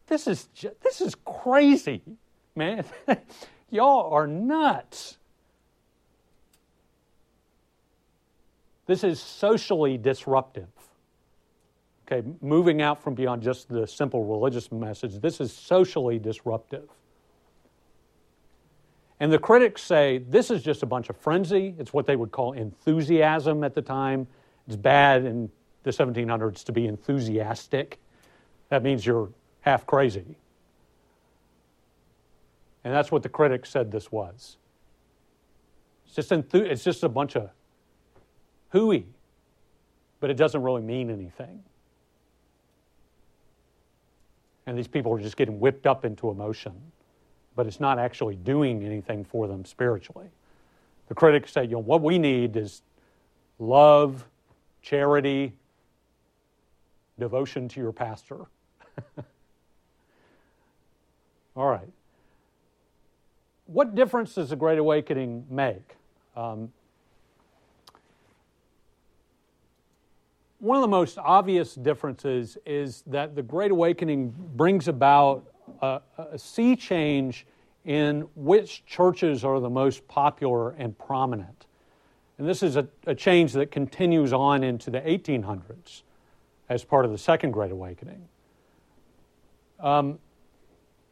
this 0.08 0.26
is, 0.26 0.48
this 0.82 1.00
is 1.00 1.14
crazy, 1.24 2.02
man. 2.56 2.84
Y'all 3.70 4.12
are 4.12 4.26
nuts. 4.26 5.18
This 8.86 9.04
is 9.04 9.20
socially 9.20 9.98
disruptive. 9.98 10.68
Okay, 12.10 12.26
moving 12.40 12.80
out 12.80 13.02
from 13.02 13.14
beyond 13.14 13.42
just 13.42 13.68
the 13.68 13.86
simple 13.86 14.24
religious 14.24 14.72
message, 14.72 15.20
this 15.20 15.40
is 15.42 15.52
socially 15.52 16.18
disruptive. 16.18 16.88
And 19.20 19.30
the 19.30 19.38
critics 19.38 19.82
say 19.82 20.18
this 20.18 20.50
is 20.50 20.62
just 20.62 20.82
a 20.82 20.86
bunch 20.86 21.10
of 21.10 21.16
frenzy. 21.18 21.74
It's 21.78 21.92
what 21.92 22.06
they 22.06 22.16
would 22.16 22.32
call 22.32 22.52
enthusiasm 22.52 23.62
at 23.62 23.74
the 23.74 23.82
time. 23.82 24.26
It's 24.66 24.76
bad 24.76 25.26
in 25.26 25.50
the 25.82 25.90
1700s 25.90 26.64
to 26.64 26.72
be 26.72 26.86
enthusiastic. 26.86 27.98
That 28.70 28.82
means 28.82 29.04
you're 29.04 29.28
half 29.60 29.86
crazy. 29.86 30.36
And 32.84 32.94
that's 32.94 33.10
what 33.10 33.22
the 33.22 33.28
critics 33.28 33.70
said 33.70 33.90
this 33.90 34.10
was. 34.10 34.56
It's 36.06 36.14
just, 36.14 36.30
enthu- 36.30 36.64
it's 36.64 36.84
just 36.84 37.02
a 37.02 37.08
bunch 37.08 37.36
of 37.36 37.50
hooey, 38.70 39.06
but 40.20 40.30
it 40.30 40.34
doesn't 40.34 40.62
really 40.62 40.82
mean 40.82 41.10
anything. 41.10 41.62
And 44.66 44.76
these 44.76 44.88
people 44.88 45.12
are 45.14 45.20
just 45.20 45.36
getting 45.36 45.60
whipped 45.60 45.86
up 45.86 46.04
into 46.04 46.30
emotion 46.30 46.74
but 47.58 47.66
it's 47.66 47.80
not 47.80 47.98
actually 47.98 48.36
doing 48.36 48.84
anything 48.84 49.24
for 49.24 49.48
them 49.48 49.64
spiritually. 49.64 50.28
The 51.08 51.14
critics 51.16 51.50
say, 51.50 51.64
you 51.64 51.72
know, 51.72 51.80
what 51.80 52.02
we 52.02 52.16
need 52.16 52.56
is 52.56 52.82
love, 53.58 54.24
charity, 54.80 55.54
devotion 57.18 57.66
to 57.70 57.80
your 57.80 57.90
pastor. 57.90 58.46
All 61.58 61.68
right. 61.68 61.88
What 63.66 63.96
difference 63.96 64.36
does 64.36 64.50
the 64.50 64.56
Great 64.56 64.78
Awakening 64.78 65.44
make? 65.50 65.96
Um, 66.36 66.72
one 70.60 70.76
of 70.76 70.82
the 70.82 70.88
most 70.88 71.18
obvious 71.18 71.74
differences 71.74 72.58
is 72.64 73.02
that 73.08 73.34
the 73.34 73.42
Great 73.42 73.72
Awakening 73.72 74.32
brings 74.54 74.86
about 74.86 75.52
a, 75.82 76.00
a 76.16 76.38
sea 76.38 76.76
change 76.76 77.44
in 77.84 78.28
which 78.36 78.86
churches 78.86 79.44
are 79.44 79.58
the 79.58 79.68
most 79.68 80.06
popular 80.06 80.70
and 80.70 80.96
prominent. 80.96 81.66
And 82.38 82.48
this 82.48 82.62
is 82.62 82.76
a, 82.76 82.86
a, 83.04 83.16
change 83.16 83.52
that 83.54 83.72
continues 83.72 84.32
on 84.32 84.62
into 84.62 84.92
the 84.92 85.00
1800s 85.00 86.02
as 86.68 86.84
part 86.84 87.04
of 87.04 87.10
the 87.10 87.18
Second 87.18 87.50
Great 87.50 87.72
Awakening. 87.72 88.28
Um, 89.80 90.20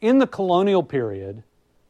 in 0.01 0.19
the 0.19 0.27
colonial 0.27 0.83
period, 0.83 1.43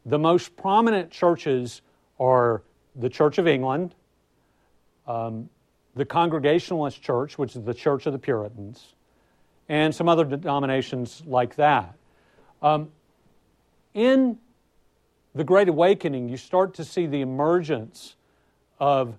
the 0.04 0.18
most 0.18 0.56
prominent 0.56 1.10
churches 1.10 1.82
are 2.20 2.62
the 2.94 3.08
Church 3.08 3.38
of 3.38 3.46
England, 3.46 3.94
um, 5.06 5.48
the 5.94 6.04
Congregationalist 6.04 7.02
Church, 7.02 7.38
which 7.38 7.56
is 7.56 7.64
the 7.64 7.74
Church 7.74 8.06
of 8.06 8.12
the 8.12 8.18
Puritans, 8.18 8.94
and 9.68 9.94
some 9.94 10.08
other 10.08 10.24
denominations 10.24 11.22
like 11.26 11.56
that. 11.56 11.94
Um, 12.62 12.90
in 13.94 14.38
the 15.34 15.44
Great 15.44 15.68
Awakening, 15.68 16.28
you 16.28 16.36
start 16.36 16.74
to 16.74 16.84
see 16.84 17.06
the 17.06 17.20
emergence 17.20 18.16
of 18.78 19.16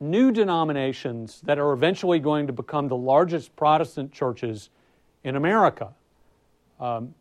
new 0.00 0.30
denominations 0.30 1.40
that 1.42 1.58
are 1.58 1.72
eventually 1.72 2.20
going 2.20 2.46
to 2.46 2.52
become 2.52 2.88
the 2.88 2.96
largest 2.96 3.56
Protestant 3.56 4.12
churches 4.12 4.70
in 5.24 5.34
America. 5.34 5.92
Um, 6.80 7.14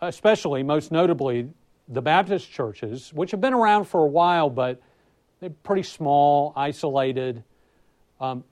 especially, 0.00 0.62
most 0.62 0.92
notably, 0.92 1.48
the 1.88 2.02
Baptist 2.02 2.50
churches, 2.50 3.12
which 3.12 3.32
have 3.32 3.40
been 3.40 3.54
around 3.54 3.84
for 3.84 4.00
a 4.00 4.06
while, 4.06 4.48
but 4.48 4.80
they're 5.40 5.50
pretty 5.50 5.82
small, 5.82 6.52
isolated. 6.54 7.42
Um, 8.20 8.44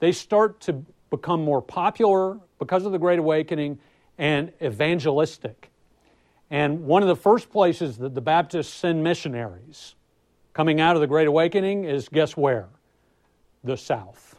they 0.00 0.12
start 0.12 0.60
to 0.62 0.84
become 1.10 1.44
more 1.44 1.62
popular 1.62 2.38
because 2.58 2.84
of 2.84 2.92
the 2.92 2.98
Great 2.98 3.18
Awakening 3.18 3.78
and 4.18 4.52
evangelistic. 4.62 5.70
And 6.50 6.84
one 6.84 7.02
of 7.02 7.08
the 7.08 7.16
first 7.16 7.50
places 7.50 7.98
that 7.98 8.14
the 8.14 8.20
Baptists 8.20 8.72
send 8.72 9.04
missionaries 9.04 9.94
coming 10.52 10.80
out 10.80 10.96
of 10.96 11.00
the 11.00 11.06
Great 11.06 11.28
Awakening 11.28 11.84
is 11.84 12.08
guess 12.08 12.36
where? 12.36 12.68
The 13.62 13.76
South. 13.76 14.29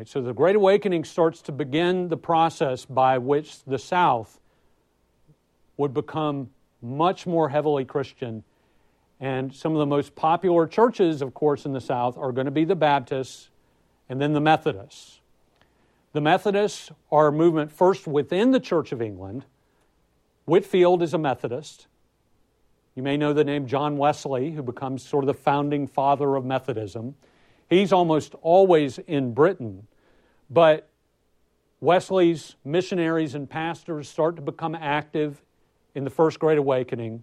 Right, 0.00 0.08
so 0.08 0.22
the 0.22 0.32
Great 0.32 0.56
Awakening 0.56 1.04
starts 1.04 1.42
to 1.42 1.52
begin 1.52 2.08
the 2.08 2.16
process 2.16 2.86
by 2.86 3.18
which 3.18 3.62
the 3.64 3.78
South 3.78 4.40
would 5.76 5.92
become 5.92 6.48
much 6.80 7.26
more 7.26 7.50
heavily 7.50 7.84
Christian. 7.84 8.42
And 9.20 9.54
some 9.54 9.72
of 9.72 9.78
the 9.78 9.84
most 9.84 10.14
popular 10.14 10.66
churches, 10.66 11.20
of 11.20 11.34
course, 11.34 11.66
in 11.66 11.74
the 11.74 11.82
South 11.82 12.16
are 12.16 12.32
going 12.32 12.46
to 12.46 12.50
be 12.50 12.64
the 12.64 12.74
Baptists 12.74 13.50
and 14.08 14.18
then 14.18 14.32
the 14.32 14.40
Methodists. 14.40 15.20
The 16.14 16.22
Methodists 16.22 16.90
are 17.12 17.26
a 17.26 17.32
movement 17.32 17.70
first 17.70 18.06
within 18.06 18.52
the 18.52 18.60
Church 18.60 18.92
of 18.92 19.02
England, 19.02 19.44
Whitefield 20.46 21.02
is 21.02 21.12
a 21.12 21.18
Methodist. 21.18 21.88
You 22.94 23.02
may 23.02 23.18
know 23.18 23.34
the 23.34 23.44
name 23.44 23.66
John 23.66 23.98
Wesley, 23.98 24.52
who 24.52 24.62
becomes 24.62 25.06
sort 25.06 25.24
of 25.24 25.26
the 25.26 25.34
founding 25.34 25.86
father 25.86 26.36
of 26.36 26.46
Methodism. 26.46 27.16
He's 27.70 27.92
almost 27.92 28.34
always 28.42 28.98
in 28.98 29.32
Britain, 29.32 29.86
but 30.50 30.88
Wesley's 31.80 32.56
missionaries 32.64 33.36
and 33.36 33.48
pastors 33.48 34.08
start 34.08 34.34
to 34.36 34.42
become 34.42 34.74
active 34.74 35.40
in 35.94 36.02
the 36.02 36.10
First 36.10 36.40
Great 36.40 36.58
Awakening, 36.58 37.22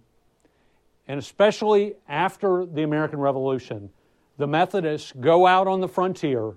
and 1.06 1.18
especially 1.18 1.96
after 2.08 2.64
the 2.64 2.82
American 2.82 3.20
Revolution, 3.20 3.90
the 4.38 4.46
Methodists 4.46 5.12
go 5.20 5.46
out 5.46 5.66
on 5.66 5.82
the 5.82 5.88
frontier 5.88 6.54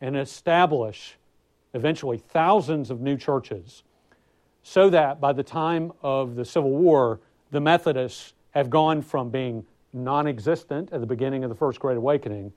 and 0.00 0.16
establish 0.16 1.18
eventually 1.74 2.16
thousands 2.16 2.90
of 2.90 3.02
new 3.02 3.18
churches, 3.18 3.82
so 4.62 4.88
that 4.88 5.20
by 5.20 5.34
the 5.34 5.42
time 5.42 5.92
of 6.02 6.36
the 6.36 6.44
Civil 6.44 6.70
War, 6.70 7.20
the 7.50 7.60
Methodists 7.60 8.32
have 8.52 8.70
gone 8.70 9.02
from 9.02 9.28
being 9.28 9.66
non 9.92 10.26
existent 10.26 10.90
at 10.90 11.00
the 11.00 11.06
beginning 11.06 11.44
of 11.44 11.50
the 11.50 11.56
First 11.56 11.80
Great 11.80 11.98
Awakening 11.98 12.52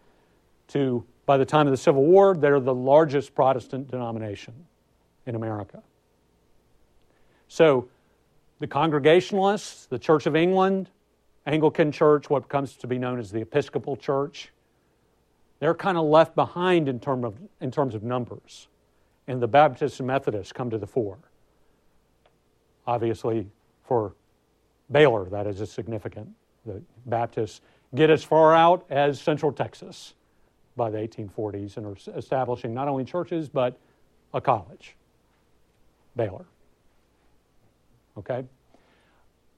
to, 0.69 1.03
by 1.25 1.37
the 1.37 1.45
time 1.45 1.67
of 1.67 1.71
the 1.71 1.77
Civil 1.77 2.03
War, 2.05 2.35
they're 2.35 2.59
the 2.59 2.73
largest 2.73 3.35
Protestant 3.35 3.91
denomination 3.91 4.53
in 5.25 5.35
America. 5.35 5.83
So, 7.47 7.87
the 8.59 8.67
Congregationalists, 8.67 9.85
the 9.85 9.99
Church 9.99 10.25
of 10.25 10.35
England, 10.35 10.89
Anglican 11.45 11.91
Church, 11.91 12.29
what 12.29 12.49
comes 12.49 12.75
to 12.77 12.87
be 12.87 12.97
known 12.97 13.19
as 13.19 13.31
the 13.31 13.41
Episcopal 13.41 13.95
Church, 13.95 14.51
they're 15.59 15.75
kind 15.75 15.97
of 15.97 16.05
left 16.05 16.35
behind 16.35 16.87
in, 16.87 16.99
term 16.99 17.23
of, 17.23 17.35
in 17.61 17.71
terms 17.71 17.95
of 17.95 18.03
numbers. 18.03 18.67
And 19.27 19.41
the 19.41 19.47
Baptists 19.47 19.99
and 19.99 20.07
Methodists 20.07 20.51
come 20.51 20.69
to 20.69 20.77
the 20.77 20.87
fore. 20.87 21.17
Obviously, 22.85 23.47
for 23.83 24.13
Baylor, 24.91 25.25
that 25.29 25.47
is 25.47 25.69
significant. 25.71 26.29
The 26.65 26.81
Baptists 27.05 27.61
get 27.95 28.09
as 28.09 28.23
far 28.23 28.55
out 28.55 28.85
as 28.89 29.19
Central 29.19 29.51
Texas 29.51 30.13
by 30.80 30.89
the 30.89 30.97
1840s 30.97 31.77
and 31.77 31.85
are 31.85 32.18
establishing 32.18 32.73
not 32.73 32.88
only 32.88 33.06
churches, 33.06 33.49
but 33.49 33.77
a 34.34 34.41
college, 34.41 34.95
Baylor. 36.15 36.45
Okay? 38.18 38.45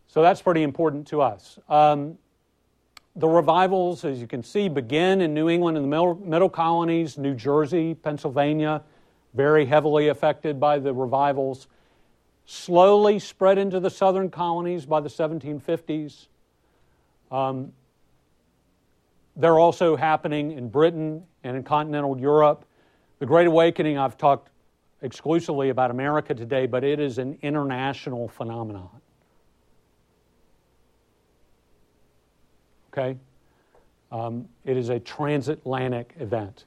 So 0.07 0.22
that's 0.22 0.41
pretty 0.41 0.64
important 0.64 1.07
to 1.07 1.22
us. 1.22 1.57
Um, 1.69 2.18
the 3.15 3.27
revivals, 3.27 4.03
as 4.03 4.19
you 4.19 4.27
can 4.27 4.43
see, 4.43 4.68
begin 4.68 5.22
in 5.22 5.34
New 5.34 5.49
England 5.49 5.77
and 5.77 5.85
the 5.85 5.89
middle, 5.89 6.15
middle 6.15 6.49
colonies, 6.49 7.18
New 7.18 7.35
Jersey, 7.35 7.93
Pennsylvania, 7.93 8.84
very 9.34 9.65
heavily 9.65 10.07
affected 10.07 10.60
by 10.60 10.80
the 10.80 10.93
revivals, 10.93 11.68
slowly 12.45 13.19
spread 13.19 13.57
into 13.57 13.80
the 13.80 13.89
southern 13.89 14.30
colonies 14.30 14.85
by 14.85 14.99
the 14.99 15.10
1750s. 15.10 16.27
Um, 17.31 17.73
they're 19.41 19.59
also 19.59 19.95
happening 19.95 20.51
in 20.51 20.69
Britain 20.69 21.23
and 21.43 21.57
in 21.57 21.63
continental 21.63 22.19
Europe. 22.19 22.65
The 23.19 23.26
Great 23.26 23.47
Awakening, 23.47 23.97
I've 23.97 24.18
talked 24.18 24.49
exclusively 25.01 25.69
about 25.69 25.91
America 25.91 26.34
today, 26.34 26.68
but 26.68 26.84
it 26.84 26.99
is 26.99 27.18
an 27.18 27.38
international 27.41 28.27
phenomenon. 28.27 28.89
Okay? 32.93 33.18
Um, 34.11 34.47
it 34.65 34.77
is 34.77 34.89
a 34.89 34.99
transatlantic 34.99 36.13
event, 36.19 36.65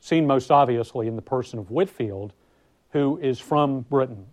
seen 0.00 0.26
most 0.26 0.50
obviously 0.50 1.08
in 1.08 1.16
the 1.16 1.22
person 1.22 1.58
of 1.58 1.70
Whitefield, 1.70 2.32
who 2.90 3.18
is 3.18 3.40
from 3.40 3.80
Britain, 3.80 4.26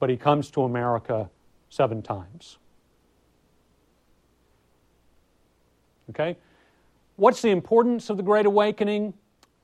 but 0.00 0.10
he 0.10 0.16
comes 0.16 0.50
to 0.52 0.62
America 0.62 1.30
seven 1.68 2.02
times. 2.02 2.58
Okay? 6.10 6.36
What's 7.18 7.42
the 7.42 7.50
importance 7.50 8.10
of 8.10 8.16
the 8.16 8.22
Great 8.22 8.46
Awakening? 8.46 9.12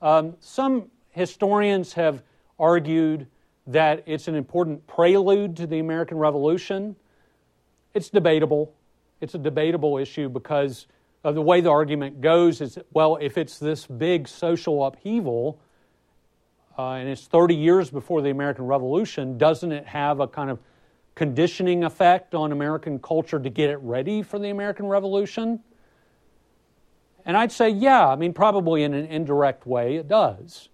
Um, 0.01 0.35
some 0.41 0.91
historians 1.11 1.93
have 1.93 2.21
argued 2.59 3.27
that 3.67 4.03
it's 4.05 4.27
an 4.27 4.35
important 4.35 4.85
prelude 4.87 5.55
to 5.55 5.65
the 5.65 5.79
American 5.79 6.17
Revolution. 6.17 6.97
It's 7.93 8.09
debatable. 8.09 8.73
It's 9.21 9.35
a 9.35 9.37
debatable 9.37 9.97
issue 9.97 10.27
because 10.27 10.87
of 11.23 11.33
the 11.35 11.41
way 11.41 11.61
the 11.61 11.69
argument 11.69 12.19
goes 12.19 12.59
is 12.59 12.77
well, 12.91 13.17
if 13.21 13.37
it's 13.37 13.57
this 13.57 13.87
big 13.87 14.27
social 14.27 14.85
upheaval 14.85 15.57
uh, 16.77 16.95
and 16.95 17.07
it's 17.07 17.25
30 17.25 17.55
years 17.55 17.89
before 17.89 18.21
the 18.21 18.31
American 18.31 18.65
Revolution, 18.65 19.37
doesn't 19.37 19.71
it 19.71 19.87
have 19.87 20.19
a 20.19 20.27
kind 20.27 20.49
of 20.49 20.59
conditioning 21.15 21.85
effect 21.85 22.35
on 22.35 22.51
American 22.51 22.99
culture 22.99 23.39
to 23.39 23.49
get 23.49 23.69
it 23.69 23.77
ready 23.77 24.21
for 24.21 24.39
the 24.39 24.49
American 24.49 24.87
Revolution? 24.87 25.61
And 27.25 27.35
I'd 27.35 27.51
say, 27.51 27.69
yeah, 27.69 28.07
I 28.07 28.15
mean, 28.15 28.33
probably 28.33 28.83
in 28.83 28.93
an 28.93 29.05
indirect 29.07 29.65
way 29.65 29.95
it 29.95 30.07
does. 30.07 30.69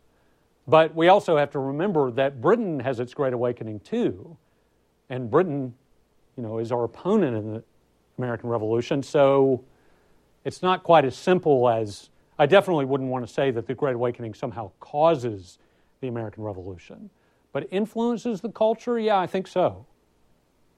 But 0.68 0.94
we 0.96 1.08
also 1.08 1.38
have 1.38 1.52
to 1.52 1.60
remember 1.60 2.12
that 2.12 2.42
Britain 2.42 2.80
has 2.82 3.00
its 3.00 3.14
great 3.14 3.34
awakening 3.34 3.80
too. 3.80 4.38
And 5.10 5.30
Britain, 5.30 5.74
you 6.38 6.44
know, 6.44 6.60
is 6.60 6.72
our 6.72 6.84
opponent 6.84 7.36
in 7.36 7.54
the 7.54 7.64
American 8.18 8.50
Revolution. 8.50 9.02
So 9.02 9.64
it's 10.44 10.62
not 10.62 10.84
quite 10.84 11.06
as 11.06 11.16
simple 11.16 11.70
as 11.70 12.10
I 12.38 12.46
definitely 12.46 12.86
wouldn't 12.86 13.10
want 13.10 13.28
to 13.28 13.32
say 13.32 13.52
that 13.52 13.68
the 13.68 13.76
Great 13.76 13.96
Awakening 13.96 14.34
somehow 14.34 14.72
causes 14.80 15.60
the 16.00 16.08
American 16.08 16.44
Revolution. 16.44 17.10
But 17.54 17.68
influences 17.70 18.42
the 18.42 18.50
culture? 18.50 18.98
Yeah, 18.98 19.20
I 19.20 19.28
think 19.28 19.46
so. 19.48 19.86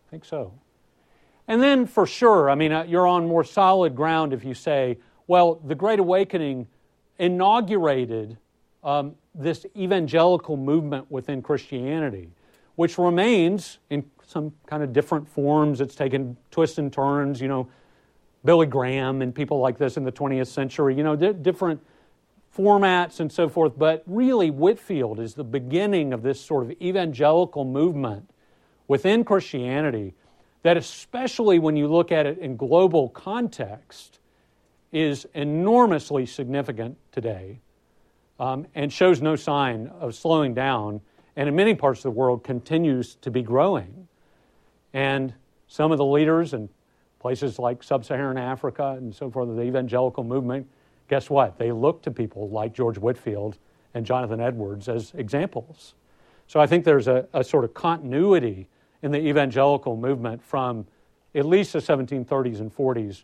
I 0.07 0.09
think 0.09 0.25
so. 0.25 0.53
And 1.47 1.61
then 1.61 1.85
for 1.85 2.05
sure, 2.05 2.49
I 2.49 2.55
mean, 2.55 2.71
uh, 2.71 2.83
you're 2.83 3.07
on 3.07 3.27
more 3.27 3.43
solid 3.43 3.95
ground 3.95 4.33
if 4.33 4.43
you 4.43 4.53
say, 4.53 4.97
well, 5.27 5.55
the 5.65 5.75
Great 5.75 5.99
Awakening 5.99 6.67
inaugurated 7.19 8.37
um, 8.83 9.15
this 9.33 9.65
evangelical 9.77 10.57
movement 10.57 11.09
within 11.09 11.41
Christianity, 11.41 12.29
which 12.75 12.97
remains 12.97 13.79
in 13.89 14.03
some 14.25 14.53
kind 14.65 14.83
of 14.83 14.93
different 14.93 15.27
forms. 15.27 15.81
It's 15.81 15.95
taken 15.95 16.37
twists 16.51 16.77
and 16.77 16.91
turns, 16.91 17.39
you 17.39 17.47
know, 17.47 17.67
Billy 18.45 18.67
Graham 18.67 19.21
and 19.21 19.33
people 19.33 19.59
like 19.59 19.77
this 19.77 19.95
in 19.95 20.03
the 20.03 20.11
20th 20.11 20.47
century, 20.47 20.95
you 20.95 21.03
know, 21.03 21.15
di- 21.15 21.33
different 21.33 21.81
formats 22.55 23.19
and 23.19 23.31
so 23.31 23.47
forth. 23.47 23.77
But 23.77 24.03
really, 24.05 24.51
Whitefield 24.51 25.19
is 25.19 25.33
the 25.33 25.43
beginning 25.43 26.13
of 26.13 26.23
this 26.23 26.41
sort 26.41 26.63
of 26.63 26.71
evangelical 26.81 27.63
movement 27.63 28.29
within 28.87 29.23
Christianity 29.23 30.13
that, 30.63 30.77
especially 30.77 31.59
when 31.59 31.75
you 31.75 31.87
look 31.87 32.11
at 32.11 32.25
it 32.25 32.37
in 32.37 32.57
global 32.57 33.09
context, 33.09 34.19
is 34.94 35.28
enormously 35.34 36.26
significant 36.26 36.98
today 37.11 37.60
um, 38.40 38.68
and 38.76 38.94
shows 38.94 39.22
no 39.22 39.36
sign 39.36 39.88
of 39.99 40.15
slowing 40.15 40.53
down, 40.53 41.02
and 41.36 41.49
in 41.49 41.56
many 41.56 41.74
parts 41.74 41.99
of 41.99 42.03
the 42.03 42.11
world 42.11 42.44
continues 42.44 43.15
to 43.15 43.32
be 43.32 43.41
growing. 43.41 44.07
And 44.94 45.34
some 45.68 45.91
of 45.91 45.98
the 45.98 46.06
leaders 46.06 46.53
in 46.53 46.70
places 47.20 47.57
like 47.57 47.82
sub 47.82 48.06
Saharan 48.06 48.38
Africa 48.38 48.95
and 48.98 49.14
so 49.14 49.32
forth, 49.32 49.53
the 49.56 49.64
evangelical 49.64 50.24
movement, 50.24 50.68
guess 51.10 51.30
what? 51.30 51.57
They 51.57 51.72
look 51.72 52.03
to 52.03 52.11
people 52.11 52.49
like 52.49 52.74
George 52.74 52.98
Whitefield 52.98 53.57
and 53.95 54.06
Jonathan 54.06 54.40
Edwards 54.40 54.88
as 54.88 55.11
examples. 55.15 55.95
So 56.48 56.60
I 56.60 56.68
think 56.68 56.86
there's 56.86 57.07
a, 57.07 57.28
a 57.34 57.44
sort 57.44 57.64
of 57.64 57.74
continuity 57.74 58.68
in 59.02 59.11
the 59.11 59.20
evangelical 59.20 59.98
movement 59.98 60.44
from 60.44 60.86
at 61.34 61.45
least 61.45 61.74
the 61.74 61.80
1730s 61.80 62.60
and 62.60 62.76
40s 62.76 63.24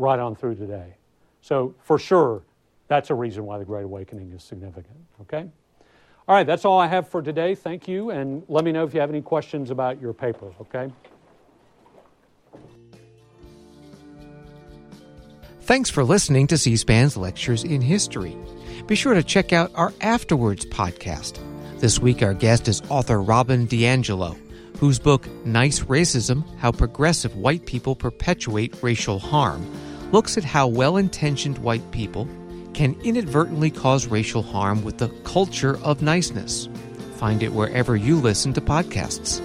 right 0.00 0.18
on 0.18 0.34
through 0.34 0.56
today. 0.56 0.94
So, 1.42 1.74
for 1.82 1.98
sure, 1.98 2.42
that's 2.88 3.10
a 3.10 3.14
reason 3.14 3.44
why 3.44 3.58
the 3.58 3.64
Great 3.64 3.84
Awakening 3.84 4.32
is 4.32 4.42
significant. 4.42 4.96
Okay? 5.22 5.48
All 6.26 6.34
right, 6.34 6.46
that's 6.46 6.64
all 6.64 6.78
I 6.78 6.86
have 6.86 7.08
for 7.08 7.22
today. 7.22 7.54
Thank 7.54 7.88
you, 7.88 8.10
and 8.10 8.42
let 8.48 8.64
me 8.64 8.72
know 8.72 8.84
if 8.84 8.94
you 8.94 9.00
have 9.00 9.10
any 9.10 9.22
questions 9.22 9.70
about 9.70 10.00
your 10.00 10.12
paper, 10.12 10.52
okay? 10.60 10.92
Thanks 15.62 15.90
for 15.90 16.02
listening 16.02 16.46
to 16.48 16.58
C 16.58 16.76
SPAN's 16.76 17.16
Lectures 17.16 17.62
in 17.62 17.80
History. 17.80 18.36
Be 18.86 18.96
sure 18.96 19.14
to 19.14 19.22
check 19.22 19.52
out 19.52 19.70
our 19.74 19.92
After 20.00 20.34
Words 20.36 20.66
podcast. 20.66 21.38
This 21.78 21.98
week, 21.98 22.22
our 22.22 22.34
guest 22.34 22.66
is 22.68 22.82
author 22.88 23.20
Robin 23.22 23.66
DiAngelo, 23.66 24.36
whose 24.78 24.98
book, 24.98 25.28
Nice 25.44 25.80
Racism 25.80 26.44
How 26.58 26.72
Progressive 26.72 27.36
White 27.36 27.66
People 27.66 27.94
Perpetuate 27.94 28.74
Racial 28.82 29.18
Harm, 29.18 29.64
looks 30.12 30.36
at 30.36 30.44
how 30.44 30.66
well 30.66 30.96
intentioned 30.96 31.58
white 31.58 31.88
people 31.90 32.28
can 32.74 32.96
inadvertently 33.02 33.70
cause 33.70 34.06
racial 34.06 34.42
harm 34.42 34.82
with 34.84 34.98
the 34.98 35.08
culture 35.24 35.78
of 35.82 36.02
niceness. 36.02 36.68
Find 37.16 37.42
it 37.42 37.52
wherever 37.52 37.96
you 37.96 38.16
listen 38.20 38.52
to 38.54 38.60
podcasts. 38.60 39.40